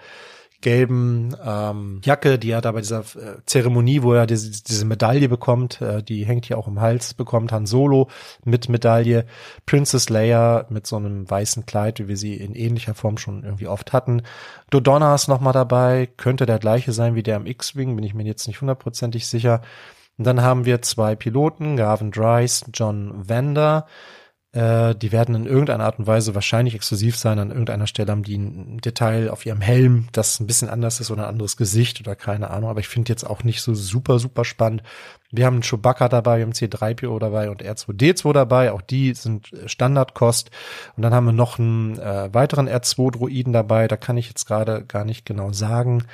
gelben 0.64 1.36
ähm, 1.44 2.00
Jacke, 2.02 2.38
die 2.38 2.50
er 2.50 2.62
da 2.62 2.72
bei 2.72 2.80
dieser 2.80 3.00
äh, 3.00 3.36
Zeremonie, 3.44 4.02
wo 4.02 4.14
er 4.14 4.26
diese, 4.26 4.50
diese 4.50 4.86
Medaille 4.86 5.28
bekommt, 5.28 5.80
äh, 5.82 6.02
die 6.02 6.24
hängt 6.24 6.46
hier 6.46 6.56
auch 6.58 6.66
im 6.66 6.80
Hals, 6.80 7.12
bekommt 7.12 7.52
Han 7.52 7.66
Solo 7.66 8.08
mit 8.44 8.70
Medaille, 8.70 9.26
Princess 9.66 10.08
Leia 10.08 10.64
mit 10.70 10.86
so 10.86 10.96
einem 10.96 11.30
weißen 11.30 11.66
Kleid, 11.66 12.00
wie 12.00 12.08
wir 12.08 12.16
sie 12.16 12.34
in 12.34 12.54
ähnlicher 12.54 12.94
Form 12.94 13.18
schon 13.18 13.44
irgendwie 13.44 13.68
oft 13.68 13.92
hatten. 13.92 14.22
Dodonna 14.70 15.14
ist 15.14 15.28
nochmal 15.28 15.52
dabei, 15.52 16.08
könnte 16.16 16.46
der 16.46 16.58
gleiche 16.58 16.92
sein 16.92 17.14
wie 17.14 17.22
der 17.22 17.36
am 17.36 17.46
X-Wing, 17.46 17.94
bin 17.94 18.04
ich 18.04 18.14
mir 18.14 18.24
jetzt 18.24 18.48
nicht 18.48 18.62
hundertprozentig 18.62 19.28
sicher. 19.28 19.60
Und 20.16 20.24
dann 20.26 20.40
haben 20.40 20.64
wir 20.64 20.80
zwei 20.80 21.14
Piloten, 21.14 21.76
Gavin 21.76 22.10
Dryce, 22.10 22.64
John 22.72 23.28
Vander, 23.28 23.86
äh, 24.54 24.94
die 24.94 25.10
werden 25.10 25.34
in 25.34 25.46
irgendeiner 25.46 25.84
Art 25.84 25.98
und 25.98 26.06
Weise 26.06 26.36
wahrscheinlich 26.36 26.76
exklusiv 26.76 27.16
sein. 27.16 27.40
An 27.40 27.50
irgendeiner 27.50 27.88
Stelle 27.88 28.12
haben 28.12 28.22
die 28.22 28.38
ein 28.38 28.78
Detail 28.78 29.28
auf 29.30 29.44
ihrem 29.44 29.60
Helm, 29.60 30.06
das 30.12 30.38
ein 30.38 30.46
bisschen 30.46 30.68
anders 30.68 31.00
ist 31.00 31.10
oder 31.10 31.24
ein 31.24 31.28
anderes 31.28 31.56
Gesicht 31.56 32.00
oder 32.00 32.14
keine 32.14 32.50
Ahnung. 32.50 32.70
Aber 32.70 32.78
ich 32.78 32.86
finde 32.86 33.10
jetzt 33.10 33.24
auch 33.24 33.42
nicht 33.42 33.62
so 33.62 33.74
super, 33.74 34.20
super 34.20 34.44
spannend. 34.44 34.84
Wir 35.32 35.46
haben 35.46 35.54
einen 35.54 35.62
Chewbacca 35.64 36.08
dabei, 36.08 36.38
wir 36.38 36.46
haben 36.46 36.52
C3PO 36.52 37.18
dabei 37.18 37.50
und 37.50 37.64
R2D2 37.64 38.32
dabei. 38.32 38.70
Auch 38.70 38.82
die 38.82 39.14
sind 39.14 39.50
Standardkost. 39.66 40.52
Und 40.96 41.02
dann 41.02 41.12
haben 41.12 41.26
wir 41.26 41.32
noch 41.32 41.58
einen 41.58 41.98
äh, 41.98 42.32
weiteren 42.32 42.68
R2-Droiden 42.68 43.52
dabei. 43.52 43.88
Da 43.88 43.96
kann 43.96 44.16
ich 44.16 44.28
jetzt 44.28 44.46
gerade 44.46 44.84
gar 44.84 45.04
nicht 45.04 45.26
genau 45.26 45.52
sagen 45.52 46.04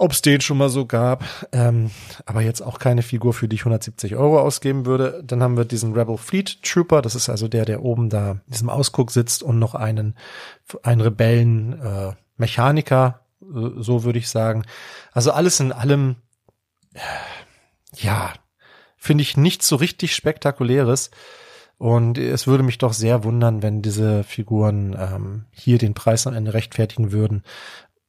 ob 0.00 0.12
es 0.12 0.22
den 0.22 0.40
schon 0.40 0.56
mal 0.56 0.70
so 0.70 0.86
gab, 0.86 1.24
ähm, 1.52 1.90
aber 2.24 2.40
jetzt 2.40 2.62
auch 2.62 2.78
keine 2.78 3.02
Figur, 3.02 3.34
für 3.34 3.48
die 3.48 3.56
ich 3.56 3.62
170 3.62 4.16
Euro 4.16 4.40
ausgeben 4.40 4.86
würde. 4.86 5.22
Dann 5.22 5.42
haben 5.42 5.58
wir 5.58 5.66
diesen 5.66 5.92
Rebel 5.92 6.16
Fleet 6.16 6.62
Trooper, 6.62 7.02
das 7.02 7.14
ist 7.14 7.28
also 7.28 7.48
der, 7.48 7.66
der 7.66 7.82
oben 7.82 8.08
da 8.08 8.30
in 8.30 8.40
diesem 8.52 8.70
Ausguck 8.70 9.10
sitzt 9.10 9.42
und 9.42 9.58
noch 9.58 9.74
einen, 9.74 10.14
einen 10.82 11.02
Rebellen 11.02 11.78
äh, 11.82 12.12
Mechaniker, 12.38 13.20
äh, 13.42 13.70
so 13.76 14.02
würde 14.02 14.18
ich 14.18 14.30
sagen. 14.30 14.64
Also 15.12 15.32
alles 15.32 15.60
in 15.60 15.70
allem, 15.70 16.16
äh, 16.94 17.00
ja, 17.96 18.32
finde 18.96 19.20
ich 19.20 19.36
nicht 19.36 19.62
so 19.62 19.76
richtig 19.76 20.14
spektakuläres. 20.14 21.10
Und 21.76 22.18
es 22.18 22.46
würde 22.46 22.62
mich 22.62 22.78
doch 22.78 22.92
sehr 22.92 23.24
wundern, 23.24 23.62
wenn 23.62 23.80
diese 23.80 24.22
Figuren 24.24 24.96
ähm, 24.98 25.44
hier 25.50 25.78
den 25.78 25.94
Preis 25.94 26.26
am 26.26 26.34
Ende 26.34 26.52
rechtfertigen 26.52 27.12
würden, 27.12 27.42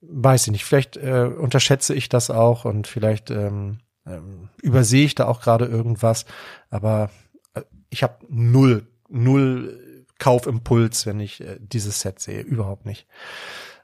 weiß 0.01 0.47
ich 0.47 0.51
nicht, 0.51 0.65
vielleicht 0.65 0.97
äh, 0.97 1.29
unterschätze 1.37 1.93
ich 1.93 2.09
das 2.09 2.29
auch 2.29 2.65
und 2.65 2.87
vielleicht 2.87 3.31
ähm, 3.31 3.79
ähm, 4.05 4.49
übersehe 4.61 5.05
ich 5.05 5.15
da 5.15 5.27
auch 5.27 5.41
gerade 5.41 5.65
irgendwas, 5.65 6.25
aber 6.69 7.09
äh, 7.53 7.61
ich 7.89 8.03
habe 8.03 8.15
null, 8.29 8.87
null 9.09 10.05
Kaufimpuls, 10.17 11.05
wenn 11.05 11.19
ich 11.19 11.41
äh, 11.41 11.57
dieses 11.59 11.99
Set 11.99 12.19
sehe, 12.19 12.41
überhaupt 12.41 12.85
nicht. 12.85 13.07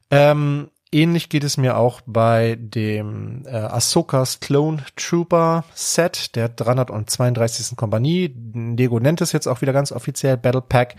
Ähm, 0.10 0.70
ähnlich 0.92 1.30
geht 1.30 1.44
es 1.44 1.58
mir 1.58 1.78
auch 1.78 2.02
bei 2.06 2.58
dem 2.60 3.44
äh, 3.46 3.50
Ahsokas 3.50 4.40
Clone 4.40 4.84
Trooper 4.96 5.66
Set 5.74 6.36
der 6.36 6.50
332. 6.50 7.76
Kompanie. 7.76 8.34
Lego 8.54 9.00
nennt 9.00 9.22
es 9.22 9.32
jetzt 9.32 9.48
auch 9.48 9.62
wieder 9.62 9.74
ganz 9.74 9.92
offiziell 9.92 10.38
Battle 10.38 10.62
Pack. 10.62 10.96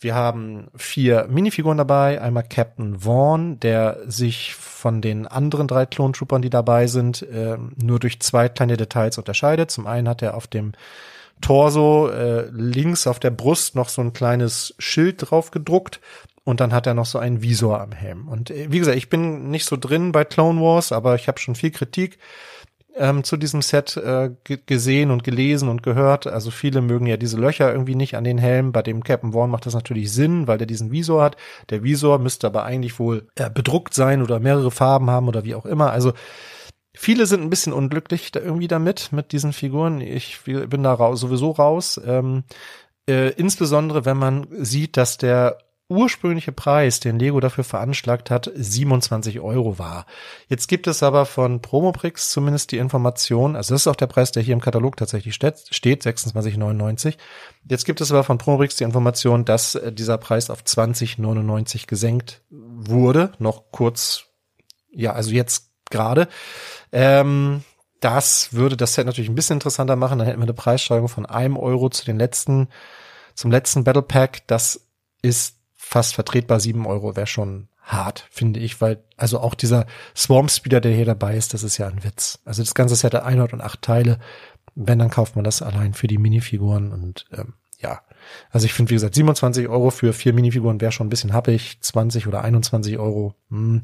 Wir 0.00 0.14
haben 0.14 0.68
vier 0.76 1.26
Minifiguren 1.28 1.78
dabei. 1.78 2.20
Einmal 2.20 2.44
Captain 2.44 3.00
Vaughn, 3.00 3.58
der 3.58 3.98
sich 4.06 4.54
von 4.54 5.00
den 5.00 5.26
anderen 5.26 5.66
drei 5.66 5.86
Clone 5.86 6.12
Troopern, 6.12 6.42
die 6.42 6.50
dabei 6.50 6.86
sind, 6.86 7.22
äh, 7.22 7.58
nur 7.76 7.98
durch 7.98 8.20
zwei 8.20 8.48
kleine 8.48 8.76
Details 8.76 9.18
unterscheidet. 9.18 9.72
Zum 9.72 9.88
einen 9.88 10.08
hat 10.08 10.22
er 10.22 10.36
auf 10.36 10.46
dem 10.46 10.72
Torso 11.40 12.08
äh, 12.08 12.48
links 12.50 13.06
auf 13.06 13.18
der 13.18 13.30
Brust 13.30 13.74
noch 13.74 13.88
so 13.88 14.02
ein 14.02 14.12
kleines 14.12 14.74
Schild 14.78 15.30
drauf 15.30 15.50
gedruckt 15.50 16.00
und 16.44 16.60
dann 16.60 16.72
hat 16.72 16.86
er 16.86 16.94
noch 16.94 17.06
so 17.06 17.18
einen 17.18 17.42
Visor 17.42 17.80
am 17.80 17.92
Helm. 17.92 18.28
Und 18.28 18.50
äh, 18.50 18.68
wie 18.70 18.78
gesagt, 18.78 18.96
ich 18.96 19.10
bin 19.10 19.50
nicht 19.50 19.66
so 19.66 19.76
drin 19.76 20.12
bei 20.12 20.24
Clone 20.24 20.60
Wars, 20.60 20.92
aber 20.92 21.14
ich 21.14 21.28
habe 21.28 21.38
schon 21.38 21.54
viel 21.54 21.70
Kritik 21.70 22.18
ähm, 22.98 23.24
zu 23.24 23.36
diesem 23.36 23.62
Set 23.62 23.96
äh, 23.96 24.30
gesehen 24.66 25.10
und 25.10 25.24
gelesen 25.24 25.68
und 25.68 25.82
gehört. 25.82 26.26
Also 26.26 26.50
viele 26.50 26.80
mögen 26.80 27.06
ja 27.06 27.16
diese 27.16 27.38
Löcher 27.38 27.72
irgendwie 27.72 27.94
nicht 27.94 28.16
an 28.16 28.24
den 28.24 28.38
Helmen. 28.38 28.72
Bei 28.72 28.82
dem 28.82 29.02
Captain 29.02 29.32
Vaughn 29.32 29.50
macht 29.50 29.66
das 29.66 29.74
natürlich 29.74 30.12
Sinn, 30.12 30.46
weil 30.46 30.58
der 30.58 30.66
diesen 30.66 30.90
Visor 30.90 31.22
hat. 31.22 31.36
Der 31.70 31.82
Visor 31.82 32.18
müsste 32.18 32.46
aber 32.46 32.64
eigentlich 32.64 32.98
wohl 32.98 33.28
äh, 33.36 33.50
bedruckt 33.50 33.94
sein 33.94 34.22
oder 34.22 34.40
mehrere 34.40 34.70
Farben 34.70 35.10
haben 35.10 35.28
oder 35.28 35.44
wie 35.44 35.54
auch 35.54 35.66
immer. 35.66 35.90
Also 35.90 36.12
Viele 37.00 37.26
sind 37.26 37.42
ein 37.42 37.50
bisschen 37.50 37.72
unglücklich 37.72 38.32
da 38.32 38.40
irgendwie 38.40 38.66
damit, 38.66 39.12
mit 39.12 39.30
diesen 39.30 39.52
Figuren. 39.52 40.00
Ich 40.00 40.40
bin 40.42 40.82
da 40.82 40.92
raus, 40.92 41.20
sowieso 41.20 41.52
raus. 41.52 42.00
Ähm, 42.04 42.42
äh, 43.08 43.30
insbesondere, 43.34 44.04
wenn 44.04 44.16
man 44.16 44.48
sieht, 44.50 44.96
dass 44.96 45.16
der 45.16 45.58
ursprüngliche 45.88 46.52
Preis, 46.52 47.00
den 47.00 47.18
Lego 47.18 47.40
dafür 47.40 47.64
veranschlagt 47.64 48.30
hat, 48.30 48.50
27 48.54 49.40
Euro 49.40 49.78
war. 49.78 50.04
Jetzt 50.48 50.68
gibt 50.68 50.86
es 50.86 51.02
aber 51.02 51.24
von 51.24 51.62
Promoprix 51.62 52.30
zumindest 52.30 52.72
die 52.72 52.78
Information, 52.78 53.56
also 53.56 53.74
das 53.74 53.82
ist 53.82 53.86
auch 53.86 53.96
der 53.96 54.06
Preis, 54.06 54.30
der 54.30 54.42
hier 54.42 54.52
im 54.52 54.60
Katalog 54.60 54.96
tatsächlich 54.96 55.34
steht, 55.34 55.56
26,99. 55.56 57.16
Jetzt 57.64 57.86
gibt 57.86 58.00
es 58.00 58.12
aber 58.12 58.22
von 58.22 58.38
Promoprix 58.38 58.76
die 58.76 58.84
Information, 58.84 59.44
dass 59.46 59.74
äh, 59.76 59.92
dieser 59.92 60.18
Preis 60.18 60.50
auf 60.50 60.62
20,99 60.62 61.86
gesenkt 61.86 62.42
wurde, 62.50 63.32
noch 63.38 63.70
kurz, 63.72 64.26
ja, 64.92 65.12
also 65.12 65.30
jetzt 65.30 65.70
gerade. 65.90 66.28
Ähm, 66.92 67.62
das 68.00 68.52
würde 68.52 68.76
das 68.76 68.94
Set 68.94 69.06
natürlich 69.06 69.30
ein 69.30 69.34
bisschen 69.34 69.56
interessanter 69.56 69.96
machen. 69.96 70.18
Dann 70.18 70.28
hätten 70.28 70.38
wir 70.38 70.44
eine 70.44 70.54
Preissteigerung 70.54 71.08
von 71.08 71.26
einem 71.26 71.56
Euro 71.56 71.88
zu 71.88 72.04
den 72.04 72.18
letzten, 72.18 72.68
zum 73.34 73.50
letzten 73.50 73.84
Battle 73.84 74.02
Pack. 74.02 74.46
Das 74.46 74.86
ist 75.22 75.57
fast 75.88 76.14
vertretbar. 76.14 76.60
Sieben 76.60 76.86
Euro 76.86 77.16
wäre 77.16 77.26
schon 77.26 77.68
hart, 77.82 78.26
finde 78.30 78.60
ich, 78.60 78.80
weil 78.82 79.02
also 79.16 79.40
auch 79.40 79.54
dieser 79.54 79.86
Swarm 80.14 80.48
Speeder, 80.48 80.80
der 80.80 80.92
hier 80.92 81.06
dabei 81.06 81.36
ist, 81.36 81.54
das 81.54 81.62
ist 81.62 81.78
ja 81.78 81.88
ein 81.88 82.04
Witz. 82.04 82.40
Also 82.44 82.62
das 82.62 82.74
ganze 82.74 82.94
Set 82.94 83.14
hat 83.14 83.24
108 83.24 83.80
Teile. 83.80 84.18
Wenn, 84.74 84.98
dann 84.98 85.10
kauft 85.10 85.34
man 85.34 85.44
das 85.44 85.62
allein 85.62 85.94
für 85.94 86.06
die 86.06 86.18
Minifiguren 86.18 86.92
und 86.92 87.24
ähm, 87.32 87.54
ja. 87.78 88.02
Also 88.50 88.66
ich 88.66 88.74
finde, 88.74 88.90
wie 88.90 88.96
gesagt, 88.96 89.14
27 89.14 89.68
Euro 89.68 89.90
für 89.90 90.12
vier 90.12 90.34
Minifiguren 90.34 90.80
wäre 90.80 90.92
schon 90.92 91.06
ein 91.06 91.10
bisschen 91.10 91.32
happig. 91.32 91.78
20 91.80 92.26
oder 92.26 92.44
21 92.44 92.98
Euro. 92.98 93.34
Hm. 93.50 93.82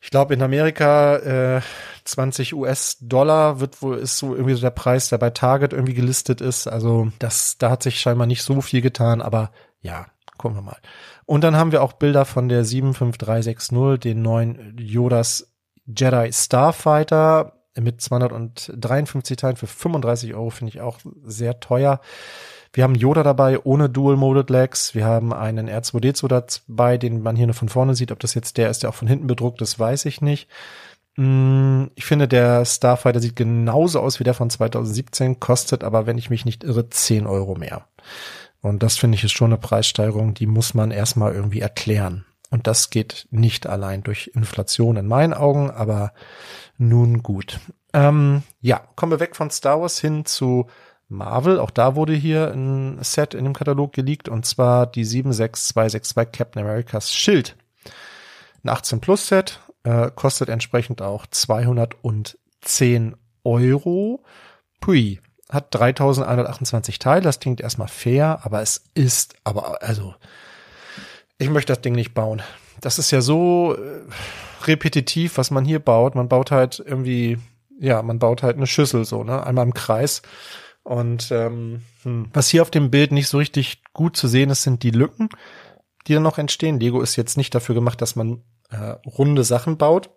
Ich 0.00 0.10
glaube, 0.10 0.32
in 0.32 0.42
Amerika 0.42 1.16
äh, 1.16 1.60
20 2.04 2.54
US-Dollar 2.54 3.60
wird 3.60 3.82
wohl 3.82 3.98
ist 3.98 4.16
so 4.16 4.34
irgendwie 4.34 4.54
so 4.54 4.62
der 4.62 4.70
Preis, 4.70 5.10
der 5.10 5.18
bei 5.18 5.28
Target 5.28 5.74
irgendwie 5.74 5.94
gelistet 5.94 6.40
ist. 6.40 6.66
Also 6.66 7.12
das, 7.18 7.58
da 7.58 7.70
hat 7.70 7.82
sich 7.82 8.00
scheinbar 8.00 8.26
nicht 8.26 8.42
so 8.42 8.62
viel 8.62 8.80
getan, 8.80 9.20
aber 9.20 9.52
ja, 9.82 10.06
Gucken 10.40 10.56
wir 10.56 10.62
mal. 10.62 10.78
Und 11.26 11.44
dann 11.44 11.54
haben 11.54 11.70
wir 11.70 11.82
auch 11.82 11.92
Bilder 11.92 12.24
von 12.24 12.48
der 12.48 12.64
75360, 12.64 14.00
den 14.00 14.22
neuen 14.22 14.74
Yodas 14.78 15.52
Jedi 15.84 16.32
Starfighter 16.32 17.52
mit 17.78 18.00
253 18.00 19.36
Teilen 19.36 19.56
für 19.56 19.66
35 19.66 20.32
Euro, 20.32 20.48
finde 20.48 20.70
ich 20.70 20.80
auch 20.80 20.98
sehr 21.26 21.60
teuer. 21.60 22.00
Wir 22.72 22.84
haben 22.84 22.94
Yoda 22.94 23.22
dabei 23.22 23.62
ohne 23.62 23.90
Dual 23.90 24.16
Molded 24.16 24.48
Legs. 24.48 24.94
Wir 24.94 25.04
haben 25.04 25.34
einen 25.34 25.68
R2D2 25.68 26.28
dabei, 26.28 26.96
den 26.96 27.20
man 27.20 27.36
hier 27.36 27.46
nur 27.46 27.54
von 27.54 27.68
vorne 27.68 27.94
sieht. 27.94 28.10
Ob 28.10 28.20
das 28.20 28.32
jetzt 28.32 28.56
der 28.56 28.70
ist, 28.70 28.82
der 28.82 28.88
auch 28.88 28.94
von 28.94 29.08
hinten 29.08 29.26
bedruckt 29.26 29.60
ist, 29.60 29.78
weiß 29.78 30.06
ich 30.06 30.22
nicht. 30.22 30.48
Mm, 31.16 31.88
ich 31.96 32.06
finde, 32.06 32.28
der 32.28 32.64
Starfighter 32.64 33.20
sieht 33.20 33.36
genauso 33.36 34.00
aus 34.00 34.20
wie 34.20 34.24
der 34.24 34.32
von 34.32 34.48
2017, 34.48 35.38
kostet 35.38 35.84
aber, 35.84 36.06
wenn 36.06 36.16
ich 36.16 36.30
mich 36.30 36.46
nicht 36.46 36.64
irre, 36.64 36.88
10 36.88 37.26
Euro 37.26 37.56
mehr. 37.56 37.84
Und 38.62 38.82
das 38.82 38.98
finde 38.98 39.16
ich 39.16 39.24
ist 39.24 39.32
schon 39.32 39.52
eine 39.52 39.58
Preissteigerung, 39.58 40.34
die 40.34 40.46
muss 40.46 40.74
man 40.74 40.90
erstmal 40.90 41.34
irgendwie 41.34 41.60
erklären. 41.60 42.26
Und 42.50 42.66
das 42.66 42.90
geht 42.90 43.26
nicht 43.30 43.66
allein 43.66 44.02
durch 44.02 44.32
Inflation 44.34 44.96
in 44.96 45.06
meinen 45.06 45.34
Augen, 45.34 45.70
aber 45.70 46.12
nun 46.76 47.22
gut. 47.22 47.60
Ähm, 47.92 48.42
ja, 48.60 48.80
kommen 48.96 49.12
wir 49.12 49.20
weg 49.20 49.36
von 49.36 49.50
Star 49.50 49.80
Wars 49.80 50.00
hin 50.00 50.24
zu 50.24 50.66
Marvel. 51.08 51.58
Auch 51.58 51.70
da 51.70 51.96
wurde 51.96 52.12
hier 52.12 52.52
ein 52.52 52.98
Set 53.02 53.34
in 53.34 53.44
dem 53.44 53.54
Katalog 53.54 53.92
geleakt 53.92 54.28
und 54.28 54.46
zwar 54.46 54.86
die 54.86 55.04
76262 55.04 56.32
Captain 56.32 56.62
Americas 56.62 57.12
Schild. 57.12 57.56
Ein 58.64 58.70
18 58.70 59.00
Plus 59.00 59.28
Set, 59.28 59.60
äh, 59.84 60.10
kostet 60.14 60.48
entsprechend 60.48 61.02
auch 61.02 61.26
210 61.26 63.16
Euro. 63.44 64.22
Pui, 64.80 65.20
hat 65.50 65.74
3128 65.74 66.98
Teile, 66.98 67.22
das 67.22 67.40
klingt 67.40 67.60
erstmal 67.60 67.88
fair, 67.88 68.40
aber 68.42 68.62
es 68.62 68.84
ist, 68.94 69.34
aber 69.44 69.82
also, 69.82 70.14
ich 71.38 71.50
möchte 71.50 71.72
das 71.72 71.80
Ding 71.80 71.94
nicht 71.94 72.14
bauen. 72.14 72.42
Das 72.80 72.98
ist 72.98 73.10
ja 73.10 73.20
so 73.20 73.74
äh, 73.74 74.66
repetitiv, 74.66 75.38
was 75.38 75.50
man 75.50 75.64
hier 75.64 75.80
baut. 75.80 76.14
Man 76.14 76.28
baut 76.28 76.50
halt 76.50 76.82
irgendwie, 76.84 77.38
ja, 77.78 78.02
man 78.02 78.18
baut 78.18 78.42
halt 78.42 78.56
eine 78.56 78.66
Schüssel 78.66 79.04
so, 79.04 79.24
ne, 79.24 79.44
einmal 79.46 79.66
im 79.66 79.74
Kreis. 79.74 80.22
Und 80.82 81.30
ähm, 81.30 81.82
hm. 82.02 82.28
was 82.32 82.48
hier 82.48 82.62
auf 82.62 82.70
dem 82.70 82.90
Bild 82.90 83.12
nicht 83.12 83.28
so 83.28 83.38
richtig 83.38 83.82
gut 83.92 84.16
zu 84.16 84.28
sehen 84.28 84.50
ist, 84.50 84.62
sind 84.62 84.82
die 84.82 84.90
Lücken, 84.90 85.28
die 86.06 86.14
dann 86.14 86.22
noch 86.22 86.38
entstehen. 86.38 86.80
Lego 86.80 87.00
ist 87.00 87.16
jetzt 87.16 87.36
nicht 87.36 87.54
dafür 87.54 87.74
gemacht, 87.74 88.00
dass 88.00 88.16
man 88.16 88.42
äh, 88.70 88.96
runde 89.06 89.44
Sachen 89.44 89.76
baut. 89.76 90.10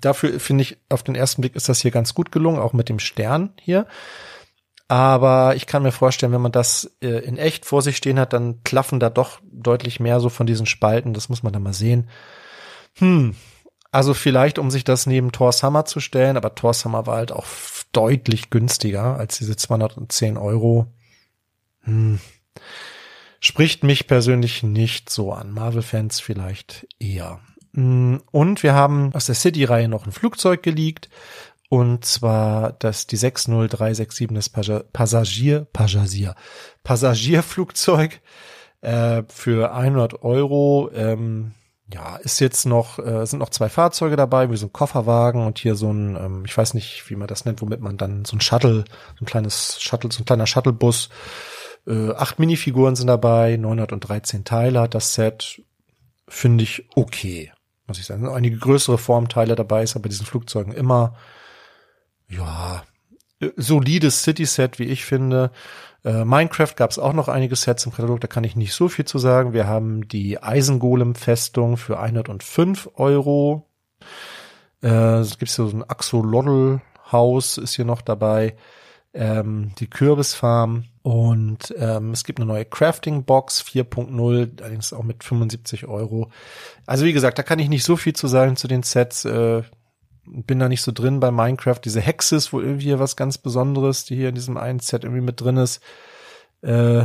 Dafür 0.00 0.38
finde 0.38 0.62
ich, 0.62 0.76
auf 0.88 1.02
den 1.02 1.14
ersten 1.14 1.40
Blick 1.40 1.56
ist 1.56 1.68
das 1.68 1.80
hier 1.80 1.90
ganz 1.90 2.14
gut 2.14 2.30
gelungen, 2.30 2.58
auch 2.58 2.72
mit 2.72 2.88
dem 2.88 2.98
Stern 2.98 3.54
hier. 3.60 3.86
Aber 4.86 5.54
ich 5.54 5.66
kann 5.66 5.82
mir 5.82 5.92
vorstellen, 5.92 6.32
wenn 6.32 6.40
man 6.40 6.52
das 6.52 6.96
äh, 7.02 7.24
in 7.24 7.36
echt 7.36 7.66
vor 7.66 7.82
sich 7.82 7.96
stehen 7.96 8.18
hat, 8.18 8.32
dann 8.32 8.62
klaffen 8.64 9.00
da 9.00 9.10
doch 9.10 9.40
deutlich 9.44 10.00
mehr 10.00 10.18
so 10.18 10.30
von 10.30 10.46
diesen 10.46 10.66
Spalten. 10.66 11.12
Das 11.12 11.28
muss 11.28 11.42
man 11.42 11.52
dann 11.52 11.62
mal 11.62 11.74
sehen. 11.74 12.08
Hm. 12.96 13.34
Also 13.90 14.14
vielleicht, 14.14 14.58
um 14.58 14.70
sich 14.70 14.84
das 14.84 15.06
neben 15.06 15.32
Thor's 15.32 15.62
Hammer 15.62 15.84
zu 15.84 16.00
stellen, 16.00 16.36
aber 16.36 16.54
Thor's 16.54 16.84
Hammer 16.84 17.06
war 17.06 17.16
halt 17.16 17.32
auch 17.32 17.46
deutlich 17.92 18.50
günstiger 18.50 19.16
als 19.16 19.38
diese 19.38 19.56
210 19.56 20.36
Euro. 20.36 20.86
Hm. 21.82 22.18
Spricht 23.40 23.84
mich 23.84 24.06
persönlich 24.06 24.62
nicht 24.62 25.10
so 25.10 25.32
an. 25.32 25.52
Marvel-Fans 25.52 26.20
vielleicht 26.20 26.86
eher. 26.98 27.40
Mm, 27.72 28.16
und 28.30 28.62
wir 28.62 28.74
haben 28.74 29.14
aus 29.14 29.26
der 29.26 29.34
City-Reihe 29.34 29.88
noch 29.88 30.06
ein 30.06 30.12
Flugzeug 30.12 30.62
geleakt. 30.62 31.08
Und 31.70 32.04
zwar 32.04 32.72
das, 32.72 33.06
die 33.06 33.16
60367, 33.16 34.28
das 34.32 34.48
Passagier, 34.92 35.66
Passagier, 35.72 36.34
Passagierflugzeug, 36.82 38.20
äh, 38.80 39.22
für 39.28 39.72
100 39.74 40.22
Euro. 40.22 40.90
Ähm, 40.94 41.52
ja, 41.92 42.16
ist 42.16 42.40
jetzt 42.40 42.66
noch, 42.66 42.98
äh, 42.98 43.24
sind 43.26 43.38
noch 43.38 43.50
zwei 43.50 43.68
Fahrzeuge 43.68 44.16
dabei, 44.16 44.50
wie 44.50 44.56
so 44.56 44.66
ein 44.66 44.72
Kofferwagen 44.72 45.44
und 45.46 45.58
hier 45.58 45.74
so 45.74 45.90
ein, 45.90 46.16
ähm, 46.16 46.44
ich 46.44 46.56
weiß 46.56 46.74
nicht, 46.74 47.08
wie 47.08 47.16
man 47.16 47.28
das 47.28 47.44
nennt, 47.44 47.62
womit 47.62 47.80
man 47.80 47.96
dann 47.96 48.24
so 48.24 48.36
ein 48.36 48.40
Shuttle, 48.40 48.84
so 49.18 49.24
ein 49.24 49.26
kleines 49.26 49.80
Shuttle, 49.80 50.12
so 50.12 50.22
ein 50.22 50.26
kleiner 50.26 50.46
Shuttlebus, 50.46 51.08
äh, 51.86 52.12
acht 52.12 52.38
Minifiguren 52.38 52.94
sind 52.94 53.06
dabei, 53.06 53.56
913 53.56 54.44
Teile 54.44 54.82
hat 54.82 54.94
das 54.94 55.14
Set, 55.14 55.62
finde 56.28 56.64
ich 56.64 56.86
okay, 56.94 57.52
muss 57.88 57.98
ich 57.98 58.06
sagen. 58.06 58.28
Einige 58.28 58.58
größere 58.58 58.98
Formteile 58.98 59.56
dabei 59.56 59.82
ist 59.82 59.96
aber 59.96 60.08
diesen 60.08 60.26
Flugzeugen 60.26 60.72
immer, 60.72 61.16
ja, 62.28 62.82
solides 63.56 64.22
City-Set, 64.22 64.78
wie 64.78 64.84
ich 64.84 65.04
finde. 65.04 65.50
Äh, 66.04 66.24
Minecraft 66.24 66.74
gab 66.76 66.90
es 66.90 66.98
auch 66.98 67.12
noch 67.12 67.28
einige 67.28 67.56
Sets 67.56 67.86
im 67.86 67.92
Katalog, 67.92 68.20
da 68.20 68.28
kann 68.28 68.44
ich 68.44 68.56
nicht 68.56 68.74
so 68.74 68.88
viel 68.88 69.04
zu 69.04 69.18
sagen. 69.18 69.52
Wir 69.52 69.66
haben 69.66 70.06
die 70.06 70.42
Eisengolem-Festung 70.42 71.76
für 71.76 71.98
105 71.98 72.90
Euro. 72.94 73.68
Äh, 74.82 75.18
es 75.18 75.38
gibt 75.38 75.50
so 75.50 75.66
ein 75.68 75.82
Axolotl-Haus 75.82 77.58
ist 77.58 77.74
hier 77.74 77.84
noch 77.84 78.02
dabei. 78.02 78.56
Ähm, 79.20 79.72
die 79.80 79.90
Kürbisfarm 79.90 80.84
und 81.02 81.74
ähm, 81.76 82.12
es 82.12 82.22
gibt 82.22 82.38
eine 82.38 82.46
neue 82.46 82.64
Crafting-Box 82.64 83.62
4.0, 83.62 84.60
allerdings 84.62 84.92
auch 84.92 85.02
mit 85.02 85.24
75 85.24 85.88
Euro. 85.88 86.30
Also 86.86 87.04
wie 87.04 87.12
gesagt, 87.12 87.36
da 87.36 87.42
kann 87.42 87.58
ich 87.58 87.68
nicht 87.68 87.82
so 87.82 87.96
viel 87.96 88.12
zu 88.12 88.28
sagen 88.28 88.54
zu 88.54 88.68
den 88.68 88.84
Sets. 88.84 89.24
Äh, 89.24 89.62
bin 90.24 90.60
da 90.60 90.68
nicht 90.68 90.82
so 90.82 90.92
drin 90.92 91.18
bei 91.18 91.32
Minecraft. 91.32 91.80
Diese 91.84 92.00
Hexe 92.00 92.36
ist 92.36 92.52
wohl 92.52 92.62
irgendwie 92.62 92.96
was 92.96 93.16
ganz 93.16 93.38
Besonderes, 93.38 94.04
die 94.04 94.14
hier 94.14 94.28
in 94.28 94.36
diesem 94.36 94.56
einen 94.56 94.78
Set 94.78 95.02
irgendwie 95.02 95.24
mit 95.24 95.40
drin 95.40 95.56
ist. 95.56 95.82
Äh, 96.62 97.02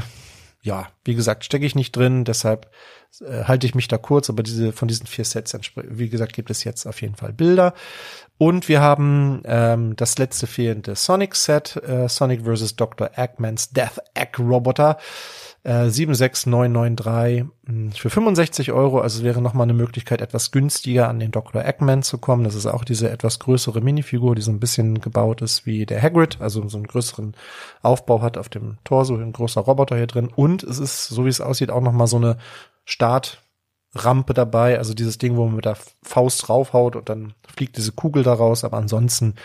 ja, 0.62 0.90
wie 1.06 1.16
gesagt, 1.16 1.46
stecke 1.46 1.66
ich 1.66 1.74
nicht 1.74 1.96
drin, 1.96 2.26
deshalb 2.26 2.70
äh, 3.22 3.44
halte 3.46 3.68
ich 3.68 3.76
mich 3.76 3.88
da 3.88 3.98
kurz, 3.98 4.30
aber 4.30 4.44
diese 4.44 4.72
von 4.72 4.88
diesen 4.88 5.08
vier 5.08 5.26
Sets, 5.26 5.56
wie 5.76 6.10
gesagt, 6.10 6.34
gibt 6.34 6.50
es 6.50 6.64
jetzt 6.64 6.86
auf 6.86 7.02
jeden 7.02 7.16
Fall 7.16 7.34
Bilder. 7.34 7.74
Und 8.38 8.68
wir 8.68 8.82
haben 8.82 9.42
ähm, 9.46 9.96
das 9.96 10.18
letzte 10.18 10.48
fehlende 10.48 10.96
Sonic-Set, 10.96 11.78
äh, 11.78 12.10
Sonic 12.10 12.46
vs. 12.46 12.76
Dr. 12.76 13.12
Eggmans 13.16 13.70
Death 13.72 14.00
Egg 14.16 14.42
Roboter. 14.42 14.98
76993 15.66 17.46
hm, 17.66 17.92
für 17.94 18.10
65 18.10 18.74
Euro. 18.74 19.00
Also 19.00 19.24
wäre 19.24 19.42
nochmal 19.42 19.64
eine 19.64 19.74
Möglichkeit, 19.74 20.22
etwas 20.22 20.52
günstiger 20.52 21.08
an 21.08 21.20
den 21.20 21.32
Dr. 21.32 21.64
Eggman 21.64 22.04
zu 22.04 22.18
kommen. 22.18 22.44
Das 22.44 22.56
ist 22.56 22.66
auch 22.66 22.84
diese 22.84 23.10
etwas 23.10 23.40
größere 23.40 23.80
Minifigur, 23.80 24.36
die 24.36 24.42
so 24.42 24.52
ein 24.52 24.60
bisschen 24.60 25.00
gebaut 25.00 25.42
ist 25.42 25.66
wie 25.66 25.86
der 25.86 26.02
Hagrid, 26.02 26.42
also 26.42 26.68
so 26.68 26.78
einen 26.78 26.88
größeren 26.88 27.34
Aufbau 27.82 28.22
hat 28.22 28.38
auf 28.38 28.50
dem 28.50 28.78
Torso, 28.84 29.16
ein 29.16 29.32
großer 29.32 29.62
Roboter 29.62 29.96
hier 29.96 30.08
drin. 30.08 30.30
Und 30.36 30.64
es 30.64 30.80
ist, 30.80 31.08
so 31.08 31.24
wie 31.24 31.30
es 31.30 31.40
aussieht, 31.40 31.72
auch 31.72 31.82
nochmal 31.82 32.08
so 32.08 32.18
eine 32.18 32.38
Startrampe 32.86 34.34
dabei, 34.34 34.78
also 34.78 34.94
dieses 34.94 35.18
Ding, 35.18 35.36
wo 35.36 35.46
man 35.46 35.56
mit 35.56 35.66
der 35.66 35.78
Faust 36.04 36.48
draufhaut 36.48 36.96
und 36.96 37.10
dann 37.10 37.34
fliegt 37.56 37.78
diese 37.78 37.92
Kugel 37.92 38.24
daraus, 38.24 38.64
aber 38.64 38.78
ansonsten 38.78 39.36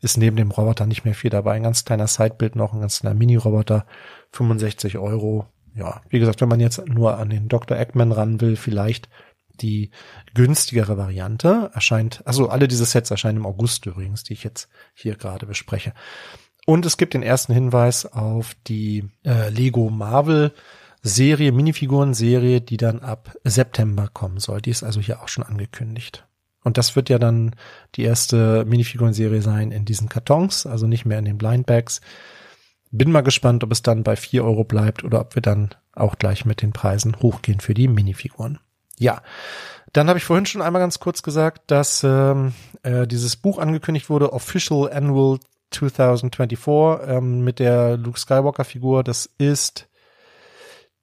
ist 0.00 0.18
neben 0.18 0.36
dem 0.36 0.50
Roboter 0.50 0.86
nicht 0.86 1.04
mehr 1.04 1.14
viel 1.14 1.30
dabei. 1.30 1.52
Ein 1.52 1.62
ganz 1.62 1.84
kleiner 1.84 2.06
Sidebild 2.06 2.56
noch, 2.56 2.72
ein 2.72 2.80
ganz 2.80 3.00
kleiner 3.00 3.16
Mini-Roboter, 3.16 3.86
65 4.32 4.98
Euro, 4.98 5.46
ja, 5.74 6.02
wie 6.08 6.18
gesagt, 6.18 6.40
wenn 6.40 6.48
man 6.48 6.60
jetzt 6.60 6.86
nur 6.86 7.18
an 7.18 7.30
den 7.30 7.48
Dr. 7.48 7.76
Eggman 7.76 8.12
ran 8.12 8.40
will, 8.40 8.56
vielleicht 8.56 9.08
die 9.60 9.90
günstigere 10.34 10.98
Variante 10.98 11.70
erscheint, 11.72 12.22
also 12.26 12.48
alle 12.48 12.68
diese 12.68 12.84
Sets 12.84 13.10
erscheinen 13.10 13.38
im 13.38 13.46
August 13.46 13.86
übrigens, 13.86 14.22
die 14.22 14.34
ich 14.34 14.44
jetzt 14.44 14.68
hier 14.94 15.16
gerade 15.16 15.46
bespreche. 15.46 15.92
Und 16.66 16.84
es 16.84 16.96
gibt 16.96 17.14
den 17.14 17.22
ersten 17.22 17.54
Hinweis 17.54 18.06
auf 18.06 18.56
die 18.66 19.08
äh, 19.24 19.50
Lego 19.50 19.88
Marvel 19.88 20.52
Serie, 21.06 21.52
Minifiguren-Serie, 21.52 22.60
die 22.60 22.76
dann 22.76 23.00
ab 23.00 23.36
September 23.44 24.08
kommen 24.12 24.38
soll. 24.38 24.60
Die 24.60 24.70
ist 24.70 24.82
also 24.82 25.00
hier 25.00 25.22
auch 25.22 25.28
schon 25.28 25.44
angekündigt. 25.44 26.26
Und 26.64 26.78
das 26.78 26.96
wird 26.96 27.08
ja 27.08 27.20
dann 27.20 27.54
die 27.94 28.02
erste 28.02 28.64
Minifiguren-Serie 28.64 29.40
sein 29.40 29.70
in 29.70 29.84
diesen 29.84 30.08
Kartons, 30.08 30.66
also 30.66 30.88
nicht 30.88 31.04
mehr 31.04 31.20
in 31.20 31.24
den 31.24 31.38
Blindbags, 31.38 32.00
bin 32.90 33.12
mal 33.12 33.20
gespannt, 33.20 33.62
ob 33.62 33.70
es 33.70 33.82
dann 33.82 34.02
bei 34.02 34.16
vier 34.16 34.44
Euro 34.44 34.64
bleibt 34.64 35.04
oder 35.04 35.20
ob 35.20 35.36
wir 35.36 35.42
dann 35.42 35.70
auch 35.92 36.16
gleich 36.18 36.44
mit 36.44 36.62
den 36.62 36.72
Preisen 36.72 37.16
hochgehen 37.20 37.60
für 37.60 37.74
die 37.74 37.86
Minifiguren. 37.86 38.58
Ja, 38.98 39.22
dann 39.92 40.08
habe 40.08 40.18
ich 40.18 40.24
vorhin 40.24 40.46
schon 40.46 40.62
einmal 40.62 40.82
ganz 40.82 40.98
kurz 40.98 41.22
gesagt, 41.22 41.70
dass 41.70 42.02
ähm, 42.02 42.52
äh, 42.82 43.06
dieses 43.06 43.36
Buch 43.36 43.58
angekündigt 43.58 44.10
wurde, 44.10 44.32
Official 44.32 44.90
Annual 44.92 45.38
2024 45.70 47.08
ähm, 47.08 47.44
mit 47.44 47.58
der 47.58 47.96
Luke 47.96 48.18
Skywalker 48.18 48.64
Figur. 48.64 49.04
Das 49.04 49.28
ist 49.38 49.88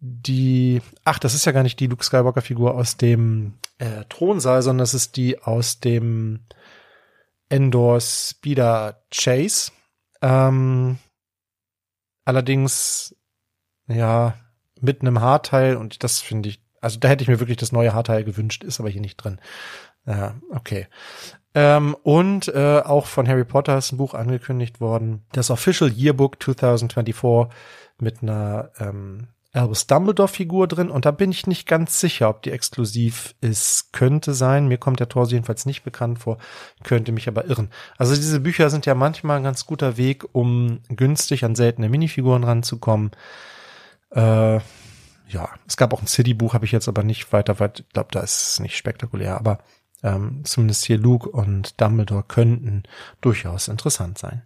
die, 0.06 0.82
ach, 1.06 1.20
das 1.20 1.34
ist 1.34 1.46
ja 1.46 1.52
gar 1.52 1.64
nicht 1.64 1.80
die 1.80 1.88
Luke 1.88 2.04
Skywalker 2.04 2.42
Figur 2.42 2.76
aus 2.76 2.98
dem 2.98 3.54
äh, 3.78 4.04
Thronsaal, 4.10 4.62
sondern 4.62 4.84
das 4.84 4.94
ist 4.94 5.16
die 5.16 5.42
aus 5.42 5.80
dem 5.80 6.42
Endor 7.50 8.02
Speeder 8.02 9.04
Chase. 9.12 9.72
Ähm, 10.22 10.98
Allerdings, 12.26 13.16
ja, 13.88 14.36
mit 14.80 15.02
einem 15.02 15.22
Haarteil 15.22 15.76
und 15.76 16.04
das 16.04 16.20
finde 16.20 16.50
ich, 16.50 16.62
also 16.82 17.00
da 17.00 17.08
hätte 17.08 17.24
ich 17.24 17.28
mir 17.28 17.40
wirklich 17.40 17.58
das 17.58 17.72
neue 17.72 17.94
Haarteil 17.94 18.24
gewünscht, 18.24 18.64
ist 18.64 18.80
aber 18.80 18.90
hier 18.90 19.02
nicht 19.02 19.18
drin. 19.18 19.40
Ja, 20.06 20.36
okay. 20.50 20.88
Ähm, 21.56 21.96
und 22.04 22.48
äh, 22.48 22.82
auch 22.84 23.06
von 23.06 23.28
Harry 23.28 23.46
Potter 23.46 23.78
ist 23.78 23.92
ein 23.92 23.98
Buch 23.98 24.14
angekündigt 24.14 24.82
worden, 24.82 25.26
das 25.32 25.50
Official 25.50 25.92
Yearbook 25.92 26.42
2024 26.42 27.54
mit 28.00 28.22
einer 28.22 28.72
ähm, 28.80 29.28
Albus 29.54 29.86
Dumbledore-Figur 29.86 30.68
drin 30.68 30.90
und 30.90 31.06
da 31.06 31.12
bin 31.12 31.30
ich 31.30 31.46
nicht 31.46 31.68
ganz 31.68 32.00
sicher, 32.00 32.28
ob 32.30 32.42
die 32.42 32.50
exklusiv 32.52 33.36
ist. 33.40 33.94
Könnte 33.94 34.34
sein. 34.34 34.68
Mir 34.68 34.80
kommt 34.80 35.00
der 35.00 35.10
Tor 35.10 35.28
jedenfalls 35.28 35.68
nicht 35.68 35.84
bekannt 35.84 36.20
vor, 36.20 36.40
könnte 36.84 37.12
mich 37.12 37.28
aber 37.28 37.46
irren. 37.46 37.70
Also 37.98 38.16
diese 38.16 38.40
Bücher 38.40 38.72
sind 38.72 38.88
ja 38.88 38.96
manchmal 38.96 39.38
ein 39.38 39.44
ganz 39.44 39.68
guter 39.68 39.96
Weg, 39.96 40.26
um 40.32 40.80
günstig 40.90 41.46
an 41.46 41.54
seltene 41.54 41.88
Minifiguren 41.88 42.44
ranzukommen. 42.44 43.12
Äh, 44.10 44.56
ja, 44.56 45.50
es 45.68 45.78
gab 45.78 45.94
auch 45.94 46.02
ein 46.02 46.08
City-Buch, 46.08 46.56
habe 46.56 46.66
ich 46.66 46.72
jetzt 46.72 46.88
aber 46.88 47.04
nicht 47.04 47.32
weiter, 47.32 47.60
weit, 47.60 47.82
ich 47.82 47.90
glaube, 47.90 48.10
da 48.12 48.22
ist 48.22 48.54
es 48.54 48.60
nicht 48.60 48.76
spektakulär, 48.76 49.38
aber 49.38 49.60
ähm, 50.02 50.42
zumindest 50.46 50.86
hier 50.86 50.98
Luke 50.98 51.30
und 51.30 51.80
Dumbledore 51.80 52.24
könnten 52.24 52.84
durchaus 53.22 53.68
interessant 53.68 54.18
sein. 54.18 54.42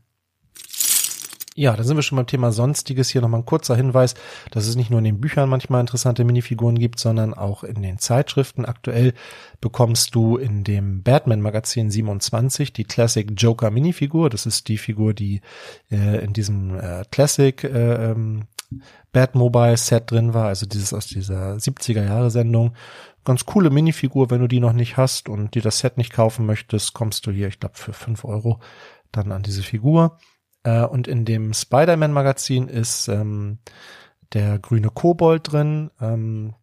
Ja, 1.59 1.75
da 1.75 1.81
sind 1.83 1.97
wir 1.97 2.03
schon 2.03 2.17
beim 2.17 2.27
Thema 2.27 2.51
Sonstiges. 2.51 3.09
Hier 3.09 3.21
nochmal 3.21 3.39
ein 3.39 3.45
kurzer 3.47 3.75
Hinweis, 3.75 4.13
dass 4.51 4.67
es 4.67 4.75
nicht 4.75 4.91
nur 4.91 4.99
in 4.99 5.05
den 5.05 5.19
Büchern 5.19 5.49
manchmal 5.49 5.81
interessante 5.81 6.23
Minifiguren 6.23 6.77
gibt, 6.77 6.99
sondern 6.99 7.33
auch 7.33 7.63
in 7.63 7.81
den 7.81 7.97
Zeitschriften. 7.97 8.63
Aktuell 8.63 9.15
bekommst 9.59 10.13
du 10.13 10.37
in 10.37 10.63
dem 10.63 11.01
Batman-Magazin 11.01 11.89
27 11.89 12.73
die 12.73 12.83
Classic 12.83 13.27
Joker 13.35 13.71
Minifigur. 13.71 14.29
Das 14.29 14.45
ist 14.45 14.67
die 14.67 14.77
Figur, 14.77 15.15
die 15.15 15.41
äh, 15.89 16.23
in 16.23 16.33
diesem 16.33 16.77
äh, 16.77 17.05
Classic 17.09 17.63
äh, 17.63 18.11
ähm, 18.11 18.43
Batmobile 19.11 19.77
Set 19.77 20.11
drin 20.11 20.35
war, 20.35 20.45
also 20.45 20.67
dieses 20.67 20.93
aus 20.93 21.07
dieser 21.07 21.53
70er 21.53 22.03
Jahre 22.03 22.29
Sendung. 22.29 22.75
Ganz 23.25 23.47
coole 23.47 23.71
Minifigur, 23.71 24.29
wenn 24.29 24.41
du 24.41 24.47
die 24.47 24.59
noch 24.59 24.73
nicht 24.73 24.97
hast 24.97 25.27
und 25.27 25.55
dir 25.55 25.63
das 25.63 25.79
Set 25.79 25.97
nicht 25.97 26.13
kaufen 26.13 26.45
möchtest, 26.45 26.93
kommst 26.93 27.25
du 27.25 27.31
hier, 27.31 27.47
ich 27.47 27.59
glaube, 27.59 27.77
für 27.77 27.93
fünf 27.93 28.25
Euro 28.25 28.59
dann 29.11 29.31
an 29.31 29.41
diese 29.41 29.63
Figur. 29.63 30.19
Äh, 30.67 30.85
und 30.85 31.07
in 31.07 31.23
dem 31.23 31.53
Spider-Man-Magazin 31.53 32.67
ist 32.67 33.07
ähm, 33.07 33.59
der 34.33 34.59
grüne 34.59 34.89
Kobold 34.89 35.53
drin. 35.53 35.91
Ähm, 36.01 36.55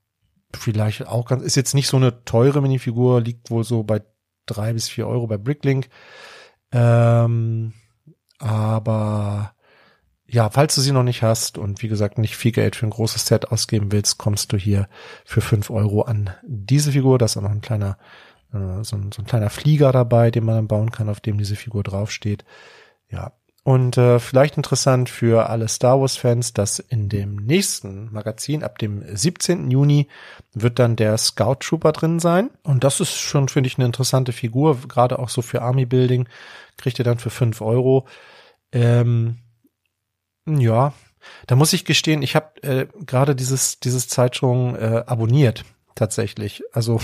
vielleicht 0.54 1.06
auch 1.06 1.26
ganz, 1.26 1.42
ist 1.42 1.56
jetzt 1.56 1.74
nicht 1.74 1.88
so 1.88 1.96
eine 1.96 2.22
teure 2.26 2.60
Minifigur, 2.60 3.22
liegt 3.22 3.50
wohl 3.50 3.64
so 3.64 3.82
bei 3.82 4.02
drei 4.44 4.74
bis 4.74 4.90
vier 4.90 5.08
Euro 5.08 5.26
bei 5.26 5.38
Bricklink. 5.38 5.88
Ähm, 6.70 7.72
aber 8.38 9.54
ja, 10.26 10.50
falls 10.50 10.74
du 10.74 10.82
sie 10.82 10.92
noch 10.92 11.02
nicht 11.02 11.22
hast 11.22 11.56
und 11.56 11.80
wie 11.82 11.88
gesagt 11.88 12.18
nicht 12.18 12.36
viel 12.36 12.52
Geld 12.52 12.76
für 12.76 12.86
ein 12.86 12.90
großes 12.90 13.24
Set 13.24 13.52
ausgeben 13.52 13.90
willst, 13.90 14.18
kommst 14.18 14.52
du 14.52 14.58
hier 14.58 14.86
für 15.24 15.40
fünf 15.40 15.70
Euro 15.70 16.02
an 16.02 16.30
diese 16.42 16.92
Figur. 16.92 17.18
Da 17.18 17.24
ist 17.24 17.38
auch 17.38 17.42
noch 17.42 17.50
ein 17.50 17.62
kleiner, 17.62 17.96
äh, 18.52 18.84
so, 18.84 18.96
ein, 18.96 19.12
so 19.12 19.22
ein 19.22 19.26
kleiner 19.26 19.48
Flieger 19.48 19.92
dabei, 19.92 20.30
den 20.30 20.44
man 20.44 20.56
dann 20.56 20.68
bauen 20.68 20.90
kann, 20.90 21.08
auf 21.08 21.20
dem 21.20 21.38
diese 21.38 21.56
Figur 21.56 21.82
draufsteht. 21.82 22.44
Ja, 23.08 23.32
und 23.64 23.96
äh, 23.96 24.20
vielleicht 24.20 24.58
interessant 24.58 25.08
für 25.08 25.48
alle 25.48 25.68
Star 25.68 25.98
Wars-Fans, 25.98 26.52
dass 26.52 26.80
in 26.80 27.08
dem 27.08 27.36
nächsten 27.36 28.12
Magazin, 28.12 28.62
ab 28.62 28.78
dem 28.78 29.02
17. 29.16 29.70
Juni, 29.70 30.06
wird 30.52 30.78
dann 30.78 30.96
der 30.96 31.16
Scout 31.16 31.56
Trooper 31.60 31.92
drin 31.92 32.20
sein. 32.20 32.50
Und 32.62 32.84
das 32.84 33.00
ist 33.00 33.18
schon, 33.18 33.48
finde 33.48 33.68
ich, 33.68 33.78
eine 33.78 33.86
interessante 33.86 34.32
Figur, 34.32 34.78
gerade 34.86 35.18
auch 35.18 35.30
so 35.30 35.40
für 35.40 35.62
Army 35.62 35.86
Building. 35.86 36.28
Kriegt 36.76 36.98
ihr 36.98 37.06
dann 37.06 37.18
für 37.18 37.30
fünf 37.30 37.62
Euro. 37.62 38.06
Ähm, 38.70 39.38
ja, 40.46 40.92
da 41.46 41.56
muss 41.56 41.72
ich 41.72 41.86
gestehen, 41.86 42.20
ich 42.20 42.36
habe 42.36 42.62
äh, 42.62 42.86
gerade 43.06 43.34
dieses, 43.34 43.80
dieses 43.80 44.08
Zeit 44.08 44.36
schon 44.36 44.76
äh, 44.76 45.04
abonniert, 45.06 45.64
tatsächlich. 45.94 46.62
Also 46.72 47.00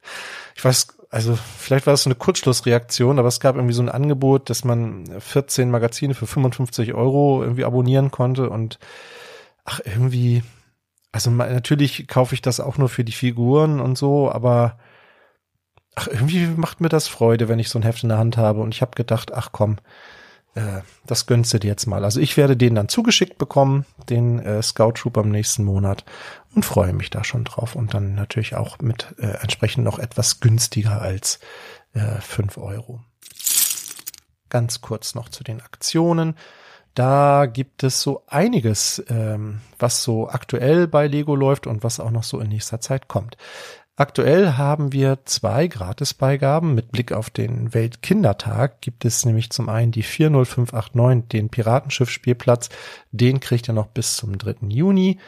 ich 0.56 0.64
weiß 0.64 0.97
also 1.10 1.36
vielleicht 1.36 1.86
war 1.86 1.94
es 1.94 2.06
eine 2.06 2.14
Kurzschlussreaktion, 2.14 3.18
aber 3.18 3.28
es 3.28 3.40
gab 3.40 3.56
irgendwie 3.56 3.74
so 3.74 3.82
ein 3.82 3.88
Angebot, 3.88 4.50
dass 4.50 4.64
man 4.64 5.06
14 5.20 5.70
Magazine 5.70 6.14
für 6.14 6.26
55 6.26 6.92
Euro 6.94 7.42
irgendwie 7.42 7.64
abonnieren 7.64 8.10
konnte 8.10 8.50
und 8.50 8.78
ach, 9.64 9.80
irgendwie, 9.84 10.42
also 11.10 11.30
natürlich 11.30 12.08
kaufe 12.08 12.34
ich 12.34 12.42
das 12.42 12.60
auch 12.60 12.76
nur 12.76 12.90
für 12.90 13.04
die 13.04 13.12
Figuren 13.12 13.80
und 13.80 13.96
so, 13.96 14.30
aber 14.30 14.78
ach, 15.94 16.08
irgendwie 16.08 16.46
macht 16.46 16.80
mir 16.80 16.90
das 16.90 17.08
Freude, 17.08 17.48
wenn 17.48 17.58
ich 17.58 17.70
so 17.70 17.78
ein 17.78 17.84
Heft 17.84 18.02
in 18.02 18.10
der 18.10 18.18
Hand 18.18 18.36
habe 18.36 18.60
und 18.60 18.74
ich 18.74 18.82
habe 18.82 18.94
gedacht, 18.94 19.32
ach 19.32 19.50
komm, 19.50 19.78
äh, 20.58 20.82
das 21.06 21.26
gönnst 21.26 21.54
du 21.54 21.58
dir 21.58 21.68
jetzt 21.68 21.86
mal. 21.86 22.04
Also 22.04 22.20
ich 22.20 22.36
werde 22.36 22.56
den 22.56 22.74
dann 22.74 22.88
zugeschickt 22.88 23.38
bekommen, 23.38 23.86
den 24.10 24.40
äh, 24.40 24.60
Scout 24.62 24.92
Troop 24.92 25.16
am 25.16 25.30
nächsten 25.30 25.64
Monat 25.64 26.04
und 26.54 26.64
freue 26.64 26.92
mich 26.92 27.10
da 27.10 27.22
schon 27.22 27.44
drauf 27.44 27.76
und 27.76 27.94
dann 27.94 28.14
natürlich 28.14 28.56
auch 28.56 28.78
mit 28.80 29.14
äh, 29.18 29.38
entsprechend 29.40 29.84
noch 29.84 30.00
etwas 30.00 30.40
günstiger 30.40 31.00
als 31.00 31.38
äh, 31.94 32.20
5 32.20 32.58
Euro. 32.58 33.00
Ganz 34.48 34.80
kurz 34.80 35.14
noch 35.14 35.28
zu 35.28 35.44
den 35.44 35.60
Aktionen. 35.60 36.34
Da 36.94 37.46
gibt 37.46 37.84
es 37.84 38.02
so 38.02 38.24
einiges, 38.26 39.04
ähm, 39.08 39.60
was 39.78 40.02
so 40.02 40.28
aktuell 40.28 40.88
bei 40.88 41.06
Lego 41.06 41.36
läuft 41.36 41.68
und 41.68 41.84
was 41.84 42.00
auch 42.00 42.10
noch 42.10 42.24
so 42.24 42.40
in 42.40 42.48
nächster 42.48 42.80
Zeit 42.80 43.06
kommt. 43.06 43.36
Aktuell 43.98 44.52
haben 44.52 44.92
wir 44.92 45.24
zwei 45.24 45.66
Gratisbeigaben. 45.66 46.72
Mit 46.72 46.92
Blick 46.92 47.10
auf 47.10 47.30
den 47.30 47.74
Weltkindertag 47.74 48.80
gibt 48.80 49.04
es 49.04 49.26
nämlich 49.26 49.50
zum 49.50 49.68
einen 49.68 49.90
die 49.90 50.04
40589, 50.04 51.28
den 51.28 51.48
Piratenschiff-Spielplatz. 51.48 52.68
Den 53.10 53.40
kriegt 53.40 53.68
ihr 53.68 53.74
noch 53.74 53.88
bis 53.88 54.14
zum 54.14 54.38
3. 54.38 54.68
Juni. 54.68 55.18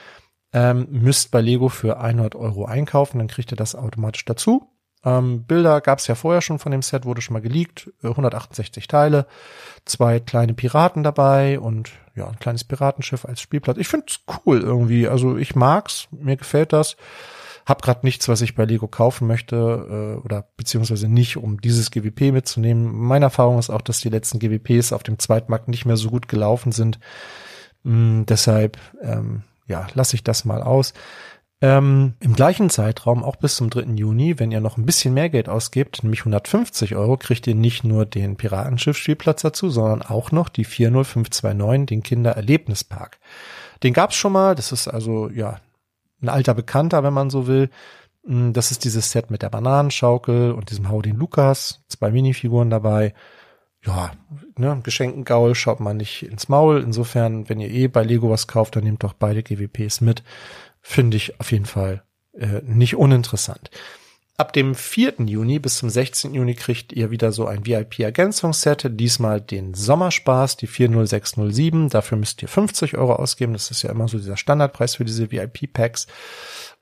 Ähm, 0.52 0.86
müsst 0.88 1.32
bei 1.32 1.40
Lego 1.40 1.68
für 1.68 1.98
100 1.98 2.36
Euro 2.36 2.64
einkaufen, 2.64 3.18
dann 3.18 3.26
kriegt 3.26 3.52
ihr 3.52 3.56
das 3.56 3.74
automatisch 3.74 4.24
dazu. 4.24 4.68
Ähm, 5.04 5.42
Bilder 5.46 5.80
gab 5.80 5.98
es 5.98 6.06
ja 6.06 6.14
vorher 6.14 6.40
schon 6.40 6.60
von 6.60 6.70
dem 6.70 6.82
Set, 6.82 7.04
wurde 7.04 7.22
schon 7.22 7.34
mal 7.34 7.42
geleakt. 7.42 7.90
168 8.04 8.86
Teile, 8.86 9.26
zwei 9.84 10.20
kleine 10.20 10.54
Piraten 10.54 11.02
dabei 11.02 11.58
und 11.58 11.90
ja, 12.14 12.28
ein 12.28 12.38
kleines 12.38 12.62
Piratenschiff 12.62 13.24
als 13.24 13.40
Spielplatz. 13.40 13.78
Ich 13.78 13.88
find's 13.88 14.20
cool 14.46 14.60
irgendwie. 14.60 15.08
Also 15.08 15.36
ich 15.36 15.56
mag's, 15.56 16.06
mir 16.12 16.36
gefällt 16.36 16.72
das. 16.72 16.96
Hab 17.66 17.82
gerade 17.82 18.04
nichts, 18.04 18.28
was 18.28 18.40
ich 18.40 18.54
bei 18.54 18.64
Lego 18.64 18.88
kaufen 18.88 19.26
möchte 19.26 20.16
äh, 20.18 20.24
oder 20.24 20.48
beziehungsweise 20.56 21.08
nicht, 21.08 21.36
um 21.36 21.60
dieses 21.60 21.90
GWP 21.90 22.32
mitzunehmen. 22.32 22.90
Meine 22.92 23.26
Erfahrung 23.26 23.58
ist 23.58 23.70
auch, 23.70 23.82
dass 23.82 24.00
die 24.00 24.08
letzten 24.08 24.38
GWPs 24.38 24.92
auf 24.92 25.02
dem 25.02 25.18
Zweitmarkt 25.18 25.68
nicht 25.68 25.84
mehr 25.84 25.96
so 25.96 26.10
gut 26.10 26.28
gelaufen 26.28 26.72
sind. 26.72 26.98
Mm, 27.82 28.22
deshalb 28.26 28.78
ähm, 29.02 29.42
ja, 29.66 29.86
lasse 29.94 30.16
ich 30.16 30.24
das 30.24 30.44
mal 30.44 30.62
aus. 30.62 30.92
Ähm, 31.62 32.14
Im 32.20 32.34
gleichen 32.34 32.70
Zeitraum, 32.70 33.22
auch 33.22 33.36
bis 33.36 33.56
zum 33.56 33.68
3. 33.68 33.82
Juni, 33.94 34.38
wenn 34.38 34.50
ihr 34.50 34.60
noch 34.60 34.78
ein 34.78 34.86
bisschen 34.86 35.12
mehr 35.12 35.28
Geld 35.28 35.48
ausgebt, 35.48 36.02
nämlich 36.02 36.20
150 36.20 36.96
Euro, 36.96 37.18
kriegt 37.18 37.46
ihr 37.46 37.54
nicht 37.54 37.84
nur 37.84 38.06
den 38.06 38.36
Piratenschiff-Spielplatz 38.36 39.42
dazu, 39.42 39.68
sondern 39.68 40.00
auch 40.00 40.32
noch 40.32 40.48
die 40.48 40.64
40529, 40.64 41.86
den 41.86 42.02
Kindererlebnispark. 42.02 43.18
Den 43.82 43.92
gab's 43.92 44.16
schon 44.16 44.32
mal, 44.32 44.54
das 44.54 44.72
ist 44.72 44.88
also 44.88 45.28
ja 45.28 45.58
ein 46.22 46.28
alter 46.28 46.54
Bekannter, 46.54 47.02
wenn 47.02 47.14
man 47.14 47.30
so 47.30 47.46
will. 47.46 47.70
Mm, 48.24 48.52
das 48.52 48.70
ist 48.70 48.84
dieses 48.84 49.10
Set 49.10 49.30
mit 49.30 49.42
der 49.42 49.50
Bananenschaukel 49.50 50.52
und 50.52 50.70
diesem 50.70 50.90
Howdy 50.90 51.10
Lukas, 51.10 51.82
zwei 51.88 52.10
Minifiguren 52.10 52.70
dabei. 52.70 53.14
Ja, 53.84 54.12
ne, 54.58 54.80
Geschenkengaul 54.82 55.54
schaut 55.54 55.80
man 55.80 55.96
nicht 55.96 56.22
ins 56.24 56.48
Maul. 56.48 56.82
Insofern, 56.82 57.48
wenn 57.48 57.60
ihr 57.60 57.70
eh 57.70 57.88
bei 57.88 58.02
Lego 58.02 58.30
was 58.30 58.46
kauft, 58.46 58.76
dann 58.76 58.84
nehmt 58.84 59.02
doch 59.02 59.14
beide 59.14 59.42
GWPs 59.42 60.02
mit. 60.02 60.22
Finde 60.82 61.16
ich 61.16 61.40
auf 61.40 61.50
jeden 61.50 61.66
Fall 61.66 62.02
äh, 62.34 62.60
nicht 62.62 62.96
uninteressant. 62.96 63.70
Ab 64.40 64.54
dem 64.54 64.74
4. 64.74 65.16
Juni 65.26 65.58
bis 65.58 65.76
zum 65.76 65.90
16. 65.90 66.32
Juni 66.32 66.54
kriegt 66.54 66.94
ihr 66.94 67.10
wieder 67.10 67.30
so 67.30 67.44
ein 67.44 67.66
VIP-Ergänzungsset. 67.66 68.86
Diesmal 68.88 69.38
den 69.38 69.74
Sommerspaß, 69.74 70.56
die 70.56 70.66
40607. 70.66 71.90
Dafür 71.90 72.16
müsst 72.16 72.40
ihr 72.40 72.48
50 72.48 72.96
Euro 72.96 73.16
ausgeben. 73.16 73.52
Das 73.52 73.70
ist 73.70 73.82
ja 73.82 73.90
immer 73.90 74.08
so 74.08 74.16
dieser 74.16 74.38
Standardpreis 74.38 74.94
für 74.94 75.04
diese 75.04 75.30
VIP-Packs. 75.30 76.06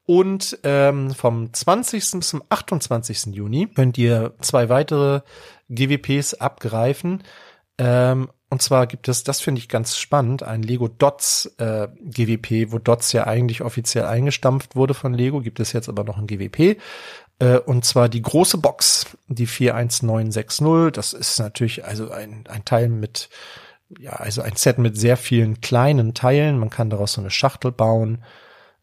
Und 0.07 0.61
ähm, 0.63 1.11
vom 1.11 1.53
20. 1.53 2.13
bis 2.13 2.29
zum 2.29 2.45
28. 2.49 3.35
Juni 3.35 3.67
könnt 3.67 3.99
ihr 3.99 4.35
zwei 4.41 4.69
weitere 4.69 5.23
GWPs 5.69 6.35
abgreifen. 6.35 7.25
Ähm, 7.77 8.29
und 8.51 8.63
zwar 8.63 8.87
gibt 8.87 9.09
es, 9.09 9.25
das 9.25 9.41
finde 9.41 9.59
ich 9.59 9.69
ganz 9.69 9.99
spannend, 9.99 10.43
ein 10.43 10.63
Lego 10.63 10.89
Dots 10.89 11.55
äh, 11.59 11.89
GWP, 12.01 12.73
wo 12.73 12.79
Dots 12.79 13.13
ja 13.13 13.27
eigentlich 13.27 13.61
offiziell 13.61 14.05
eingestampft 14.05 14.75
wurde 14.75 14.95
von 14.95 15.13
Lego, 15.13 15.41
gibt 15.41 15.61
es 15.61 15.73
jetzt 15.75 15.89
aber 15.89 16.03
noch 16.03 16.17
ein 16.17 16.27
GWP. 16.27 16.79
Äh, 17.39 17.59
und 17.59 17.85
zwar 17.85 18.09
die 18.09 18.23
große 18.23 18.59
Box, 18.59 19.07
die 19.29 19.47
41960. 19.47 20.93
Das 20.93 21.13
ist 21.13 21.39
natürlich 21.39 21.85
also 21.85 22.11
ein, 22.11 22.45
ein 22.49 22.65
Teil 22.65 22.89
mit, 22.89 23.29
ja, 23.99 24.13
also 24.13 24.43
ein 24.43 24.57
Set 24.57 24.79
mit 24.79 24.97
sehr 24.97 25.17
vielen 25.17 25.61
kleinen 25.61 26.15
Teilen. 26.15 26.59
Man 26.59 26.71
kann 26.71 26.91
daraus 26.91 27.15
so 27.15 27.21
eine 27.21 27.31
Schachtel 27.31 27.73
bauen. 27.73 28.25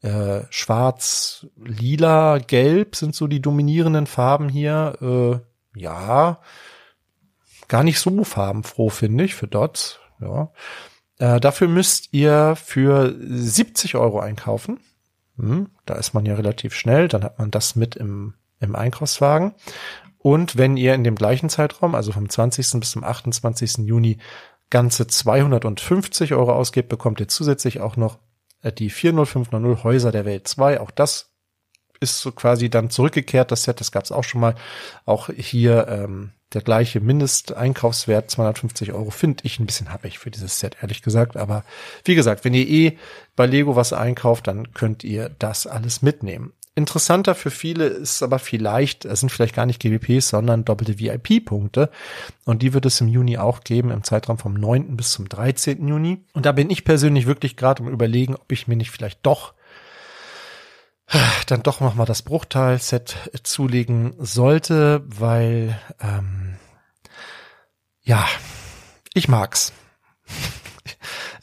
Äh, 0.01 0.41
schwarz, 0.49 1.47
lila, 1.57 2.37
gelb 2.37 2.95
sind 2.95 3.15
so 3.15 3.27
die 3.27 3.41
dominierenden 3.41 4.07
Farben 4.07 4.49
hier. 4.49 4.97
Äh, 5.01 5.79
ja, 5.79 6.39
gar 7.67 7.83
nicht 7.83 7.99
so 7.99 8.23
farbenfroh, 8.23 8.89
finde 8.89 9.23
ich, 9.23 9.35
für 9.35 9.47
Dots. 9.47 9.99
Ja. 10.21 10.51
Äh, 11.17 11.39
dafür 11.39 11.67
müsst 11.67 12.09
ihr 12.13 12.55
für 12.55 13.15
70 13.19 13.95
Euro 13.95 14.19
einkaufen. 14.19 14.79
Hm, 15.37 15.69
da 15.85 15.95
ist 15.95 16.13
man 16.13 16.25
ja 16.25 16.35
relativ 16.35 16.73
schnell. 16.73 17.07
Dann 17.07 17.23
hat 17.23 17.39
man 17.39 17.51
das 17.51 17.75
mit 17.75 17.95
im 17.95 18.35
im 18.59 18.75
Einkaufswagen. 18.75 19.53
Und 20.17 20.57
wenn 20.57 20.75
ihr 20.75 20.95
in 20.95 21.03
dem 21.03 21.15
gleichen 21.15 21.49
Zeitraum, 21.49 21.93
also 21.93 22.11
vom 22.11 22.29
20. 22.29 22.79
bis 22.79 22.91
zum 22.91 23.03
28. 23.03 23.85
Juni, 23.85 24.17
ganze 24.69 25.07
250 25.07 26.33
Euro 26.33 26.53
ausgebt, 26.53 26.89
bekommt 26.89 27.19
ihr 27.19 27.27
zusätzlich 27.27 27.79
auch 27.79 27.95
noch 27.95 28.17
äh, 28.61 28.71
die 28.71 28.89
40590 28.89 29.83
Häuser 29.83 30.11
der 30.11 30.25
Welt 30.25 30.47
2. 30.47 30.79
Auch 30.79 30.91
das 30.91 31.31
ist 31.99 32.19
so 32.19 32.31
quasi 32.31 32.69
dann 32.69 32.89
zurückgekehrt, 32.89 33.51
das 33.51 33.63
Set, 33.63 33.79
das 33.79 33.91
gab 33.91 34.03
es 34.03 34.11
auch 34.11 34.23
schon 34.23 34.41
mal. 34.41 34.55
Auch 35.05 35.29
hier 35.29 35.87
ähm, 35.87 36.31
der 36.53 36.61
gleiche 36.61 36.99
Mindesteinkaufswert, 36.99 38.29
250 38.29 38.93
Euro, 38.93 39.11
finde 39.11 39.43
ich 39.45 39.59
ein 39.59 39.65
bisschen 39.65 39.91
happig 39.91 40.19
für 40.19 40.31
dieses 40.31 40.59
Set, 40.59 40.77
ehrlich 40.81 41.01
gesagt. 41.01 41.37
Aber 41.37 41.63
wie 42.03 42.15
gesagt, 42.15 42.45
wenn 42.45 42.53
ihr 42.53 42.67
eh 42.67 42.97
bei 43.35 43.45
Lego 43.45 43.75
was 43.75 43.93
einkauft, 43.93 44.47
dann 44.47 44.73
könnt 44.73 45.03
ihr 45.03 45.29
das 45.29 45.67
alles 45.67 46.01
mitnehmen. 46.01 46.53
Interessanter 46.75 47.35
für 47.35 47.51
viele 47.51 47.85
ist 47.85 48.21
aber 48.21 48.37
vielleicht, 48.37 49.05
es 49.05 49.21
sind 49.21 49.31
vielleicht 49.31 49.55
gar 49.55 49.65
nicht 49.65 49.81
GWPs, 49.81 50.29
sondern 50.29 50.65
doppelte 50.65 50.99
VIP-Punkte. 50.99 51.89
Und 52.43 52.61
die 52.61 52.73
wird 52.73 52.85
es 52.85 52.99
im 52.99 53.07
Juni 53.07 53.37
auch 53.37 53.61
geben, 53.61 53.91
im 53.91 54.03
Zeitraum 54.03 54.37
vom 54.37 54.53
9. 54.53 54.97
bis 54.97 55.11
zum 55.11 55.29
13. 55.29 55.87
Juni. 55.87 56.25
Und 56.33 56.45
da 56.45 56.51
bin 56.51 56.69
ich 56.69 56.83
persönlich 56.83 57.25
wirklich 57.27 57.55
gerade 57.55 57.81
um 57.81 57.89
überlegen, 57.89 58.35
ob 58.35 58.51
ich 58.51 58.67
mir 58.67 58.75
nicht 58.75 58.91
vielleicht 58.91 59.25
doch 59.25 59.53
dann 61.47 61.63
doch 61.63 61.79
noch 61.79 61.95
mal 61.95 62.05
das 62.05 62.23
Bruchteil-Set 62.23 63.15
zulegen 63.43 64.15
sollte, 64.19 65.03
weil 65.05 65.79
ähm, 66.01 66.55
ja, 68.01 68.27
ich 69.13 69.27
mag's. 69.27 69.71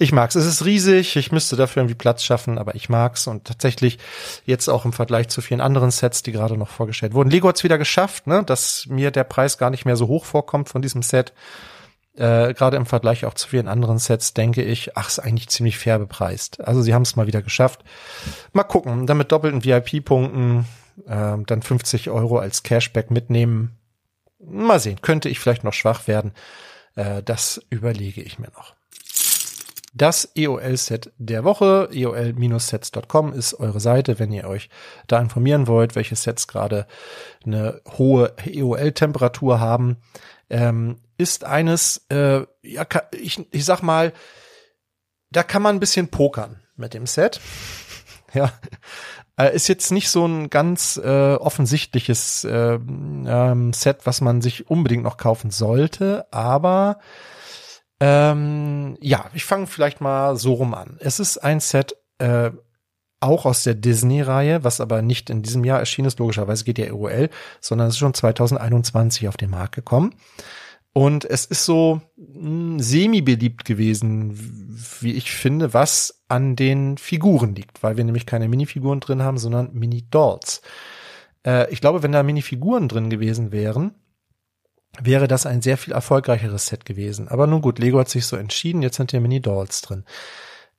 Ich 0.02 0.10
mag's. 0.10 0.34
Es 0.34 0.46
ist 0.46 0.64
riesig. 0.64 1.14
Ich 1.14 1.30
müsste 1.30 1.54
dafür 1.54 1.82
irgendwie 1.82 1.94
Platz 1.94 2.24
schaffen, 2.24 2.58
aber 2.58 2.74
ich 2.74 2.88
mag's. 2.88 3.28
Und 3.28 3.44
tatsächlich 3.44 4.00
jetzt 4.44 4.68
auch 4.68 4.84
im 4.84 4.92
Vergleich 4.92 5.28
zu 5.28 5.40
vielen 5.40 5.60
anderen 5.60 5.92
Sets, 5.92 6.24
die 6.24 6.32
gerade 6.32 6.56
noch 6.56 6.70
vorgestellt 6.70 7.14
wurden. 7.14 7.30
Lego 7.30 7.46
hat's 7.46 7.62
wieder 7.62 7.78
geschafft, 7.78 8.26
ne, 8.26 8.42
dass 8.42 8.86
mir 8.88 9.12
der 9.12 9.22
Preis 9.22 9.58
gar 9.58 9.70
nicht 9.70 9.84
mehr 9.84 9.94
so 9.94 10.08
hoch 10.08 10.24
vorkommt 10.24 10.68
von 10.68 10.82
diesem 10.82 11.02
Set. 11.02 11.32
Äh, 12.16 12.52
gerade 12.52 12.78
im 12.78 12.84
Vergleich 12.84 13.24
auch 13.26 13.34
zu 13.34 13.46
vielen 13.46 13.68
anderen 13.68 14.00
Sets 14.00 14.34
denke 14.34 14.64
ich, 14.64 14.96
ach, 14.96 15.06
ist 15.06 15.20
eigentlich 15.20 15.48
ziemlich 15.50 15.78
fair 15.78 16.00
bepreist. 16.00 16.60
Also 16.60 16.82
sie 16.82 16.94
haben 16.94 17.02
es 17.02 17.14
mal 17.14 17.28
wieder 17.28 17.40
geschafft. 17.40 17.84
Mal 18.52 18.64
gucken, 18.64 19.06
dann 19.06 19.18
mit 19.18 19.30
doppelten 19.30 19.64
VIP-Punkten, 19.64 20.66
äh, 21.06 21.36
dann 21.46 21.62
50 21.62 22.10
Euro 22.10 22.38
als 22.38 22.64
Cashback 22.64 23.12
mitnehmen. 23.12 23.78
Mal 24.40 24.80
sehen, 24.80 25.00
könnte 25.00 25.28
ich 25.28 25.38
vielleicht 25.38 25.62
noch 25.62 25.74
schwach 25.74 26.08
werden. 26.08 26.32
Äh, 26.96 27.22
das 27.22 27.64
überlege 27.70 28.20
ich 28.20 28.40
mir 28.40 28.50
noch. 28.56 28.74
Das 29.94 30.30
EOL-Set 30.34 31.12
der 31.18 31.44
Woche, 31.44 31.90
eol-sets.com 31.92 33.34
ist 33.34 33.54
eure 33.54 33.78
Seite, 33.78 34.18
wenn 34.18 34.32
ihr 34.32 34.48
euch 34.48 34.70
da 35.06 35.20
informieren 35.20 35.66
wollt, 35.66 35.94
welche 35.96 36.16
Sets 36.16 36.48
gerade 36.48 36.86
eine 37.44 37.82
hohe 37.98 38.32
EOL-Temperatur 38.42 39.60
haben. 39.60 39.98
Ähm, 40.48 40.96
ist 41.18 41.44
eines, 41.44 42.06
äh, 42.08 42.40
ja, 42.62 42.86
ich, 43.12 43.46
ich 43.50 43.64
sag 43.66 43.82
mal, 43.82 44.14
da 45.30 45.42
kann 45.42 45.62
man 45.62 45.76
ein 45.76 45.80
bisschen 45.80 46.08
pokern 46.08 46.62
mit 46.74 46.94
dem 46.94 47.06
Set. 47.06 47.40
ja. 48.34 48.50
Äh, 49.38 49.54
ist 49.54 49.68
jetzt 49.68 49.92
nicht 49.92 50.08
so 50.08 50.26
ein 50.26 50.48
ganz 50.48 51.00
äh, 51.02 51.34
offensichtliches 51.34 52.44
äh, 52.44 52.74
ähm, 52.74 53.72
Set, 53.74 54.00
was 54.04 54.22
man 54.22 54.40
sich 54.40 54.70
unbedingt 54.70 55.02
noch 55.02 55.18
kaufen 55.18 55.50
sollte, 55.50 56.26
aber 56.30 56.98
ähm, 58.04 58.96
ja, 59.00 59.26
ich 59.32 59.44
fange 59.44 59.68
vielleicht 59.68 60.00
mal 60.00 60.34
so 60.34 60.54
rum 60.54 60.74
an. 60.74 60.96
Es 60.98 61.20
ist 61.20 61.38
ein 61.38 61.60
Set 61.60 61.94
äh, 62.18 62.50
auch 63.20 63.46
aus 63.46 63.62
der 63.62 63.74
Disney-Reihe, 63.74 64.64
was 64.64 64.80
aber 64.80 65.02
nicht 65.02 65.30
in 65.30 65.42
diesem 65.42 65.62
Jahr 65.62 65.78
erschienen 65.78 66.08
ist, 66.08 66.18
logischerweise 66.18 66.64
geht 66.64 66.78
ja 66.78 66.86
EOL, 66.86 67.30
sondern 67.60 67.86
es 67.86 67.94
ist 67.94 68.00
schon 68.00 68.12
2021 68.12 69.28
auf 69.28 69.36
den 69.36 69.50
Markt 69.50 69.76
gekommen. 69.76 70.16
Und 70.92 71.24
es 71.24 71.44
ist 71.46 71.64
so 71.64 72.02
hm, 72.16 72.80
semi-beliebt 72.80 73.64
gewesen, 73.64 74.34
wie 75.00 75.12
ich 75.12 75.30
finde, 75.30 75.72
was 75.72 76.24
an 76.26 76.56
den 76.56 76.98
Figuren 76.98 77.54
liegt, 77.54 77.84
weil 77.84 77.96
wir 77.96 78.02
nämlich 78.02 78.26
keine 78.26 78.48
Minifiguren 78.48 78.98
drin 78.98 79.22
haben, 79.22 79.38
sondern 79.38 79.72
Mini-Dolls. 79.74 80.60
Äh, 81.46 81.72
ich 81.72 81.80
glaube, 81.80 82.02
wenn 82.02 82.10
da 82.10 82.24
Minifiguren 82.24 82.88
drin 82.88 83.10
gewesen 83.10 83.52
wären, 83.52 83.94
wäre 85.00 85.28
das 85.28 85.46
ein 85.46 85.62
sehr 85.62 85.78
viel 85.78 85.92
erfolgreicheres 85.92 86.66
Set 86.66 86.84
gewesen. 86.84 87.28
Aber 87.28 87.46
nun 87.46 87.62
gut, 87.62 87.78
Lego 87.78 87.98
hat 87.98 88.08
sich 88.08 88.26
so 88.26 88.36
entschieden, 88.36 88.82
jetzt 88.82 88.96
sind 88.96 89.10
hier 89.10 89.20
Mini-Dolls 89.20 89.82
drin. 89.82 90.04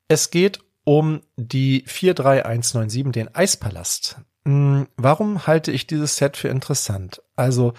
Es 0.08 0.30
geht 0.30 0.60
um 0.84 1.22
die 1.36 1.84
43197, 1.88 3.12
den 3.12 3.34
Eispalast. 3.34 4.18
Hm, 4.46 4.88
warum 4.98 5.48
halte 5.48 5.72
ich 5.72 5.88
dieses 5.88 6.18
Set 6.18 6.38
für 6.38 6.50
interessant? 6.50 7.24
Also, 7.36 7.74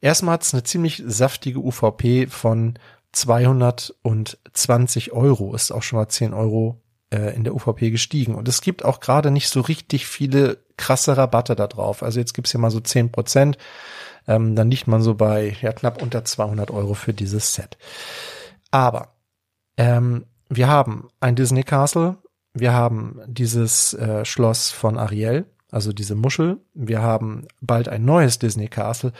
erstmal 0.00 0.34
hat 0.34 0.42
es 0.42 0.54
eine 0.54 0.62
ziemlich 0.62 1.02
saftige 1.04 1.58
UVP 1.58 2.28
von 2.28 2.78
220 3.12 5.12
Euro, 5.12 5.54
ist 5.54 5.72
auch 5.72 5.82
schon 5.82 5.98
mal 5.98 6.08
10 6.08 6.34
Euro 6.34 6.80
äh, 7.10 7.34
in 7.34 7.44
der 7.44 7.54
UVP 7.54 7.90
gestiegen. 7.90 8.34
Und 8.34 8.48
es 8.48 8.60
gibt 8.60 8.84
auch 8.84 9.00
gerade 9.00 9.30
nicht 9.30 9.48
so 9.48 9.62
richtig 9.62 10.06
viele 10.06 10.58
krasse 10.76 11.16
Rabatte 11.16 11.56
da 11.56 11.66
drauf. 11.66 12.02
Also 12.02 12.20
jetzt 12.20 12.34
gibt's 12.34 12.50
hier 12.52 12.60
mal 12.60 12.70
so 12.70 12.80
10 12.80 13.10
Prozent 13.10 13.56
ähm, 14.26 14.56
dann 14.56 14.70
liegt 14.70 14.86
man 14.86 15.02
so 15.02 15.14
bei 15.14 15.56
ja, 15.60 15.72
knapp 15.72 16.02
unter 16.02 16.24
200 16.24 16.70
Euro 16.70 16.94
für 16.94 17.12
dieses 17.12 17.54
Set. 17.54 17.76
Aber 18.70 19.14
ähm, 19.76 20.26
wir 20.48 20.68
haben 20.68 21.08
ein 21.20 21.36
Disney 21.36 21.62
Castle, 21.62 22.18
wir 22.52 22.72
haben 22.72 23.20
dieses 23.26 23.94
äh, 23.94 24.24
Schloss 24.24 24.70
von 24.70 24.98
Ariel, 24.98 25.46
also 25.70 25.92
diese 25.92 26.16
Muschel, 26.16 26.58
wir 26.74 27.00
haben 27.00 27.46
bald 27.60 27.88
ein 27.88 28.04
neues 28.04 28.38
Disney 28.38 28.68
Castle 28.68 29.12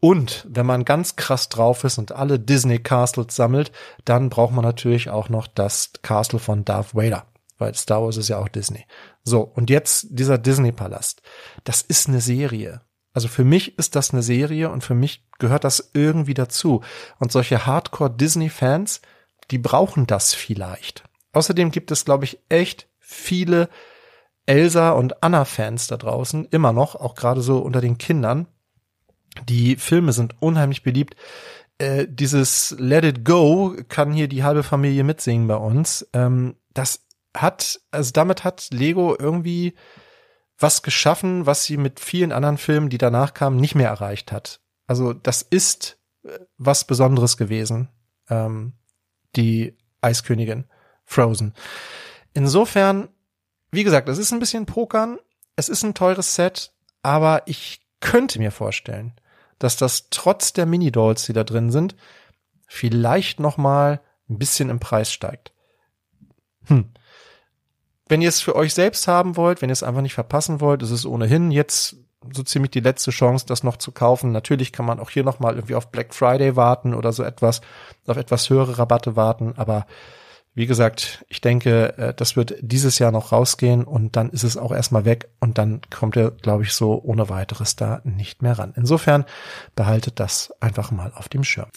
und 0.00 0.46
wenn 0.48 0.66
man 0.66 0.84
ganz 0.84 1.16
krass 1.16 1.48
drauf 1.48 1.84
ist 1.84 1.98
und 1.98 2.12
alle 2.12 2.38
Disney 2.38 2.78
Castles 2.78 3.34
sammelt, 3.34 3.72
dann 4.04 4.30
braucht 4.30 4.54
man 4.54 4.64
natürlich 4.64 5.10
auch 5.10 5.28
noch 5.28 5.46
das 5.46 5.92
Castle 6.02 6.38
von 6.38 6.64
Darth 6.64 6.94
Vader, 6.94 7.26
weil 7.58 7.74
Star 7.74 8.02
Wars 8.02 8.16
ist 8.16 8.28
ja 8.28 8.38
auch 8.38 8.48
Disney. 8.48 8.86
So, 9.24 9.40
und 9.40 9.70
jetzt 9.70 10.06
dieser 10.10 10.38
Disney 10.38 10.72
Palast. 10.72 11.20
Das 11.64 11.82
ist 11.82 12.08
eine 12.08 12.20
Serie. 12.20 12.80
Also 13.18 13.26
für 13.26 13.42
mich 13.42 13.76
ist 13.78 13.96
das 13.96 14.12
eine 14.12 14.22
Serie 14.22 14.70
und 14.70 14.84
für 14.84 14.94
mich 14.94 15.24
gehört 15.40 15.64
das 15.64 15.90
irgendwie 15.92 16.34
dazu. 16.34 16.82
Und 17.18 17.32
solche 17.32 17.66
Hardcore-Disney-Fans, 17.66 19.02
die 19.50 19.58
brauchen 19.58 20.06
das 20.06 20.34
vielleicht. 20.34 21.02
Außerdem 21.32 21.72
gibt 21.72 21.90
es, 21.90 22.04
glaube 22.04 22.26
ich, 22.26 22.38
echt 22.48 22.86
viele 23.00 23.70
Elsa 24.46 24.92
und 24.92 25.20
Anna-Fans 25.20 25.88
da 25.88 25.96
draußen, 25.96 26.44
immer 26.52 26.72
noch, 26.72 26.94
auch 26.94 27.16
gerade 27.16 27.42
so 27.42 27.58
unter 27.58 27.80
den 27.80 27.98
Kindern. 27.98 28.46
Die 29.48 29.74
Filme 29.74 30.12
sind 30.12 30.40
unheimlich 30.40 30.84
beliebt. 30.84 31.16
Äh, 31.78 32.06
dieses 32.08 32.76
Let 32.78 33.04
It 33.04 33.24
Go 33.24 33.74
kann 33.88 34.12
hier 34.12 34.28
die 34.28 34.44
halbe 34.44 34.62
Familie 34.62 35.02
mitsingen 35.02 35.48
bei 35.48 35.56
uns. 35.56 36.08
Ähm, 36.12 36.54
das 36.72 37.04
hat, 37.36 37.80
also 37.90 38.12
damit 38.12 38.44
hat 38.44 38.68
Lego 38.70 39.16
irgendwie 39.18 39.74
was 40.58 40.82
geschaffen, 40.82 41.46
was 41.46 41.64
sie 41.64 41.76
mit 41.76 42.00
vielen 42.00 42.32
anderen 42.32 42.58
Filmen, 42.58 42.88
die 42.88 42.98
danach 42.98 43.34
kamen, 43.34 43.56
nicht 43.56 43.74
mehr 43.74 43.88
erreicht 43.88 44.32
hat. 44.32 44.60
Also 44.86 45.12
das 45.12 45.42
ist 45.42 45.98
äh, 46.24 46.38
was 46.56 46.86
Besonderes 46.86 47.36
gewesen, 47.36 47.88
ähm, 48.28 48.74
die 49.36 49.76
Eiskönigin 50.00 50.64
Frozen. 51.04 51.54
Insofern, 52.34 53.08
wie 53.70 53.84
gesagt, 53.84 54.08
es 54.08 54.18
ist 54.18 54.32
ein 54.32 54.40
bisschen 54.40 54.66
Pokern, 54.66 55.18
es 55.56 55.68
ist 55.68 55.82
ein 55.82 55.94
teures 55.94 56.34
Set, 56.34 56.72
aber 57.02 57.42
ich 57.46 57.80
könnte 58.00 58.38
mir 58.38 58.50
vorstellen, 58.50 59.14
dass 59.58 59.76
das 59.76 60.10
trotz 60.10 60.52
der 60.52 60.66
Mini-Dolls, 60.66 61.26
die 61.26 61.32
da 61.32 61.44
drin 61.44 61.70
sind, 61.70 61.96
vielleicht 62.66 63.40
noch 63.40 63.56
mal 63.56 64.00
ein 64.28 64.38
bisschen 64.38 64.70
im 64.70 64.78
Preis 64.78 65.12
steigt. 65.12 65.52
Hm. 66.66 66.92
Wenn 68.08 68.22
ihr 68.22 68.28
es 68.28 68.40
für 68.40 68.56
euch 68.56 68.74
selbst 68.74 69.06
haben 69.06 69.36
wollt, 69.36 69.60
wenn 69.60 69.70
ihr 69.70 69.74
es 69.74 69.82
einfach 69.82 70.02
nicht 70.02 70.14
verpassen 70.14 70.60
wollt, 70.60 70.82
ist 70.82 70.90
es 70.90 71.04
ohnehin 71.04 71.50
jetzt 71.50 71.96
so 72.32 72.42
ziemlich 72.42 72.70
die 72.70 72.80
letzte 72.80 73.10
Chance, 73.10 73.46
das 73.46 73.62
noch 73.62 73.76
zu 73.76 73.92
kaufen. 73.92 74.32
Natürlich 74.32 74.72
kann 74.72 74.86
man 74.86 74.98
auch 74.98 75.10
hier 75.10 75.24
noch 75.24 75.38
mal 75.38 75.54
irgendwie 75.54 75.74
auf 75.74 75.90
Black 75.90 76.14
Friday 76.14 76.56
warten 76.56 76.94
oder 76.94 77.12
so 77.12 77.22
etwas, 77.22 77.60
auf 78.06 78.16
etwas 78.16 78.50
höhere 78.50 78.78
Rabatte 78.78 79.14
warten. 79.14 79.54
Aber 79.56 79.86
wie 80.54 80.66
gesagt, 80.66 81.24
ich 81.28 81.40
denke, 81.40 81.96
äh, 81.98 82.14
das 82.14 82.34
wird 82.34 82.56
dieses 82.60 82.98
Jahr 82.98 83.12
noch 83.12 83.30
rausgehen 83.30 83.84
und 83.84 84.16
dann 84.16 84.30
ist 84.30 84.42
es 84.42 84.56
auch 84.56 84.72
erstmal 84.72 85.04
weg 85.04 85.28
und 85.38 85.58
dann 85.58 85.82
kommt 85.88 86.16
er, 86.16 86.32
glaube 86.32 86.64
ich, 86.64 86.72
so 86.72 87.00
ohne 87.00 87.28
weiteres 87.28 87.76
da 87.76 88.00
nicht 88.02 88.42
mehr 88.42 88.58
ran. 88.58 88.72
Insofern 88.76 89.24
behaltet 89.76 90.18
das 90.18 90.52
einfach 90.60 90.90
mal 90.90 91.12
auf 91.14 91.28
dem 91.28 91.44
Schirm. 91.44 91.68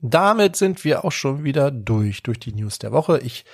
Damit 0.00 0.56
sind 0.56 0.82
wir 0.84 1.04
auch 1.04 1.12
schon 1.12 1.44
wieder 1.44 1.70
durch, 1.70 2.22
durch 2.22 2.40
die 2.40 2.54
News 2.54 2.78
der 2.78 2.92
Woche. 2.92 3.18
Ich 3.18 3.44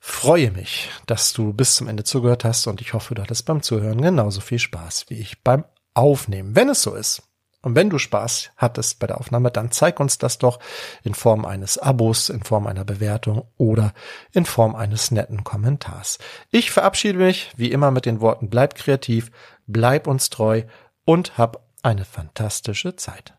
freue 0.00 0.50
mich, 0.50 0.90
dass 1.06 1.32
du 1.32 1.52
bis 1.52 1.76
zum 1.76 1.86
Ende 1.86 2.04
zugehört 2.04 2.44
hast 2.44 2.66
und 2.66 2.80
ich 2.80 2.94
hoffe, 2.94 3.14
du 3.14 3.22
hattest 3.22 3.44
beim 3.44 3.62
Zuhören 3.62 4.00
genauso 4.00 4.40
viel 4.40 4.58
Spaß 4.58 5.06
wie 5.08 5.18
ich 5.18 5.42
beim 5.44 5.64
Aufnehmen. 5.94 6.56
Wenn 6.56 6.70
es 6.70 6.82
so 6.82 6.94
ist, 6.94 7.22
und 7.62 7.74
wenn 7.74 7.90
du 7.90 7.98
Spaß 7.98 8.52
hattest 8.56 8.98
bei 9.00 9.06
der 9.06 9.18
Aufnahme, 9.20 9.50
dann 9.50 9.70
zeig 9.70 10.00
uns 10.00 10.16
das 10.16 10.38
doch 10.38 10.60
in 11.02 11.14
Form 11.14 11.44
eines 11.44 11.76
Abos, 11.76 12.30
in 12.30 12.42
Form 12.42 12.66
einer 12.66 12.84
Bewertung 12.84 13.44
oder 13.58 13.92
in 14.32 14.46
Form 14.46 14.74
eines 14.74 15.10
netten 15.10 15.44
Kommentars. 15.44 16.18
Ich 16.50 16.70
verabschiede 16.70 17.18
mich 17.18 17.52
wie 17.56 17.70
immer 17.70 17.90
mit 17.90 18.06
den 18.06 18.20
Worten 18.22 18.48
bleib 18.48 18.74
kreativ, 18.76 19.30
bleib 19.66 20.06
uns 20.06 20.30
treu 20.30 20.62
und 21.04 21.36
hab 21.36 21.66
eine 21.82 22.06
fantastische 22.06 22.96
Zeit. 22.96 23.34